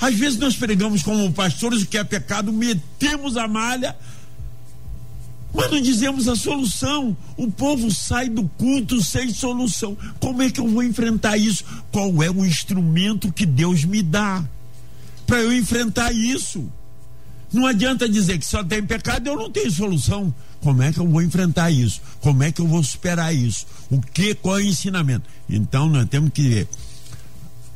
Às 0.00 0.14
vezes 0.14 0.38
nós 0.38 0.56
pregamos 0.56 1.02
como 1.02 1.30
pastores 1.30 1.82
o 1.82 1.86
que 1.86 1.98
é 1.98 2.02
pecado, 2.02 2.50
metemos 2.50 3.36
a 3.36 3.46
malha, 3.46 3.94
mas 5.52 5.70
não 5.70 5.82
dizemos 5.82 6.26
a 6.26 6.34
solução. 6.34 7.14
O 7.36 7.50
povo 7.50 7.90
sai 7.90 8.30
do 8.30 8.48
culto 8.56 9.04
sem 9.04 9.28
solução. 9.34 9.94
Como 10.18 10.40
é 10.40 10.50
que 10.50 10.58
eu 10.58 10.68
vou 10.68 10.82
enfrentar 10.82 11.36
isso? 11.36 11.64
Qual 11.92 12.22
é 12.22 12.30
o 12.30 12.46
instrumento 12.46 13.30
que 13.30 13.44
Deus 13.44 13.84
me 13.84 14.02
dá 14.02 14.42
para 15.26 15.42
eu 15.42 15.52
enfrentar 15.52 16.12
isso? 16.12 16.72
Não 17.52 17.66
adianta 17.66 18.08
dizer 18.08 18.38
que 18.38 18.46
só 18.46 18.62
tem 18.62 18.82
pecado 18.82 19.26
eu 19.26 19.36
não 19.36 19.50
tenho 19.50 19.70
solução. 19.70 20.32
Como 20.60 20.82
é 20.82 20.92
que 20.92 20.98
eu 20.98 21.08
vou 21.08 21.22
enfrentar 21.22 21.70
isso? 21.70 22.00
Como 22.20 22.42
é 22.42 22.52
que 22.52 22.60
eu 22.60 22.66
vou 22.66 22.82
superar 22.82 23.34
isso? 23.34 23.66
O 23.90 24.00
que, 24.00 24.34
qual 24.34 24.58
é 24.58 24.62
o 24.62 24.66
ensinamento? 24.66 25.28
Então 25.48 25.88
nós 25.88 26.08
temos 26.08 26.30
que 26.32 26.48
ver 26.48 26.68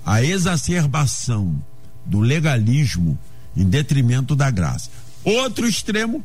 a 0.04 0.22
exacerbação 0.22 1.60
do 2.04 2.20
legalismo 2.20 3.18
em 3.56 3.64
detrimento 3.64 4.36
da 4.36 4.50
graça. 4.50 4.90
Outro 5.24 5.66
extremo 5.66 6.22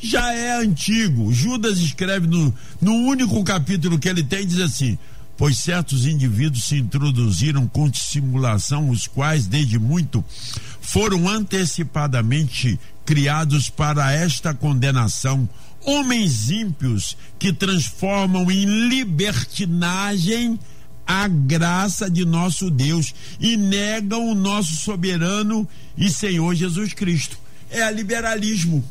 já 0.00 0.32
é 0.32 0.60
antigo. 0.60 1.32
Judas 1.32 1.78
escreve 1.78 2.26
no, 2.26 2.52
no 2.80 2.92
único 2.92 3.42
capítulo 3.44 3.98
que 3.98 4.08
ele 4.08 4.24
tem, 4.24 4.46
diz 4.46 4.58
assim: 4.58 4.98
pois 5.40 5.58
certos 5.58 6.06
indivíduos 6.06 6.64
se 6.64 6.76
introduziram 6.76 7.66
com 7.66 7.88
dissimulação, 7.88 8.90
os 8.90 9.06
quais, 9.06 9.46
desde 9.46 9.78
muito, 9.78 10.24
foram 10.90 11.28
antecipadamente 11.28 12.78
criados 13.04 13.70
para 13.70 14.10
esta 14.10 14.52
condenação. 14.52 15.48
Homens 15.84 16.50
ímpios 16.50 17.16
que 17.38 17.52
transformam 17.52 18.50
em 18.50 18.64
libertinagem 18.88 20.58
a 21.06 21.28
graça 21.28 22.10
de 22.10 22.24
nosso 22.24 22.68
Deus 22.68 23.14
e 23.38 23.56
negam 23.56 24.28
o 24.30 24.34
nosso 24.34 24.74
soberano 24.74 25.66
e 25.96 26.10
Senhor 26.10 26.56
Jesus 26.56 26.92
Cristo. 26.92 27.38
É 27.70 27.88
liberalismo 27.92 28.84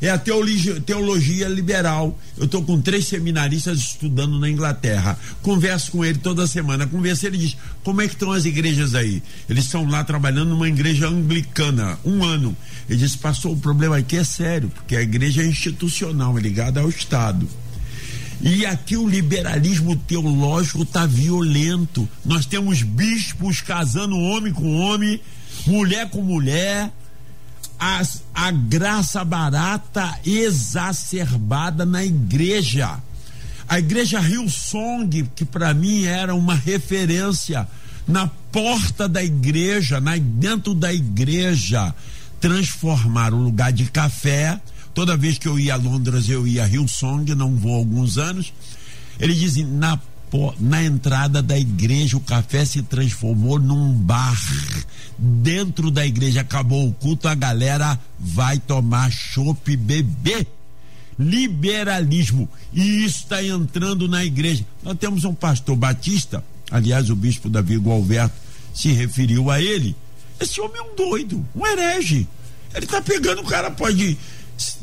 é 0.00 0.10
a 0.10 0.18
teologia, 0.18 0.80
teologia 0.80 1.48
liberal. 1.48 2.18
Eu 2.36 2.46
estou 2.46 2.62
com 2.62 2.80
três 2.80 3.06
seminaristas 3.06 3.78
estudando 3.78 4.38
na 4.38 4.48
Inglaterra. 4.48 5.18
Converso 5.42 5.92
com 5.92 6.04
ele 6.04 6.18
toda 6.18 6.46
semana. 6.46 6.86
Converso, 6.86 7.26
ele 7.26 7.38
diz: 7.38 7.56
como 7.84 8.00
é 8.00 8.08
que 8.08 8.14
estão 8.14 8.32
as 8.32 8.44
igrejas 8.44 8.94
aí? 8.94 9.22
Eles 9.48 9.64
estão 9.64 9.86
lá 9.88 10.02
trabalhando 10.02 10.50
numa 10.50 10.68
igreja 10.68 11.08
anglicana, 11.08 11.98
um 12.04 12.24
ano. 12.24 12.56
Ele 12.88 12.98
disse: 12.98 13.18
passou, 13.18 13.52
o 13.52 13.56
problema 13.56 13.98
aqui 13.98 14.16
é 14.16 14.24
sério, 14.24 14.70
porque 14.70 14.96
a 14.96 15.02
igreja 15.02 15.42
é 15.42 15.46
institucional, 15.46 16.38
é 16.38 16.40
ligada 16.40 16.80
ao 16.80 16.88
Estado. 16.88 17.46
E 18.40 18.64
aqui 18.64 18.96
o 18.96 19.06
liberalismo 19.06 19.94
teológico 19.94 20.82
está 20.82 21.04
violento. 21.04 22.08
Nós 22.24 22.46
temos 22.46 22.82
bispos 22.82 23.60
casando 23.60 24.16
homem 24.16 24.50
com 24.50 24.80
homem, 24.80 25.20
mulher 25.66 26.08
com 26.08 26.22
mulher 26.22 26.90
a, 27.80 28.02
a 28.34 28.50
graça 28.50 29.24
barata 29.24 30.18
exacerbada 30.24 31.86
na 31.86 32.04
igreja. 32.04 33.00
A 33.66 33.78
igreja 33.78 34.20
Rio 34.20 34.48
Song, 34.50 35.26
que 35.34 35.46
para 35.46 35.72
mim 35.72 36.04
era 36.04 36.34
uma 36.34 36.54
referência, 36.54 37.66
na 38.06 38.26
porta 38.26 39.08
da 39.08 39.22
igreja, 39.24 40.00
na, 40.00 40.16
dentro 40.16 40.74
da 40.74 40.92
igreja, 40.92 41.94
transformar 42.40 43.32
o 43.32 43.42
lugar 43.42 43.72
de 43.72 43.86
café. 43.86 44.60
Toda 44.92 45.16
vez 45.16 45.38
que 45.38 45.48
eu 45.48 45.58
ia 45.58 45.74
a 45.74 45.76
Londres, 45.76 46.28
eu 46.28 46.46
ia 46.46 46.64
a 46.64 46.66
Rio 46.66 46.86
Song, 46.86 47.34
não 47.34 47.54
vou 47.54 47.74
há 47.74 47.78
alguns 47.78 48.18
anos. 48.18 48.52
Eles 49.18 49.38
dizem, 49.38 49.64
na, 49.64 49.98
na 50.58 50.82
entrada 50.82 51.42
da 51.42 51.58
igreja, 51.58 52.16
o 52.16 52.20
café 52.20 52.64
se 52.64 52.82
transformou 52.82 53.58
num 53.58 53.92
bar. 53.92 54.38
Dentro 55.18 55.90
da 55.90 56.06
igreja 56.06 56.40
acabou 56.40 56.88
o 56.88 56.92
culto, 56.92 57.28
a 57.28 57.34
galera 57.34 57.98
vai 58.18 58.58
tomar 58.58 59.10
chopp 59.10 59.70
e 59.70 59.76
beber 59.76 60.46
liberalismo. 61.18 62.48
E 62.72 63.04
isso 63.04 63.24
está 63.24 63.44
entrando 63.44 64.08
na 64.08 64.24
igreja. 64.24 64.64
Nós 64.82 64.96
temos 64.98 65.24
um 65.24 65.34
pastor 65.34 65.76
batista, 65.76 66.42
aliás, 66.70 67.10
o 67.10 67.16
bispo 67.16 67.50
Davi 67.50 67.76
Gualberto 67.76 68.34
se 68.74 68.92
referiu 68.92 69.50
a 69.50 69.60
ele. 69.60 69.94
Esse 70.38 70.60
homem 70.60 70.78
é 70.78 70.82
um 70.82 70.96
doido, 70.96 71.46
um 71.54 71.66
herege. 71.66 72.26
Ele 72.74 72.84
está 72.84 73.02
pegando 73.02 73.42
o 73.42 73.44
cara, 73.44 73.70
pode. 73.70 74.16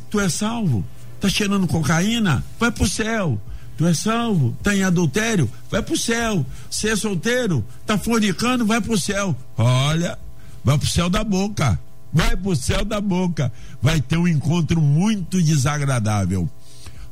Tu 0.09 0.19
é 0.19 0.29
salvo? 0.29 0.85
Tá 1.19 1.27
cheirando 1.27 1.65
cocaína? 1.67 2.43
Vai 2.59 2.71
pro 2.71 2.87
céu. 2.87 3.41
Tu 3.77 3.85
é 3.85 3.93
salvo? 3.93 4.57
Tá 4.63 4.75
em 4.75 4.83
adultério? 4.83 5.49
Vai 5.69 5.83
pro 5.83 5.95
céu. 5.95 6.45
Você 6.69 6.89
é 6.89 6.95
solteiro? 6.95 7.63
Tá 7.85 7.97
fornicando? 7.97 8.65
Vai 8.65 8.81
pro 8.81 8.97
céu. 8.97 9.35
Olha, 9.55 10.17
vai 10.63 10.77
pro 10.77 10.87
céu 10.87 11.09
da 11.09 11.23
boca 11.23 11.79
vai 12.17 12.35
pro 12.35 12.55
céu 12.55 12.83
da 12.83 12.99
boca. 12.99 13.51
Vai 13.81 14.01
ter 14.01 14.17
um 14.17 14.27
encontro 14.27 14.81
muito 14.81 15.41
desagradável. 15.41 16.49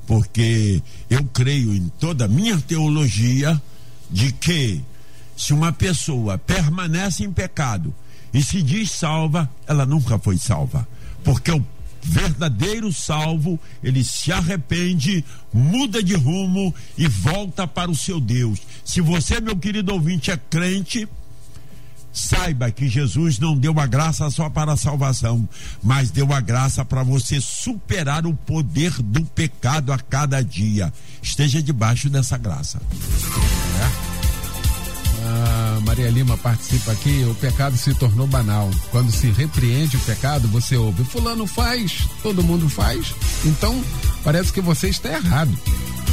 Porque 0.07 0.81
eu 1.09 1.23
creio 1.25 1.73
em 1.73 1.87
toda 1.99 2.25
a 2.25 2.27
minha 2.27 2.59
teologia 2.59 3.61
de 4.09 4.31
que 4.31 4.81
se 5.35 5.53
uma 5.53 5.71
pessoa 5.71 6.37
permanece 6.37 7.23
em 7.23 7.31
pecado 7.31 7.93
e 8.33 8.43
se 8.43 8.61
diz 8.61 8.91
salva, 8.91 9.49
ela 9.67 9.85
nunca 9.85 10.19
foi 10.19 10.37
salva. 10.37 10.87
Porque 11.23 11.51
o 11.51 11.63
verdadeiro 12.05 12.93
salvo, 12.93 13.59
ele 13.83 14.03
se 14.03 14.31
arrepende, 14.31 15.25
muda 15.51 16.03
de 16.03 16.13
rumo 16.13 16.73
e 16.97 17.07
volta 17.07 17.67
para 17.67 17.89
o 17.89 17.95
seu 17.95 18.19
Deus. 18.19 18.59
Se 18.83 19.01
você, 19.01 19.41
meu 19.41 19.57
querido 19.57 19.93
ouvinte, 19.93 20.31
é 20.31 20.37
crente, 20.37 21.07
Saiba 22.15 22.71
que 22.71 22.87
Jesus 22.87 23.37
não 23.39 23.57
deu 23.57 23.77
a 23.77 23.85
graça 23.85 24.29
só 24.29 24.49
para 24.49 24.71
a 24.71 24.77
salvação, 24.77 25.47
mas 25.83 26.11
deu 26.11 26.31
a 26.31 26.39
graça 26.39 26.85
para 26.85 27.03
você 27.03 27.41
superar 27.41 28.25
o 28.25 28.33
poder 28.33 28.93
do 29.01 29.25
pecado 29.25 29.91
a 29.91 29.99
cada 29.99 30.41
dia. 30.41 30.93
Esteja 31.21 31.61
debaixo 31.61 32.09
dessa 32.09 32.37
graça. 32.37 32.81
É. 34.11 34.14
Ah, 35.27 35.79
Maria 35.81 36.09
Lima 36.09 36.37
participa 36.37 36.91
aqui. 36.91 37.25
O 37.27 37.33
pecado 37.35 37.75
se 37.75 37.93
tornou 37.95 38.27
banal. 38.27 38.69
Quando 38.91 39.11
se 39.11 39.31
repreende 39.31 39.97
o 39.97 40.01
pecado, 40.01 40.47
você 40.47 40.77
ouve: 40.77 41.03
Fulano 41.03 41.47
faz, 41.47 42.07
todo 42.21 42.43
mundo 42.43 42.69
faz. 42.69 43.13
Então, 43.43 43.83
parece 44.23 44.53
que 44.53 44.61
você 44.61 44.89
está 44.89 45.09
errado. 45.09 45.51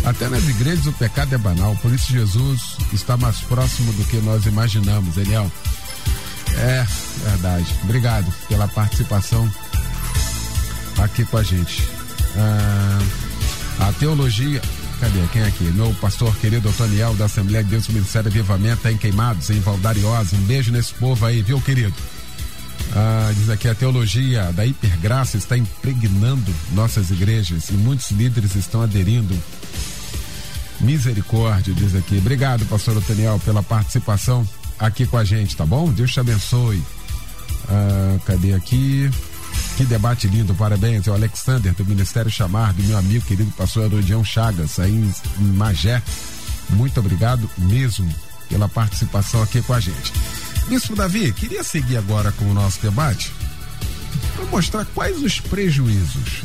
Até 0.05 0.29
nas 0.29 0.49
igrejas 0.49 0.87
o 0.87 0.93
pecado 0.93 1.35
é 1.35 1.39
banal, 1.39 1.77
por 1.77 1.93
isso 1.93 2.11
Jesus 2.11 2.77
está 2.93 3.17
mais 3.17 3.39
próximo 3.41 3.93
do 3.93 4.05
que 4.05 4.17
nós 4.17 4.47
imaginamos, 4.47 5.17
Eliel. 5.17 5.51
É, 6.57 6.85
verdade. 7.25 7.67
Obrigado 7.85 8.33
pela 8.49 8.67
participação 8.67 9.49
aqui 10.99 11.25
com 11.25 11.37
a 11.37 11.43
gente. 11.43 11.87
Ah, 12.37 12.99
a 13.89 13.93
teologia. 13.93 14.61
Cadê? 15.03 15.19
Quem 15.33 15.43
é 15.43 15.47
aqui? 15.47 15.65
Meu 15.65 15.93
pastor 15.95 16.33
querido 16.37 16.69
Otoniel 16.69 17.13
da 17.15 17.25
Assembleia 17.25 17.65
de 17.65 17.71
Deus 17.71 17.89
do 17.89 17.93
Ministério 17.93 18.31
Avivamento 18.31 18.87
em 18.87 18.97
Queimados, 18.97 19.51
em 19.51 19.59
Valdariosa. 19.59 20.37
Um 20.37 20.43
beijo 20.43 20.71
nesse 20.71 20.95
povo 20.95 21.27
aí, 21.27 21.43
viu, 21.43 21.61
querido? 21.61 21.93
Ah, 22.95 23.33
diz 23.35 23.51
aqui 23.51 23.67
a 23.67 23.75
teologia 23.75 24.53
da 24.53 24.65
hipergraça 24.65 25.37
está 25.37 25.59
impregnando 25.59 26.55
nossas 26.71 27.11
igrejas 27.11 27.69
e 27.71 27.73
muitos 27.73 28.13
líderes 28.13 28.55
estão 28.55 28.81
aderindo. 28.81 29.37
Misericórdia, 30.79 31.75
diz 31.75 31.97
aqui. 31.97 32.19
Obrigado, 32.19 32.65
pastor 32.67 32.97
Otoniel, 32.97 33.41
pela 33.45 33.61
participação 33.61 34.49
aqui 34.79 35.05
com 35.05 35.19
a 35.19 35.25
gente, 35.25 35.57
tá 35.57 35.67
bom? 35.67 35.93
Deus 35.93 36.13
te 36.13 36.21
abençoe. 36.21 36.81
Ah, 37.69 38.21
cadê 38.25 38.55
aqui? 38.55 39.11
Que 39.77 39.85
debate 39.85 40.29
lindo, 40.29 40.55
parabéns. 40.55 41.07
É 41.07 41.11
o 41.11 41.15
Alexander 41.15 41.73
do 41.75 41.85
Ministério 41.85 42.31
Chamar, 42.31 42.73
do 42.73 42.83
meu 42.83 42.97
amigo 42.97 43.25
querido 43.25 43.51
pastor 43.53 43.87
Herodião 43.87 44.25
Chagas, 44.25 44.79
aí 44.79 44.93
em 44.93 45.45
Magé. 45.45 46.03
Muito 46.71 47.01
obrigado 47.01 47.49
mesmo 47.59 48.13
pela 48.49 48.69
participação 48.69 49.43
aqui 49.43 49.63
com 49.63 49.73
a 49.73 49.81
gente. 49.81 50.13
Bispo 50.69 50.95
Davi, 50.95 51.33
queria 51.33 51.65
seguir 51.65 51.97
agora 51.97 52.31
com 52.33 52.45
o 52.45 52.55
nosso 52.55 52.81
debate 52.81 53.33
para 54.37 54.45
mostrar 54.47 54.85
quais 54.87 55.23
os 55.23 55.41
prejuízos. 55.41 56.43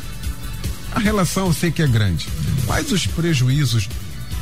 A 0.94 0.98
relação 0.98 1.46
eu 1.46 1.52
sei 1.52 1.70
que 1.70 1.82
é 1.82 1.86
grande. 1.86 2.26
Quais 2.66 2.90
os 2.90 3.06
prejuízos 3.06 3.88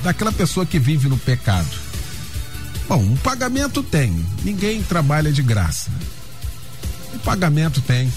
daquela 0.03 0.32
pessoa 0.32 0.64
que 0.64 0.78
vive 0.78 1.09
no 1.09 1.18
pecado? 1.18 1.68
Bom, 2.89 2.99
um 2.99 3.16
pagamento 3.16 3.82
tem. 3.82 4.24
Ninguém 4.45 4.82
trabalha 4.82 5.32
de 5.32 5.43
graça. 5.43 5.91
O 7.12 7.18
pagamento 7.18 7.80
tem. 7.80 8.12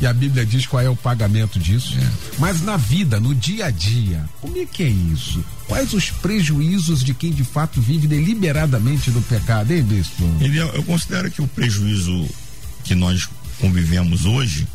E 0.00 0.06
a 0.06 0.12
Bíblia 0.12 0.44
diz 0.44 0.66
qual 0.66 0.82
é 0.82 0.90
o 0.90 0.96
pagamento 0.96 1.58
disso. 1.58 1.96
É. 1.98 2.10
Mas 2.38 2.60
na 2.60 2.76
vida, 2.76 3.18
no 3.18 3.34
dia 3.34 3.66
a 3.66 3.70
dia, 3.70 4.24
como 4.40 4.58
é 4.58 4.66
que 4.66 4.82
é 4.82 4.88
isso? 4.88 5.42
Quais 5.66 5.92
os 5.94 6.10
prejuízos 6.10 7.02
de 7.02 7.14
quem 7.14 7.32
de 7.32 7.44
fato 7.44 7.80
vive 7.80 8.06
deliberadamente 8.06 9.10
do 9.10 9.22
pecado, 9.22 9.72
hein, 9.72 9.82
bispo? 9.82 10.22
Ele, 10.40 10.58
eu 10.58 10.82
considero 10.82 11.30
que 11.30 11.40
o 11.40 11.48
prejuízo 11.48 12.28
que 12.84 12.94
nós 12.94 13.28
convivemos 13.58 14.26
hoje, 14.26 14.66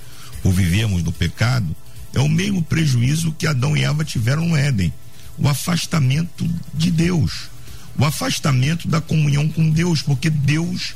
ou 0.43 0.51
vivemos 0.51 1.03
do 1.03 1.11
pecado, 1.11 1.75
é 2.13 2.19
o 2.19 2.27
mesmo 2.27 2.63
prejuízo 2.63 3.31
que 3.37 3.45
Adão 3.45 3.77
e 3.77 3.83
Eva 3.83 4.03
tiveram 4.03 4.45
no 4.47 4.57
Éden 4.57 4.91
o 5.37 5.47
afastamento 5.47 6.49
de 6.73 6.91
Deus 6.91 7.51
o 7.97 8.05
afastamento 8.05 8.87
da 8.87 9.01
comunhão 9.01 9.47
com 9.47 9.69
Deus, 9.69 10.01
porque 10.01 10.29
Deus 10.29 10.93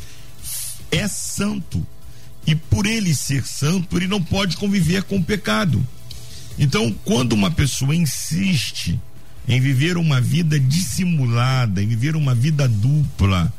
é 0.92 1.08
santo. 1.08 1.86
E 2.46 2.56
por 2.56 2.86
ele 2.86 3.16
ser 3.16 3.46
santo, 3.46 3.98
ele 3.98 4.08
não 4.08 4.22
pode 4.22 4.58
conviver 4.58 5.04
com 5.04 5.18
o 5.18 5.24
pecado. 5.24 5.86
Então, 6.58 6.94
quando 7.04 7.34
uma 7.34 7.52
pessoa 7.52 7.96
insiste 7.96 9.00
em 9.48 9.60
viver 9.60 9.98
uma 9.98 10.22
vida 10.22 10.60
dissimulada, 10.60 11.82
em 11.82 11.88
viver 11.88 12.16
uma 12.16 12.34
vida 12.34 12.68
dupla, 12.68 13.52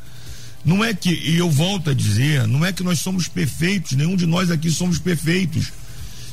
não 0.64 0.84
é 0.84 0.93
que, 0.93 1.11
e 1.11 1.37
eu 1.37 1.51
volto 1.51 1.91
a 1.91 1.95
dizer, 1.95 2.47
não 2.49 2.64
é 2.64 2.72
que 2.72 2.82
nós 2.82 2.99
somos 2.99 3.28
perfeitos, 3.28 3.93
nenhum 3.93 4.16
de 4.16 4.26
nós 4.26 4.51
aqui 4.51 4.70
somos 4.70 4.99
perfeitos, 4.99 5.72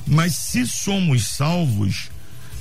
mas 0.08 0.36
se 0.36 0.66
somos 0.66 1.26
salvos, 1.28 2.10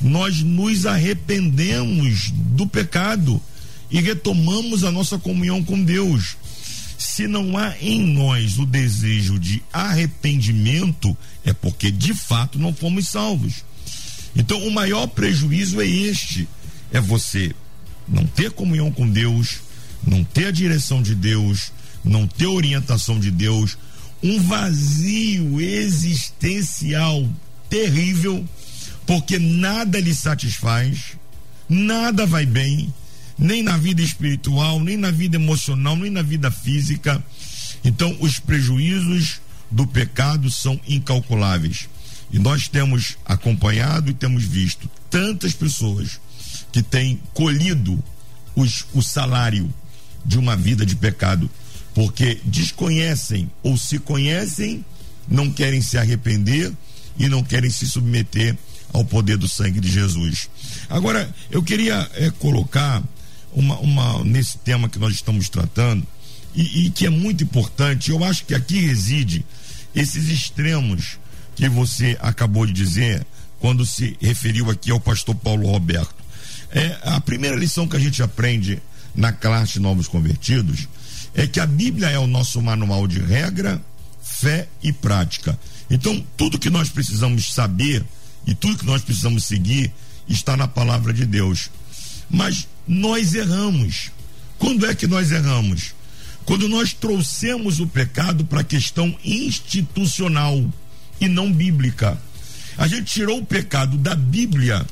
nós 0.00 0.42
nos 0.42 0.84
arrependemos 0.84 2.30
do 2.30 2.66
pecado 2.66 3.40
e 3.90 4.00
retomamos 4.00 4.84
a 4.84 4.90
nossa 4.90 5.18
comunhão 5.18 5.62
com 5.62 5.82
Deus. 5.82 6.36
Se 7.02 7.26
não 7.26 7.58
há 7.58 7.76
em 7.80 8.00
nós 8.00 8.58
o 8.58 8.64
desejo 8.64 9.36
de 9.36 9.60
arrependimento, 9.72 11.16
é 11.44 11.52
porque 11.52 11.90
de 11.90 12.14
fato 12.14 12.60
não 12.60 12.72
fomos 12.72 13.08
salvos. 13.08 13.64
Então, 14.36 14.64
o 14.66 14.70
maior 14.70 15.08
prejuízo 15.08 15.80
é 15.80 15.86
este: 15.86 16.48
é 16.92 17.00
você 17.00 17.52
não 18.08 18.24
ter 18.24 18.52
comunhão 18.52 18.92
com 18.92 19.06
Deus, 19.06 19.62
não 20.06 20.22
ter 20.22 20.46
a 20.46 20.50
direção 20.52 21.02
de 21.02 21.14
Deus, 21.16 21.72
não 22.04 22.26
ter 22.26 22.46
orientação 22.46 23.18
de 23.18 23.32
Deus, 23.32 23.76
um 24.22 24.40
vazio 24.40 25.60
existencial 25.60 27.28
terrível, 27.68 28.48
porque 29.04 29.40
nada 29.40 29.98
lhe 29.98 30.14
satisfaz, 30.14 31.16
nada 31.68 32.24
vai 32.24 32.46
bem, 32.46 32.94
nem 33.42 33.62
na 33.62 33.76
vida 33.76 34.00
espiritual, 34.00 34.78
nem 34.78 34.96
na 34.96 35.10
vida 35.10 35.36
emocional, 35.36 35.96
nem 35.96 36.10
na 36.10 36.22
vida 36.22 36.50
física. 36.50 37.22
Então, 37.84 38.16
os 38.20 38.38
prejuízos 38.38 39.40
do 39.70 39.86
pecado 39.86 40.50
são 40.50 40.80
incalculáveis. 40.86 41.88
E 42.32 42.38
nós 42.38 42.68
temos 42.68 43.18
acompanhado 43.24 44.10
e 44.10 44.14
temos 44.14 44.44
visto 44.44 44.88
tantas 45.10 45.52
pessoas 45.52 46.20
que 46.70 46.82
têm 46.82 47.20
colhido 47.34 48.02
os, 48.54 48.86
o 48.94 49.02
salário 49.02 49.72
de 50.24 50.38
uma 50.38 50.56
vida 50.56 50.86
de 50.86 50.94
pecado, 50.94 51.50
porque 51.94 52.40
desconhecem 52.44 53.50
ou 53.62 53.76
se 53.76 53.98
conhecem, 53.98 54.84
não 55.28 55.50
querem 55.50 55.82
se 55.82 55.98
arrepender 55.98 56.72
e 57.18 57.28
não 57.28 57.42
querem 57.42 57.70
se 57.70 57.86
submeter 57.86 58.56
ao 58.92 59.04
poder 59.04 59.36
do 59.36 59.48
sangue 59.48 59.80
de 59.80 59.90
Jesus. 59.90 60.48
Agora, 60.88 61.34
eu 61.50 61.62
queria 61.62 62.08
é, 62.14 62.30
colocar 62.30 63.02
uma, 63.52 63.78
uma, 63.78 64.24
nesse 64.24 64.58
tema 64.58 64.88
que 64.88 64.98
nós 64.98 65.14
estamos 65.14 65.48
tratando 65.48 66.06
e, 66.54 66.86
e 66.86 66.90
que 66.90 67.06
é 67.06 67.10
muito 67.10 67.44
importante. 67.44 68.10
Eu 68.10 68.24
acho 68.24 68.44
que 68.44 68.54
aqui 68.54 68.80
reside 68.80 69.44
esses 69.94 70.28
extremos 70.28 71.18
que 71.54 71.68
você 71.68 72.16
acabou 72.20 72.66
de 72.66 72.72
dizer 72.72 73.26
quando 73.60 73.86
se 73.86 74.16
referiu 74.20 74.70
aqui 74.70 74.90
ao 74.90 75.00
pastor 75.00 75.34
Paulo 75.34 75.68
Roberto. 75.68 76.14
É, 76.70 76.98
a 77.02 77.20
primeira 77.20 77.56
lição 77.56 77.86
que 77.86 77.96
a 77.96 78.00
gente 78.00 78.22
aprende 78.22 78.82
na 79.14 79.32
classe 79.32 79.78
Novos 79.78 80.08
Convertidos 80.08 80.88
é 81.34 81.46
que 81.46 81.60
a 81.60 81.66
Bíblia 81.66 82.08
é 82.08 82.18
o 82.18 82.26
nosso 82.26 82.60
manual 82.60 83.06
de 83.06 83.18
regra, 83.18 83.80
fé 84.22 84.68
e 84.82 84.92
prática. 84.92 85.58
Então, 85.90 86.24
tudo 86.36 86.58
que 86.58 86.70
nós 86.70 86.88
precisamos 86.88 87.52
saber 87.52 88.04
e 88.46 88.54
tudo 88.54 88.78
que 88.78 88.86
nós 88.86 89.02
precisamos 89.02 89.44
seguir 89.44 89.92
está 90.28 90.56
na 90.56 90.66
palavra 90.66 91.12
de 91.12 91.26
Deus. 91.26 91.70
Mas 92.30 92.66
nós 92.86 93.34
erramos. 93.34 94.10
Quando 94.58 94.86
é 94.86 94.94
que 94.94 95.06
nós 95.06 95.30
erramos? 95.30 95.94
Quando 96.44 96.68
nós 96.68 96.92
trouxemos 96.92 97.80
o 97.80 97.86
pecado 97.86 98.44
para 98.44 98.60
a 98.60 98.64
questão 98.64 99.16
institucional 99.24 100.64
e 101.20 101.28
não 101.28 101.52
bíblica. 101.52 102.20
A 102.76 102.88
gente 102.88 103.12
tirou 103.12 103.38
o 103.38 103.46
pecado 103.46 103.96
da 103.96 104.14
Bíblia 104.14 104.84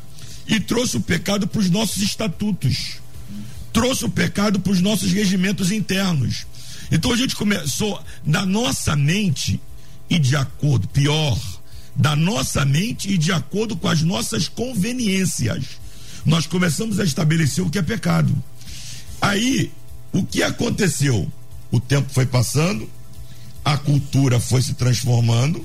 e 0.46 0.60
trouxe 0.60 0.96
o 0.96 1.00
pecado 1.00 1.46
para 1.46 1.60
os 1.60 1.70
nossos 1.70 2.02
estatutos. 2.02 2.98
Trouxe 3.72 4.04
o 4.04 4.10
pecado 4.10 4.60
para 4.60 4.72
os 4.72 4.80
nossos 4.80 5.12
regimentos 5.12 5.72
internos. 5.72 6.46
Então 6.90 7.12
a 7.12 7.16
gente 7.16 7.36
começou 7.36 8.02
da 8.24 8.44
nossa 8.44 8.96
mente 8.96 9.60
e 10.08 10.18
de 10.18 10.34
acordo, 10.36 10.88
pior, 10.88 11.38
da 11.94 12.16
nossa 12.16 12.64
mente 12.64 13.10
e 13.10 13.18
de 13.18 13.32
acordo 13.32 13.76
com 13.76 13.88
as 13.88 14.02
nossas 14.02 14.48
conveniências. 14.48 15.79
Nós 16.24 16.46
começamos 16.46 17.00
a 17.00 17.04
estabelecer 17.04 17.64
o 17.64 17.70
que 17.70 17.78
é 17.78 17.82
pecado. 17.82 18.34
Aí, 19.20 19.72
o 20.12 20.24
que 20.24 20.42
aconteceu? 20.42 21.30
O 21.70 21.78
tempo 21.80 22.10
foi 22.12 22.26
passando, 22.26 22.88
a 23.64 23.76
cultura 23.76 24.40
foi 24.40 24.62
se 24.62 24.74
transformando, 24.74 25.64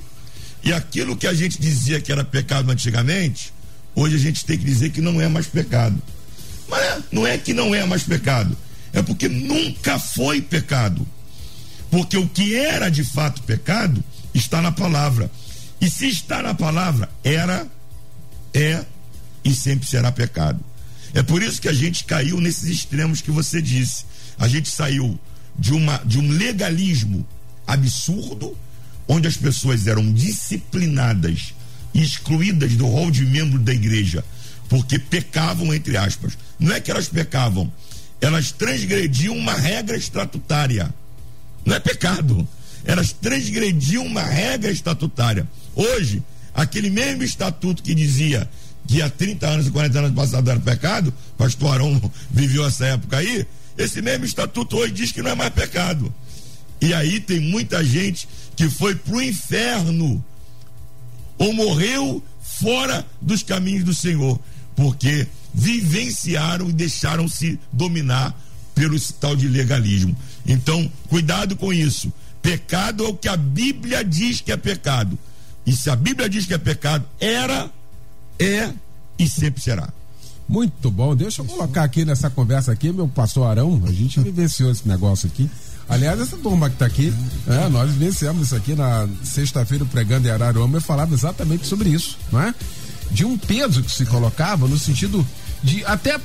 e 0.62 0.72
aquilo 0.72 1.16
que 1.16 1.26
a 1.26 1.34
gente 1.34 1.60
dizia 1.60 2.00
que 2.00 2.12
era 2.12 2.24
pecado 2.24 2.70
antigamente, 2.70 3.52
hoje 3.94 4.16
a 4.16 4.18
gente 4.18 4.44
tem 4.44 4.58
que 4.58 4.64
dizer 4.64 4.90
que 4.90 5.00
não 5.00 5.20
é 5.20 5.28
mais 5.28 5.46
pecado. 5.46 6.00
Mas 6.68 6.80
é, 6.80 7.02
não 7.12 7.26
é 7.26 7.38
que 7.38 7.54
não 7.54 7.74
é 7.74 7.84
mais 7.84 8.02
pecado, 8.02 8.56
é 8.92 9.02
porque 9.02 9.28
nunca 9.28 9.98
foi 9.98 10.40
pecado. 10.40 11.06
Porque 11.90 12.16
o 12.16 12.28
que 12.28 12.54
era 12.54 12.88
de 12.88 13.04
fato 13.04 13.42
pecado 13.42 14.02
está 14.34 14.60
na 14.60 14.72
palavra. 14.72 15.30
E 15.80 15.88
se 15.88 16.08
está 16.08 16.42
na 16.42 16.54
palavra, 16.54 17.08
era, 17.22 17.66
é 18.52 18.84
e 19.46 19.54
sempre 19.54 19.88
será 19.88 20.10
pecado. 20.10 20.58
É 21.14 21.22
por 21.22 21.40
isso 21.40 21.62
que 21.62 21.68
a 21.68 21.72
gente 21.72 22.04
caiu 22.04 22.40
nesses 22.40 22.64
extremos 22.64 23.20
que 23.20 23.30
você 23.30 23.62
disse. 23.62 24.04
A 24.36 24.48
gente 24.48 24.68
saiu 24.68 25.18
de, 25.56 25.72
uma, 25.72 25.98
de 26.04 26.18
um 26.18 26.28
legalismo 26.28 27.26
absurdo, 27.66 28.58
onde 29.06 29.28
as 29.28 29.36
pessoas 29.36 29.86
eram 29.86 30.12
disciplinadas 30.12 31.54
e 31.94 32.02
excluídas 32.02 32.74
do 32.74 32.86
rol 32.86 33.10
de 33.10 33.24
membro 33.24 33.58
da 33.58 33.72
igreja, 33.72 34.24
porque 34.68 34.98
pecavam, 34.98 35.72
entre 35.72 35.96
aspas. 35.96 36.36
Não 36.58 36.74
é 36.74 36.80
que 36.80 36.90
elas 36.90 37.08
pecavam, 37.08 37.72
elas 38.20 38.50
transgrediam 38.50 39.36
uma 39.36 39.54
regra 39.54 39.96
estatutária. 39.96 40.92
Não 41.64 41.76
é 41.76 41.80
pecado. 41.80 42.46
Elas 42.84 43.12
transgrediam 43.12 44.04
uma 44.04 44.22
regra 44.22 44.70
estatutária. 44.70 45.46
Hoje, 45.74 46.22
aquele 46.52 46.90
mesmo 46.90 47.22
estatuto 47.22 47.82
que 47.82 47.94
dizia 47.94 48.48
que 48.86 49.02
há 49.02 49.10
30 49.10 49.46
anos 49.46 49.66
e 49.66 49.70
40 49.70 49.98
anos 49.98 50.12
passado 50.12 50.50
era 50.50 50.60
pecado, 50.60 51.12
pastor 51.36 51.74
Arão 51.74 52.12
viveu 52.30 52.64
essa 52.66 52.86
época 52.86 53.18
aí, 53.18 53.46
esse 53.76 54.00
mesmo 54.00 54.24
estatuto 54.24 54.76
hoje 54.76 54.92
diz 54.92 55.12
que 55.12 55.22
não 55.22 55.30
é 55.30 55.34
mais 55.34 55.52
pecado. 55.52 56.12
E 56.80 56.92
aí 56.94 57.20
tem 57.20 57.40
muita 57.40 57.84
gente 57.84 58.28
que 58.54 58.68
foi 58.68 58.94
pro 58.94 59.20
inferno 59.20 60.24
ou 61.38 61.52
morreu 61.52 62.22
fora 62.40 63.06
dos 63.20 63.42
caminhos 63.42 63.84
do 63.84 63.94
Senhor, 63.94 64.38
porque 64.74 65.26
vivenciaram 65.52 66.68
e 66.68 66.72
deixaram-se 66.72 67.58
dominar 67.72 68.38
pelo 68.74 68.98
tal 69.20 69.34
de 69.34 69.48
legalismo. 69.48 70.16
Então, 70.46 70.90
cuidado 71.08 71.56
com 71.56 71.72
isso. 71.72 72.12
Pecado 72.42 73.04
é 73.04 73.08
o 73.08 73.14
que 73.14 73.28
a 73.28 73.36
Bíblia 73.36 74.04
diz 74.04 74.40
que 74.40 74.52
é 74.52 74.56
pecado. 74.56 75.18
E 75.66 75.72
se 75.72 75.90
a 75.90 75.96
Bíblia 75.96 76.28
diz 76.28 76.46
que 76.46 76.54
é 76.54 76.58
pecado, 76.58 77.04
era, 77.18 77.70
é 78.38 78.70
e 79.18 79.28
sempre 79.28 79.62
será. 79.62 79.88
Muito 80.48 80.90
bom. 80.90 81.14
Deixa 81.16 81.42
eu 81.42 81.46
colocar 81.46 81.82
aqui 81.82 82.04
nessa 82.04 82.30
conversa 82.30 82.70
aqui, 82.72 82.92
meu 82.92 83.08
pastor 83.08 83.48
Arão. 83.48 83.82
A 83.86 83.92
gente 83.92 84.20
vivenciou 84.20 84.70
esse 84.70 84.86
negócio 84.86 85.26
aqui. 85.26 85.50
Aliás, 85.88 86.20
essa 86.20 86.36
turma 86.36 86.68
que 86.68 86.76
está 86.76 86.86
aqui, 86.86 87.12
é, 87.46 87.68
nós 87.68 87.90
vivenciamos 87.92 88.46
isso 88.46 88.56
aqui 88.56 88.74
na 88.74 89.08
sexta-feira 89.22 89.84
pregando 89.84 90.26
em 90.26 90.30
Araruama. 90.30 90.76
Eu 90.76 90.80
falava 90.80 91.14
exatamente 91.14 91.66
sobre 91.66 91.90
isso, 91.90 92.18
não 92.30 92.40
é? 92.40 92.54
De 93.10 93.24
um 93.24 93.38
peso 93.38 93.82
que 93.82 93.90
se 93.90 94.04
colocava 94.06 94.66
no 94.66 94.78
sentido 94.78 95.26
de 95.62 95.84
até 95.84 96.18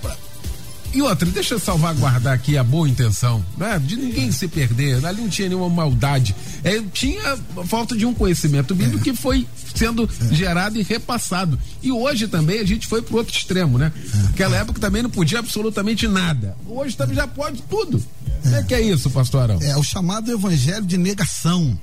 e 0.93 1.01
outra, 1.01 1.29
deixa 1.29 1.53
eu 1.55 1.59
salvaguardar 1.59 2.33
aqui 2.33 2.57
a 2.57 2.63
boa 2.63 2.87
intenção, 2.87 3.43
né? 3.57 3.79
De 3.79 3.95
ninguém 3.95 4.31
se 4.31 4.47
perder, 4.47 5.05
ali 5.05 5.21
não 5.21 5.29
tinha 5.29 5.47
nenhuma 5.47 5.69
maldade. 5.69 6.35
É, 6.63 6.81
tinha 6.93 7.37
falta 7.65 7.95
de 7.95 8.05
um 8.05 8.13
conhecimento 8.13 8.75
bíblico 8.75 8.99
é. 8.99 9.03
que 9.03 9.13
foi 9.15 9.47
sendo 9.73 10.09
é. 10.31 10.35
gerado 10.35 10.77
e 10.77 10.83
repassado. 10.83 11.57
E 11.81 11.91
hoje 11.91 12.27
também 12.27 12.59
a 12.59 12.65
gente 12.65 12.87
foi 12.87 13.01
pro 13.01 13.17
outro 13.17 13.35
extremo, 13.35 13.77
né? 13.77 13.91
É. 13.95 14.27
Aquela 14.29 14.57
época 14.57 14.79
também 14.79 15.01
não 15.01 15.09
podia 15.09 15.39
absolutamente 15.39 16.07
nada. 16.07 16.55
Hoje 16.67 16.95
também 16.95 17.15
já 17.15 17.27
pode 17.27 17.61
tudo. 17.63 18.03
É. 18.45 18.59
é 18.59 18.63
que 18.63 18.73
é 18.73 18.81
isso, 18.81 19.09
pastorão? 19.09 19.59
É 19.61 19.77
o 19.77 19.83
chamado 19.83 20.31
evangelho 20.31 20.85
de 20.85 20.97
negação. 20.97 21.77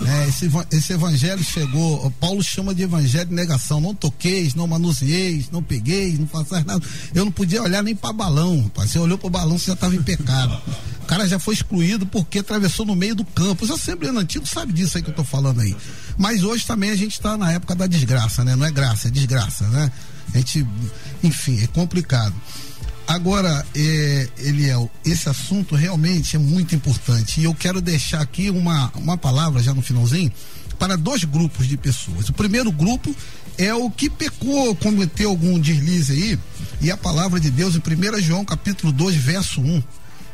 É, 0.00 0.28
esse, 0.28 0.50
esse 0.72 0.92
evangelho 0.92 1.42
chegou, 1.44 2.10
Paulo 2.18 2.42
chama 2.42 2.74
de 2.74 2.82
evangelho 2.82 3.28
de 3.28 3.34
negação. 3.34 3.80
Não 3.80 3.94
toqueis, 3.94 4.54
não 4.54 4.66
manuseeis, 4.66 5.50
não 5.50 5.62
pegueis, 5.62 6.18
não 6.18 6.26
façais 6.26 6.64
nada. 6.64 6.84
Eu 7.14 7.24
não 7.24 7.32
podia 7.32 7.62
olhar 7.62 7.82
nem 7.82 7.94
para 7.94 8.12
balão, 8.12 8.62
rapaz. 8.64 8.90
Você 8.90 8.98
olhou 8.98 9.16
para 9.16 9.30
balão, 9.30 9.58
você 9.58 9.66
já 9.66 9.74
estava 9.74 9.94
em 9.94 10.02
pecado. 10.02 10.60
O 11.02 11.06
cara 11.06 11.28
já 11.28 11.38
foi 11.38 11.54
excluído 11.54 12.06
porque 12.06 12.40
atravessou 12.40 12.84
no 12.84 12.96
meio 12.96 13.14
do 13.14 13.24
campo. 13.24 13.64
Os 13.64 13.70
assembleanos 13.70 14.22
antigos 14.22 14.50
sabe 14.50 14.72
disso 14.72 14.96
aí 14.96 15.02
que 15.02 15.10
eu 15.10 15.12
estou 15.12 15.24
falando 15.24 15.60
aí. 15.60 15.76
Mas 16.16 16.42
hoje 16.42 16.66
também 16.66 16.90
a 16.90 16.96
gente 16.96 17.12
está 17.12 17.36
na 17.36 17.52
época 17.52 17.74
da 17.74 17.86
desgraça, 17.86 18.42
né? 18.42 18.56
Não 18.56 18.66
é 18.66 18.70
graça, 18.70 19.08
é 19.08 19.10
desgraça, 19.10 19.68
né? 19.68 19.92
A 20.32 20.38
gente, 20.38 20.66
enfim, 21.22 21.62
é 21.62 21.66
complicado. 21.68 22.34
Agora, 23.06 23.64
é, 23.76 24.28
Eliel, 24.38 24.90
esse 25.04 25.28
assunto 25.28 25.74
realmente 25.74 26.36
é 26.36 26.38
muito 26.38 26.74
importante 26.74 27.40
e 27.40 27.44
eu 27.44 27.54
quero 27.54 27.80
deixar 27.80 28.20
aqui 28.20 28.48
uma, 28.48 28.90
uma 28.94 29.16
palavra 29.16 29.62
já 29.62 29.74
no 29.74 29.82
finalzinho 29.82 30.32
para 30.78 30.96
dois 30.96 31.24
grupos 31.24 31.68
de 31.68 31.76
pessoas. 31.76 32.28
O 32.28 32.32
primeiro 32.32 32.72
grupo 32.72 33.14
é 33.58 33.72
o 33.74 33.90
que 33.90 34.10
pecou, 34.10 34.74
cometeu 34.74 35.30
algum 35.30 35.58
deslize 35.58 36.12
aí, 36.12 36.38
e 36.80 36.90
a 36.90 36.96
palavra 36.96 37.38
de 37.38 37.50
Deus 37.50 37.74
em 37.74 37.78
1 37.78 38.20
João 38.20 38.44
capítulo 38.44 38.92
2, 38.92 39.16
verso 39.16 39.60
1, 39.60 39.82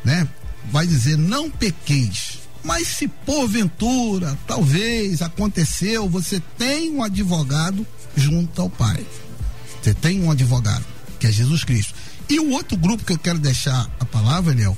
né? 0.03 0.27
Vai 0.71 0.87
dizer: 0.87 1.17
Não 1.17 1.49
pequeis, 1.49 2.39
mas 2.63 2.87
se 2.87 3.07
porventura, 3.07 4.37
talvez 4.47 5.21
aconteceu, 5.21 6.09
você 6.09 6.41
tem 6.57 6.91
um 6.91 7.03
advogado 7.03 7.85
junto 8.15 8.61
ao 8.61 8.69
Pai. 8.69 9.05
Você 9.81 9.93
tem 9.93 10.21
um 10.23 10.31
advogado, 10.31 10.85
que 11.19 11.27
é 11.27 11.31
Jesus 11.31 11.63
Cristo. 11.63 11.93
E 12.31 12.39
o 12.39 12.51
outro 12.51 12.77
grupo 12.77 13.03
que 13.03 13.11
eu 13.11 13.17
quero 13.17 13.37
deixar 13.37 13.91
a 13.99 14.05
palavra, 14.05 14.55
Léo, 14.55 14.77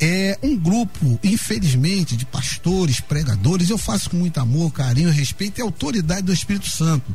é 0.00 0.38
um 0.44 0.56
grupo, 0.56 1.18
infelizmente, 1.24 2.16
de 2.16 2.24
pastores, 2.24 3.00
pregadores, 3.00 3.68
eu 3.68 3.76
faço 3.76 4.08
com 4.08 4.16
muito 4.16 4.38
amor, 4.38 4.70
carinho, 4.70 5.10
respeito 5.10 5.58
e 5.58 5.60
autoridade 5.60 6.22
do 6.22 6.32
Espírito 6.32 6.70
Santo. 6.70 7.12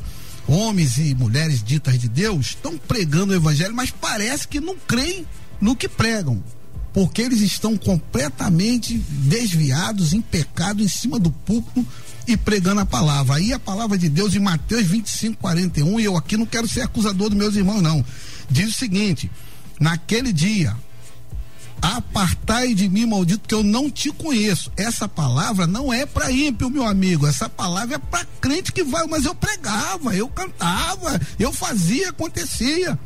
Homens 0.50 0.98
e 0.98 1.16
mulheres 1.16 1.64
ditas 1.64 1.98
de 1.98 2.10
Deus 2.10 2.48
estão 2.48 2.78
pregando 2.78 3.32
o 3.32 3.36
evangelho, 3.38 3.74
mas 3.74 3.90
parece 3.90 4.46
que 4.50 4.60
não 4.60 4.76
creem 4.86 5.26
no 5.62 5.78
que 5.78 5.88
pregam. 5.88 6.44
Porque 6.94 7.22
eles 7.22 7.40
estão 7.40 7.78
completamente 7.78 8.98
desviados, 8.98 10.12
em 10.12 10.20
pecado, 10.20 10.84
em 10.84 10.90
cima 10.90 11.18
do 11.18 11.32
púlpito 11.32 11.88
e 12.28 12.36
pregando 12.36 12.82
a 12.82 12.86
palavra. 12.86 13.38
Aí 13.38 13.54
a 13.54 13.60
palavra 13.60 13.98
de 13.98 14.10
Deus 14.10 14.36
em 14.36 14.40
Mateus 14.40 14.86
25, 14.88 15.38
41, 15.38 16.02
e 16.02 16.04
eu 16.04 16.18
aqui 16.18 16.36
não 16.36 16.46
quero 16.46 16.68
ser 16.68 16.82
acusador 16.82 17.30
dos 17.30 17.38
meus 17.38 17.56
irmãos, 17.56 17.82
não 17.82 18.04
diz 18.50 18.70
o 18.70 18.78
seguinte: 18.78 19.30
naquele 19.80 20.32
dia, 20.34 20.76
apartai 21.82 22.74
de 22.74 22.90
mim, 22.90 23.06
maldito, 23.06 23.48
que 23.48 23.56
eu 23.56 23.64
não 23.64 23.90
te 23.90 24.12
conheço. 24.12 24.72
Essa 24.76 25.08
palavra 25.08 25.68
não 25.68 25.94
é 25.94 26.06
para 26.06 26.32
ímpio, 26.32 26.70
meu 26.70 26.86
amigo. 26.86 27.28
Essa 27.28 27.48
palavra 27.50 27.96
é 27.96 28.00
para 28.00 28.26
crente 28.42 28.72
que 28.72 28.84
vai. 28.84 29.06
Mas 29.08 29.26
eu 29.26 29.36
pregava, 29.36 30.16
eu 30.16 30.28
cantava, 30.28 31.20
eu 31.40 31.54
fazia, 31.54 32.10
acontecia. 32.10 32.98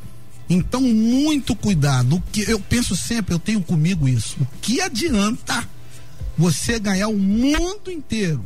Então, 0.49 0.81
muito 0.81 1.55
cuidado. 1.55 2.17
O 2.17 2.21
que 2.21 2.41
eu 2.49 2.59
penso 2.59 2.95
sempre, 2.95 3.33
eu 3.33 3.39
tenho 3.39 3.61
comigo 3.61 4.07
isso. 4.07 4.35
O 4.41 4.47
que 4.61 4.81
adianta 4.81 5.67
você 6.37 6.79
ganhar 6.79 7.07
o 7.07 7.17
mundo 7.17 7.89
inteiro 7.89 8.43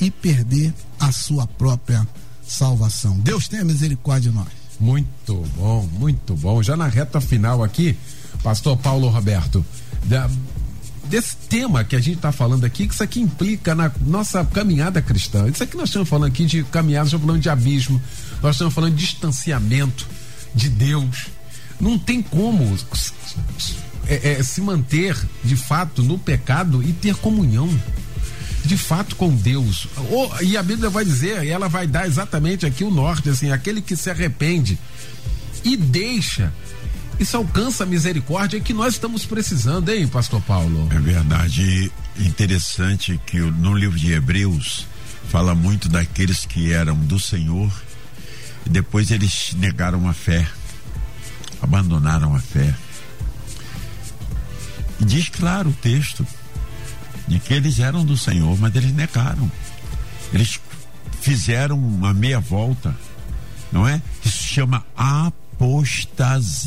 e 0.00 0.10
perder 0.10 0.72
a 0.98 1.12
sua 1.12 1.46
própria 1.46 2.06
salvação? 2.46 3.18
Deus 3.18 3.48
tenha 3.48 3.64
misericórdia 3.64 4.30
de 4.30 4.36
nós. 4.36 4.63
Muito 4.80 5.34
bom, 5.56 5.88
muito 5.98 6.34
bom. 6.34 6.62
Já 6.62 6.76
na 6.76 6.86
reta 6.86 7.20
final 7.20 7.62
aqui, 7.62 7.96
Pastor 8.42 8.76
Paulo 8.76 9.08
Roberto, 9.08 9.64
da, 10.04 10.28
desse 11.04 11.36
tema 11.48 11.84
que 11.84 11.96
a 11.96 12.00
gente 12.00 12.16
está 12.16 12.32
falando 12.32 12.64
aqui, 12.64 12.86
que 12.86 12.94
isso 12.94 13.02
aqui 13.02 13.20
implica 13.20 13.74
na 13.74 13.90
nossa 14.00 14.44
caminhada 14.44 15.00
cristã. 15.00 15.48
Isso 15.48 15.62
aqui 15.62 15.76
nós 15.76 15.88
estamos 15.88 16.08
falando 16.08 16.28
aqui 16.28 16.44
de 16.44 16.64
caminhada, 16.64 17.06
estamos 17.06 17.26
falando 17.26 17.42
de 17.42 17.48
abismo, 17.48 18.00
nós 18.42 18.56
estamos 18.56 18.74
falando 18.74 18.94
de 18.94 19.04
distanciamento 19.04 20.06
de 20.54 20.68
Deus. 20.68 21.26
não 21.80 21.98
tem 21.98 22.22
como 22.22 22.76
é, 24.06 24.32
é, 24.32 24.42
se 24.42 24.60
manter 24.60 25.16
de 25.42 25.56
fato 25.56 26.02
no 26.02 26.18
pecado 26.18 26.82
e 26.82 26.92
ter 26.92 27.14
comunhão 27.16 27.68
de 28.64 28.76
fato 28.78 29.14
com 29.16 29.34
Deus. 29.34 29.86
e 30.42 30.56
a 30.56 30.62
Bíblia 30.62 30.88
vai 30.88 31.04
dizer, 31.04 31.44
e 31.44 31.50
ela 31.50 31.68
vai 31.68 31.86
dar 31.86 32.06
exatamente 32.06 32.64
aqui 32.64 32.82
o 32.82 32.90
norte, 32.90 33.28
assim, 33.28 33.50
aquele 33.50 33.82
que 33.82 33.96
se 33.96 34.10
arrepende 34.10 34.78
e 35.62 35.76
deixa. 35.76 36.52
Isso 37.20 37.36
alcança 37.36 37.84
a 37.84 37.86
misericórdia 37.86 38.58
que 38.60 38.72
nós 38.72 38.94
estamos 38.94 39.24
precisando, 39.24 39.88
hein, 39.90 40.08
Pastor 40.08 40.40
Paulo? 40.40 40.88
É 40.90 40.98
verdade. 40.98 41.92
Interessante 42.18 43.20
que 43.26 43.38
no 43.38 43.74
livro 43.74 43.98
de 43.98 44.12
Hebreus 44.12 44.86
fala 45.28 45.54
muito 45.54 45.88
daqueles 45.88 46.44
que 46.44 46.72
eram 46.72 46.96
do 46.96 47.18
Senhor 47.18 47.70
e 48.66 48.70
depois 48.70 49.10
eles 49.10 49.54
negaram 49.58 50.08
a 50.08 50.12
fé, 50.12 50.46
abandonaram 51.62 52.34
a 52.34 52.40
fé. 52.40 52.74
E 55.00 55.04
diz 55.04 55.28
claro 55.28 55.70
o 55.70 55.72
texto 55.74 56.26
de 57.26 57.38
que 57.38 57.54
eles 57.54 57.78
eram 57.78 58.04
do 58.04 58.16
Senhor, 58.16 58.58
mas 58.58 58.74
eles 58.74 58.92
negaram. 58.92 59.50
Eles 60.32 60.60
fizeram 61.20 61.78
uma 61.78 62.12
meia 62.12 62.40
volta, 62.40 62.94
não 63.72 63.86
é? 63.88 64.02
Isso 64.24 64.42
chama 64.42 64.84
apostasia. 64.96 66.64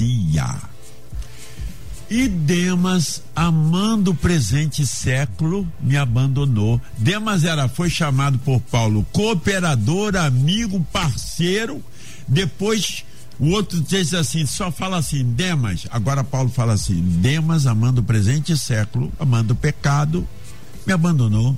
E 2.10 2.28
Demas, 2.30 3.22
amando 3.36 4.12
o 4.12 4.16
presente 4.16 4.88
século, 4.88 5.68
me 5.82 5.98
abandonou. 5.98 6.82
Demas 6.98 7.44
era, 7.44 7.68
foi 7.68 7.90
chamado 7.90 8.40
por 8.40 8.62
Paulo 8.62 9.06
cooperador, 9.12 10.16
amigo, 10.16 10.80
parceiro. 10.92 11.84
Depois 12.26 13.04
o 13.40 13.50
outro 13.50 13.80
diz 13.82 14.14
assim, 14.14 14.46
só 14.46 14.72
fala 14.72 14.98
assim, 14.98 15.24
Demas. 15.24 15.86
Agora 15.92 16.24
Paulo 16.24 16.50
fala 16.50 16.74
assim, 16.74 17.00
Demas, 17.22 17.68
amando 17.68 18.02
o 18.02 18.04
presente 18.04 18.58
século, 18.58 19.12
amando 19.20 19.54
o 19.54 19.56
pecado, 19.56 20.28
me 20.88 20.94
abandonou, 20.94 21.56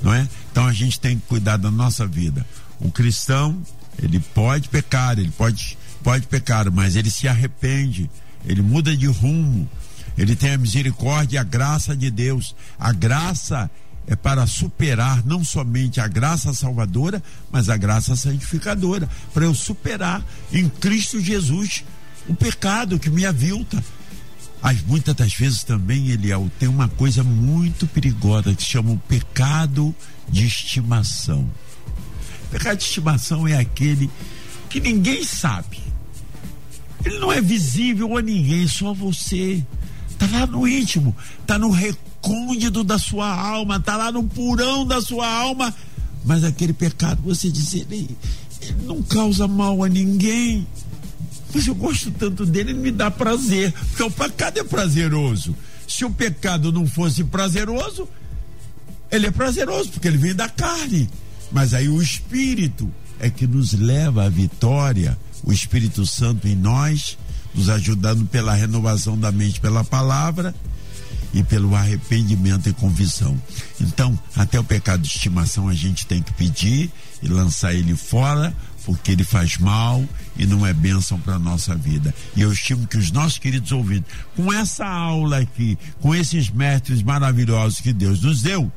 não 0.00 0.14
é? 0.14 0.26
Então 0.52 0.64
a 0.66 0.72
gente 0.72 1.00
tem 1.00 1.18
que 1.18 1.26
cuidar 1.26 1.56
da 1.56 1.70
nossa 1.70 2.06
vida. 2.06 2.46
O 2.78 2.92
cristão, 2.92 3.60
ele 4.00 4.20
pode 4.20 4.68
pecar, 4.68 5.18
ele 5.18 5.32
pode, 5.36 5.76
pode 6.02 6.28
pecar, 6.28 6.70
mas 6.70 6.94
ele 6.94 7.10
se 7.10 7.26
arrepende, 7.26 8.08
ele 8.44 8.62
muda 8.62 8.96
de 8.96 9.06
rumo, 9.06 9.68
ele 10.16 10.36
tem 10.36 10.52
a 10.52 10.58
misericórdia 10.58 11.36
e 11.36 11.38
a 11.38 11.42
graça 11.42 11.96
de 11.96 12.08
Deus. 12.08 12.54
A 12.78 12.92
graça 12.92 13.68
é 14.06 14.14
para 14.14 14.46
superar 14.46 15.26
não 15.26 15.44
somente 15.44 16.00
a 16.00 16.06
graça 16.06 16.54
salvadora, 16.54 17.20
mas 17.50 17.68
a 17.68 17.76
graça 17.76 18.14
santificadora, 18.14 19.08
para 19.34 19.44
eu 19.44 19.54
superar 19.54 20.24
em 20.52 20.68
Cristo 20.68 21.20
Jesus 21.20 21.84
o 22.28 22.34
pecado 22.34 22.98
que 22.98 23.10
me 23.10 23.26
avilta 23.26 23.82
as, 24.66 24.82
muitas 24.82 25.14
das 25.14 25.32
vezes 25.32 25.62
também, 25.62 26.08
Eliel, 26.08 26.50
tem 26.58 26.68
uma 26.68 26.88
coisa 26.88 27.22
muito 27.22 27.86
perigosa 27.86 28.52
que 28.52 28.64
se 28.64 28.70
chama 28.70 28.90
o 28.90 28.98
pecado 28.98 29.94
de 30.28 30.44
estimação. 30.44 31.48
O 32.46 32.48
pecado 32.50 32.76
de 32.76 32.82
estimação 32.82 33.46
é 33.46 33.56
aquele 33.56 34.10
que 34.68 34.80
ninguém 34.80 35.22
sabe. 35.22 35.78
Ele 37.04 37.16
não 37.20 37.30
é 37.30 37.40
visível 37.40 38.16
a 38.16 38.22
ninguém, 38.22 38.66
só 38.66 38.92
você. 38.92 39.64
Está 40.10 40.26
lá 40.36 40.44
no 40.48 40.66
íntimo, 40.66 41.14
está 41.42 41.56
no 41.60 41.70
recôndito 41.70 42.82
da 42.82 42.98
sua 42.98 43.32
alma, 43.32 43.76
está 43.76 43.96
lá 43.96 44.10
no 44.10 44.24
purão 44.24 44.84
da 44.84 45.00
sua 45.00 45.28
alma. 45.28 45.72
Mas 46.24 46.42
aquele 46.42 46.72
pecado, 46.72 47.22
você 47.22 47.52
diz, 47.52 47.72
ele, 47.72 48.18
ele 48.60 48.82
não 48.82 49.00
causa 49.00 49.46
mal 49.46 49.84
a 49.84 49.88
ninguém 49.88 50.66
mas 51.54 51.66
eu 51.66 51.74
gosto 51.74 52.10
tanto 52.10 52.44
dele, 52.44 52.70
ele 52.70 52.80
me 52.80 52.90
dá 52.90 53.10
prazer. 53.10 53.72
Porque 53.72 54.02
o 54.02 54.10
pecado 54.10 54.58
é 54.58 54.64
prazeroso. 54.64 55.56
Se 55.88 56.04
o 56.04 56.10
pecado 56.10 56.72
não 56.72 56.86
fosse 56.86 57.24
prazeroso, 57.24 58.08
ele 59.10 59.26
é 59.26 59.30
prazeroso, 59.30 59.90
porque 59.90 60.08
ele 60.08 60.18
vem 60.18 60.34
da 60.34 60.48
carne. 60.48 61.08
Mas 61.50 61.72
aí 61.74 61.88
o 61.88 62.02
Espírito 62.02 62.92
é 63.18 63.30
que 63.30 63.46
nos 63.46 63.72
leva 63.72 64.24
à 64.24 64.28
vitória. 64.28 65.16
O 65.44 65.52
Espírito 65.52 66.04
Santo 66.04 66.48
em 66.48 66.56
nós, 66.56 67.16
nos 67.54 67.68
ajudando 67.68 68.26
pela 68.26 68.54
renovação 68.54 69.18
da 69.18 69.30
mente 69.30 69.60
pela 69.60 69.84
palavra 69.84 70.54
e 71.32 71.42
pelo 71.42 71.74
arrependimento 71.74 72.68
e 72.68 72.72
convisão. 72.72 73.40
Então, 73.80 74.18
até 74.34 74.58
o 74.58 74.64
pecado 74.64 75.02
de 75.02 75.08
estimação 75.08 75.68
a 75.68 75.74
gente 75.74 76.06
tem 76.06 76.22
que 76.22 76.32
pedir 76.32 76.90
e 77.22 77.28
lançar 77.28 77.74
ele 77.74 77.94
fora, 77.94 78.54
porque 78.86 79.10
ele 79.10 79.24
faz 79.24 79.58
mal 79.58 80.02
e 80.36 80.46
não 80.46 80.64
é 80.64 80.72
bênção 80.72 81.18
para 81.18 81.34
a 81.34 81.38
nossa 81.40 81.74
vida. 81.74 82.14
E 82.36 82.40
eu 82.40 82.52
estimo 82.52 82.86
que 82.86 82.96
os 82.96 83.10
nossos 83.10 83.36
queridos 83.36 83.72
ouvintes, 83.72 84.14
com 84.36 84.52
essa 84.52 84.86
aula 84.86 85.40
aqui, 85.40 85.76
com 86.00 86.14
esses 86.14 86.48
mestres 86.48 87.02
maravilhosos 87.02 87.80
que 87.80 87.92
Deus 87.92 88.22
nos 88.22 88.42
deu, 88.42 88.70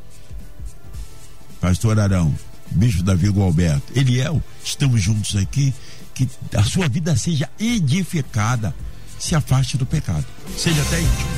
Pastor 1.62 1.99
Arão, 1.99 2.36
Bispo 2.72 3.03
Davi 3.03 3.30
Gualberto, 3.30 3.93
Eliel, 3.95 4.41
estamos 4.66 4.99
juntos 4.99 5.36
aqui, 5.36 5.72
que 6.16 6.28
a 6.55 6.64
sua 6.64 6.89
vida 6.89 7.16
seja 7.16 7.47
edificada, 7.60 8.74
se 9.20 9.36
afaste 9.36 9.78
do 9.78 9.86
pecado, 9.86 10.26
seja 10.57 10.82
até 10.82 10.99
íntimo. 10.99 11.30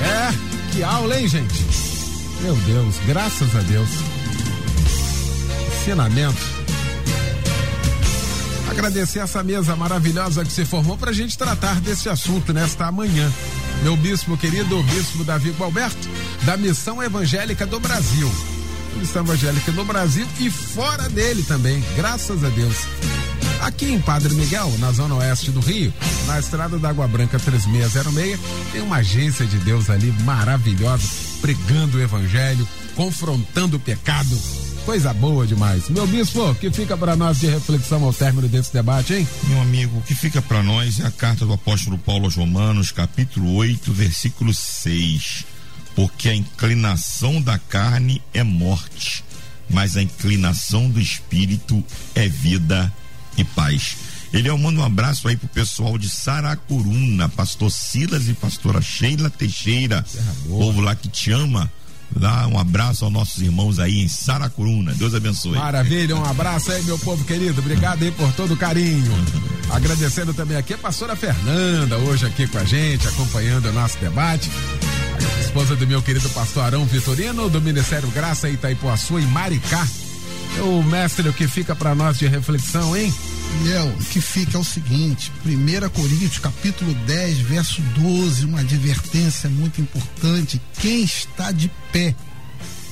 É, 0.00 0.72
que 0.72 0.82
aula, 0.84 1.18
hein, 1.18 1.26
gente? 1.26 1.64
Meu 2.40 2.54
Deus, 2.54 2.94
graças 3.04 3.56
a 3.56 3.60
Deus 3.62 4.13
ensinamento. 5.84 6.38
Agradecer 8.70 9.18
essa 9.18 9.42
mesa 9.42 9.76
maravilhosa 9.76 10.42
que 10.42 10.50
se 10.50 10.64
formou 10.64 10.96
para 10.96 11.10
a 11.10 11.14
gente 11.14 11.36
tratar 11.36 11.78
desse 11.80 12.08
assunto 12.08 12.52
nesta 12.54 12.90
manhã. 12.90 13.30
Meu 13.82 13.94
bispo 13.96 14.36
querido, 14.36 14.78
o 14.78 14.82
bispo 14.82 15.22
Davi 15.24 15.50
Gualberto, 15.50 16.08
da 16.42 16.56
Missão 16.56 17.02
Evangélica 17.02 17.66
do 17.66 17.78
Brasil. 17.78 18.30
Missão 18.96 19.24
Evangélica 19.24 19.72
do 19.72 19.84
Brasil 19.84 20.26
e 20.40 20.50
fora 20.50 21.08
dele 21.10 21.42
também, 21.42 21.84
graças 21.94 22.42
a 22.42 22.48
Deus. 22.48 22.76
Aqui 23.60 23.92
em 23.92 24.00
Padre 24.00 24.34
Miguel, 24.34 24.72
na 24.78 24.90
zona 24.90 25.16
oeste 25.16 25.50
do 25.50 25.60
Rio, 25.60 25.92
na 26.26 26.38
estrada 26.38 26.78
da 26.78 26.88
Água 26.88 27.06
Branca 27.06 27.38
3606, 27.38 28.40
tem 28.72 28.80
uma 28.80 28.96
agência 28.96 29.44
de 29.44 29.58
Deus 29.58 29.90
ali 29.90 30.12
maravilhosa, 30.22 31.06
pregando 31.40 31.98
o 31.98 32.00
evangelho, 32.00 32.66
confrontando 32.94 33.76
o 33.76 33.80
pecado, 33.80 34.36
Coisa 34.84 35.14
boa 35.14 35.46
demais. 35.46 35.88
Meu 35.88 36.06
bispo, 36.06 36.50
o 36.50 36.54
que 36.54 36.70
fica 36.70 36.94
para 36.94 37.16
nós 37.16 37.40
de 37.40 37.46
reflexão 37.46 38.04
ao 38.04 38.12
término 38.12 38.46
desse 38.48 38.70
debate, 38.70 39.14
hein? 39.14 39.28
Meu 39.44 39.62
amigo, 39.62 39.98
o 39.98 40.02
que 40.02 40.14
fica 40.14 40.42
para 40.42 40.62
nós 40.62 41.00
é 41.00 41.06
a 41.06 41.10
carta 41.10 41.46
do 41.46 41.54
apóstolo 41.54 41.96
Paulo 41.96 42.26
aos 42.26 42.34
Romanos, 42.34 42.92
capítulo 42.92 43.54
8, 43.54 43.90
versículo 43.94 44.52
6. 44.52 45.46
Porque 45.96 46.28
a 46.28 46.34
inclinação 46.34 47.40
da 47.40 47.58
carne 47.58 48.20
é 48.34 48.42
morte, 48.42 49.24
mas 49.70 49.96
a 49.96 50.02
inclinação 50.02 50.90
do 50.90 51.00
espírito 51.00 51.82
é 52.14 52.28
vida 52.28 52.92
e 53.38 53.44
paz. 53.44 53.96
Ele 54.34 54.52
manda 54.52 54.80
um 54.80 54.84
abraço 54.84 55.28
aí 55.28 55.36
pro 55.36 55.48
pessoal 55.48 55.96
de 55.96 56.10
Saracuruna, 56.10 57.28
pastor 57.30 57.70
Silas 57.70 58.28
e 58.28 58.34
pastora 58.34 58.82
Sheila 58.82 59.30
Teixeira, 59.30 60.04
povo 60.46 60.82
lá 60.82 60.94
que 60.94 61.08
te 61.08 61.30
ama 61.30 61.72
Dá 62.16 62.46
um 62.46 62.58
abraço 62.58 63.04
aos 63.04 63.12
nossos 63.12 63.42
irmãos 63.42 63.78
aí 63.78 64.00
em 64.00 64.08
Saracuruna. 64.08 64.94
Deus 64.94 65.14
abençoe. 65.14 65.58
Maravilha, 65.58 66.16
um 66.16 66.24
abraço 66.24 66.70
aí, 66.70 66.82
meu 66.84 66.98
povo 66.98 67.24
querido. 67.24 67.60
Obrigado 67.60 68.02
aí 68.02 68.10
por 68.10 68.32
todo 68.32 68.54
o 68.54 68.56
carinho. 68.56 69.12
Agradecendo 69.70 70.32
também 70.32 70.56
aqui 70.56 70.74
a 70.74 70.78
pastora 70.78 71.16
Fernanda, 71.16 71.98
hoje 71.98 72.26
aqui 72.26 72.46
com 72.46 72.58
a 72.58 72.64
gente, 72.64 73.08
acompanhando 73.08 73.68
o 73.68 73.72
nosso 73.72 73.98
debate. 73.98 74.50
A 75.36 75.40
esposa 75.40 75.74
do 75.74 75.86
meu 75.86 76.02
querido 76.02 76.28
pastor 76.30 76.64
Arão 76.64 76.84
Vitorino, 76.84 77.48
do 77.48 77.60
Ministério 77.60 78.08
Graça 78.10 78.48
Itaipuaçu 78.48 79.18
e 79.18 79.26
Maricá. 79.26 79.86
O 80.62 80.82
mestre, 80.82 81.28
o 81.28 81.32
que 81.32 81.48
fica 81.48 81.74
para 81.74 81.94
nós 81.94 82.18
de 82.18 82.26
reflexão, 82.26 82.96
hein? 82.96 83.12
Daniel, 83.58 83.86
o 83.86 84.04
que 84.04 84.20
fica 84.20 84.56
é 84.56 84.60
o 84.60 84.64
seguinte, 84.64 85.32
1 85.44 85.88
Coríntios 85.90 86.38
capítulo 86.38 86.94
10, 87.06 87.38
verso 87.38 87.80
12, 87.82 88.46
uma 88.46 88.60
advertência 88.60 89.48
muito 89.50 89.80
importante. 89.80 90.60
Quem 90.80 91.02
está 91.02 91.52
de 91.52 91.70
pé, 91.92 92.14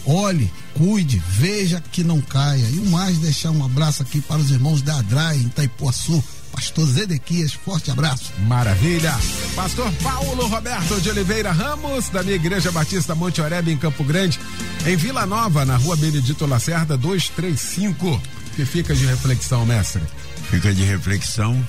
olhe, 0.05 0.51
cuide, 0.75 1.23
veja 1.29 1.83
que 1.93 2.05
não 2.05 2.21
caia. 2.21 2.69
E 2.71 2.79
o 2.79 2.91
mais, 2.91 3.19
deixar 3.19 3.51
um 3.51 3.65
abraço 3.65 4.03
aqui 4.03 4.21
para 4.21 4.41
os 4.41 4.51
irmãos 4.51 4.83
da 4.83 4.99
Adrai, 4.99 5.37
em 5.37 5.47
Itaipuaçu. 5.47 6.23
Pastor 6.53 6.87
Zedequias, 6.87 7.53
forte 7.53 7.91
abraço. 7.91 8.33
Maravilha. 8.47 9.13
Pastor 9.57 9.91
Paulo 10.03 10.47
Roberto 10.47 11.01
de 11.01 11.11
Oliveira 11.11 11.51
Ramos, 11.51 12.09
da 12.09 12.23
minha 12.23 12.37
Igreja 12.37 12.71
Batista 12.71 13.15
Monte 13.15 13.41
Oreb, 13.41 13.69
em 13.69 13.77
Campo 13.77 14.05
Grande, 14.05 14.39
em 14.87 14.97
Vila 14.97 15.27
Nova, 15.27 15.65
na 15.65 15.77
rua 15.77 15.97
Benedito 15.97 16.47
Lacerda, 16.47 16.97
235. 16.97 18.23
Que 18.55 18.65
fica 18.65 18.95
de 18.95 19.07
reflexão, 19.07 19.65
mestre? 19.65 20.03
fica 20.53 20.75
de 20.75 20.85
reflexão 20.85 21.67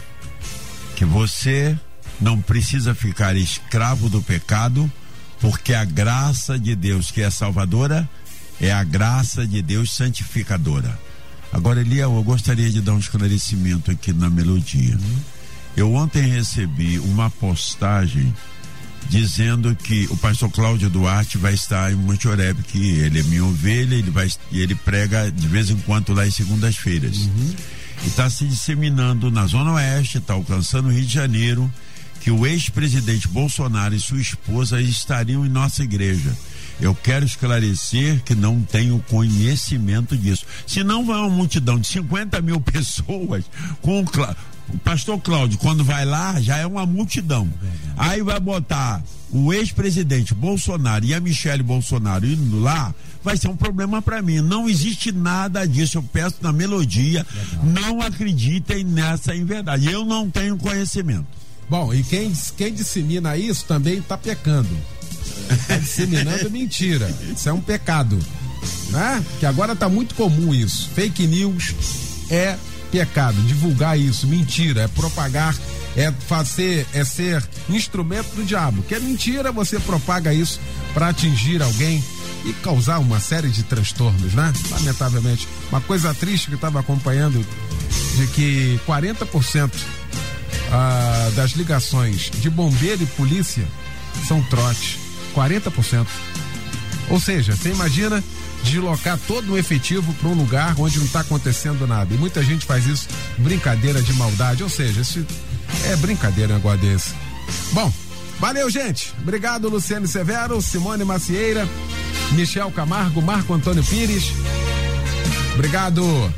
que 0.98 1.06
você 1.06 1.78
não 2.20 2.42
precisa 2.42 2.94
ficar 2.94 3.34
escravo 3.34 4.10
do 4.10 4.22
pecado, 4.22 4.92
porque 5.40 5.74
a 5.74 5.86
graça 5.86 6.60
de 6.60 6.76
Deus 6.76 7.10
que 7.10 7.22
é 7.22 7.30
salvadora 7.30 8.08
é 8.60 8.74
a 8.74 8.84
graça 8.84 9.48
de 9.48 9.62
Deus 9.62 9.96
santificadora. 9.96 11.00
Agora, 11.54 11.82
Eliel, 11.82 12.16
eu 12.16 12.24
gostaria 12.24 12.70
de 12.70 12.82
dar 12.82 12.94
um 12.94 13.00
esclarecimento 13.00 13.92
aqui 13.92 14.12
na 14.12 14.30
melodia. 14.30 14.98
Eu 15.78 15.94
ontem 15.94 16.28
recebi 16.28 16.98
uma 17.00 17.30
postagem 17.30 18.34
dizendo 19.10 19.76
que 19.76 20.08
o 20.10 20.18
pastor 20.18 20.50
Cláudio 20.50 20.90
Duarte 20.90 21.38
vai 21.38 21.54
estar 21.54 21.92
em 21.92 21.96
Monte 21.96 22.28
Oreb, 22.28 22.64
que 22.64 22.98
ele 23.00 23.20
é 23.20 23.24
minha 23.24 23.46
ovelha, 23.46 23.94
ele 23.94 24.10
vai 24.10 24.28
e 24.52 24.62
ele 24.62 24.74
prega 24.74 25.32
de 25.32 25.48
vez 25.48 25.70
em 25.70 25.78
quando 25.78 26.14
lá 26.14 26.26
em 26.26 26.32
segundas-feiras. 26.32 27.30
E 28.04 28.08
está 28.08 28.30
se 28.30 28.46
disseminando 28.46 29.30
na 29.30 29.46
Zona 29.46 29.74
Oeste, 29.74 30.18
está 30.18 30.34
alcançando 30.34 30.88
o 30.88 30.92
Rio 30.92 31.06
de 31.06 31.14
Janeiro, 31.14 31.72
que 32.20 32.32
o 32.32 32.48
ex-presidente 32.48 33.28
Bolsonaro 33.28 33.94
e 33.94 34.00
sua 34.00 34.20
esposa 34.20 34.82
estariam 34.82 35.46
em 35.46 35.50
nossa 35.50 35.84
igreja. 35.84 36.36
Eu 36.82 36.94
quero 36.96 37.26
esclarecer 37.26 38.22
que 38.24 38.36
não 38.36 38.62
tenho 38.62 39.04
conhecimento 39.10 40.18
disso. 40.18 40.46
Se 40.68 40.84
não 40.84 41.06
vai 41.06 41.18
uma 41.20 41.30
multidão 41.30 41.80
de 41.80 41.88
50 41.88 42.42
mil 42.42 42.60
pessoas 42.62 43.44
com 43.82 44.02
o, 44.02 44.06
Clá- 44.06 44.36
o 44.74 44.78
pastor 44.80 45.20
Cláudio, 45.20 45.58
quando 45.60 45.84
vai 45.84 46.06
lá, 46.06 46.40
já 46.42 46.58
é 46.58 46.66
uma 46.66 46.86
multidão. 46.86 47.50
Aí 47.98 48.22
vai 48.22 48.40
botar 48.40 49.04
o 49.32 49.52
ex-presidente 49.54 50.34
Bolsonaro 50.34 51.04
e 51.06 51.14
a 51.14 51.20
Michele 51.20 51.64
Bolsonaro 51.64 52.26
indo 52.26 52.60
lá, 52.60 52.94
vai 53.24 53.36
ser 53.38 53.48
um 53.48 53.56
problema 53.56 54.02
para 54.02 54.22
mim. 54.22 54.42
Não 54.42 54.70
existe 54.70 55.12
nada 55.12 55.68
disso. 55.68 55.98
Eu 55.98 56.04
peço 56.04 56.36
na 56.42 56.52
melodia, 56.54 57.26
não 57.64 58.02
acreditem 58.02 58.84
nessa 58.84 59.36
em 59.36 59.44
verdade. 59.46 59.92
Eu 59.92 60.06
não 60.06 60.30
tenho 60.30 60.58
conhecimento. 60.58 61.26
Bom, 61.70 61.94
e 61.94 62.04
quem, 62.04 62.32
quem 62.58 62.74
dissemina 62.74 63.36
isso 63.38 63.66
também 63.66 64.00
está 64.00 64.18
pecando. 64.18 64.70
Está 65.50 65.78
disseminando 65.78 66.50
mentira. 66.50 67.14
Isso 67.36 67.48
é 67.50 67.54
um 67.54 67.62
pecado. 67.62 68.20
Né? 68.90 69.24
Que 69.40 69.46
agora 69.46 69.74
está 69.74 69.90
muito 69.90 70.16
comum 70.16 70.54
isso. 70.54 70.90
Fake 70.94 71.26
news 71.28 71.74
é 72.30 72.58
pecado. 72.92 73.42
Divulgar 73.42 74.00
isso, 74.00 74.28
mentira, 74.28 74.84
é 74.84 74.88
propagar, 74.88 75.56
é 75.98 76.12
fazer, 76.12 76.86
é 76.94 77.04
ser 77.04 77.44
instrumento 77.68 78.36
do 78.36 78.44
diabo. 78.44 78.84
Que 78.84 78.96
é 78.96 79.00
mentira, 79.00 79.52
você 79.52 79.80
propaga 79.80 80.34
isso 80.34 80.60
para 80.94 81.10
atingir 81.10 81.62
alguém 81.62 82.04
e 82.46 82.54
causar 82.54 83.00
uma 83.00 83.20
série 83.20 83.50
de 83.50 83.64
transtornos, 83.64 84.34
né? 84.34 84.54
Lamentavelmente. 84.70 85.48
Uma 85.70 85.82
coisa 85.82 86.14
triste 86.14 86.50
que 86.50 86.56
estava 86.56 86.80
acompanhando 86.80 87.44
de 88.16 88.28
que 88.28 88.80
40% 88.88 89.72
ah, 90.72 91.32
das 91.36 91.52
ligações 91.52 92.30
de 92.30 92.50
bombeiro 92.50 93.04
e 93.04 93.08
polícia 93.08 93.66
são 94.28 94.42
trote. 94.44 95.03
40%. 95.34 96.08
Ou 97.10 97.20
seja, 97.20 97.56
você 97.56 97.70
imagina 97.70 98.24
deslocar 98.64 99.20
todo 99.28 99.54
o 99.54 99.58
efetivo 99.58 100.14
para 100.14 100.30
um 100.30 100.34
lugar 100.34 100.76
onde 100.80 100.98
não 100.98 101.06
está 101.06 101.20
acontecendo 101.20 101.86
nada. 101.86 102.14
E 102.14 102.18
muita 102.18 102.42
gente 102.44 102.66
faz 102.66 102.86
isso 102.86 103.08
brincadeira 103.38 104.02
de 104.02 104.14
maldade. 104.14 104.64
Ou 104.64 104.70
seja, 104.70 105.02
isso 105.02 105.26
é 105.86 105.96
brincadeira 105.98 106.54
um 106.54 106.56
negócio 106.58 106.80
desse. 106.80 107.10
Bom, 107.74 107.92
valeu, 108.40 108.70
gente. 108.70 109.14
Obrigado, 109.22 109.70
Luciane 109.70 110.08
Severo, 110.08 110.62
Simone 110.62 111.04
Macieira, 111.04 111.68
Michel 112.32 112.72
Camargo, 112.72 113.22
Marco 113.22 113.54
Antônio 113.54 113.84
Pires. 113.84 114.32
Obrigado 115.54 116.34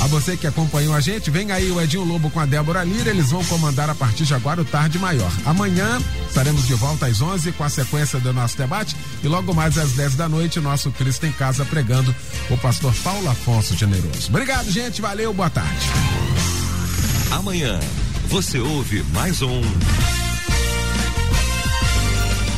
a 0.00 0.06
você 0.06 0.36
que 0.36 0.46
acompanhou 0.46 0.94
a 0.94 1.00
gente. 1.00 1.30
Vem 1.30 1.50
aí 1.50 1.70
o 1.70 1.80
Edinho 1.80 2.04
Lobo 2.04 2.30
com 2.30 2.40
a 2.40 2.46
Débora 2.46 2.84
Lira. 2.84 3.10
Eles 3.10 3.30
vão 3.30 3.44
comandar 3.44 3.90
a 3.90 3.94
partir 3.94 4.24
de 4.24 4.34
agora 4.34 4.60
o 4.60 4.64
Tarde 4.64 4.98
Maior. 4.98 5.30
Amanhã 5.44 6.00
estaremos 6.28 6.66
de 6.66 6.74
volta 6.74 7.06
às 7.06 7.20
11 7.20 7.52
com 7.52 7.64
a 7.64 7.68
sequência 7.68 8.18
do 8.20 8.32
nosso 8.32 8.56
debate. 8.56 8.96
E 9.22 9.28
logo 9.28 9.54
mais 9.54 9.76
às 9.76 9.92
10 9.92 10.14
da 10.14 10.28
noite, 10.28 10.60
nosso 10.60 10.90
Cristo 10.92 11.26
em 11.26 11.32
Casa 11.32 11.64
pregando 11.64 12.14
o 12.50 12.56
pastor 12.58 12.94
Paulo 13.02 13.28
Afonso 13.28 13.76
Generoso. 13.76 14.28
Obrigado, 14.28 14.70
gente. 14.70 15.00
Valeu. 15.00 15.32
Boa 15.32 15.50
tarde. 15.50 15.86
Amanhã 17.30 17.78
você 18.28 18.58
ouve 18.58 19.02
mais 19.12 19.42
um 19.42 19.60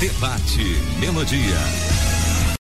Debate 0.01 0.64
Melodia. 0.99 2.00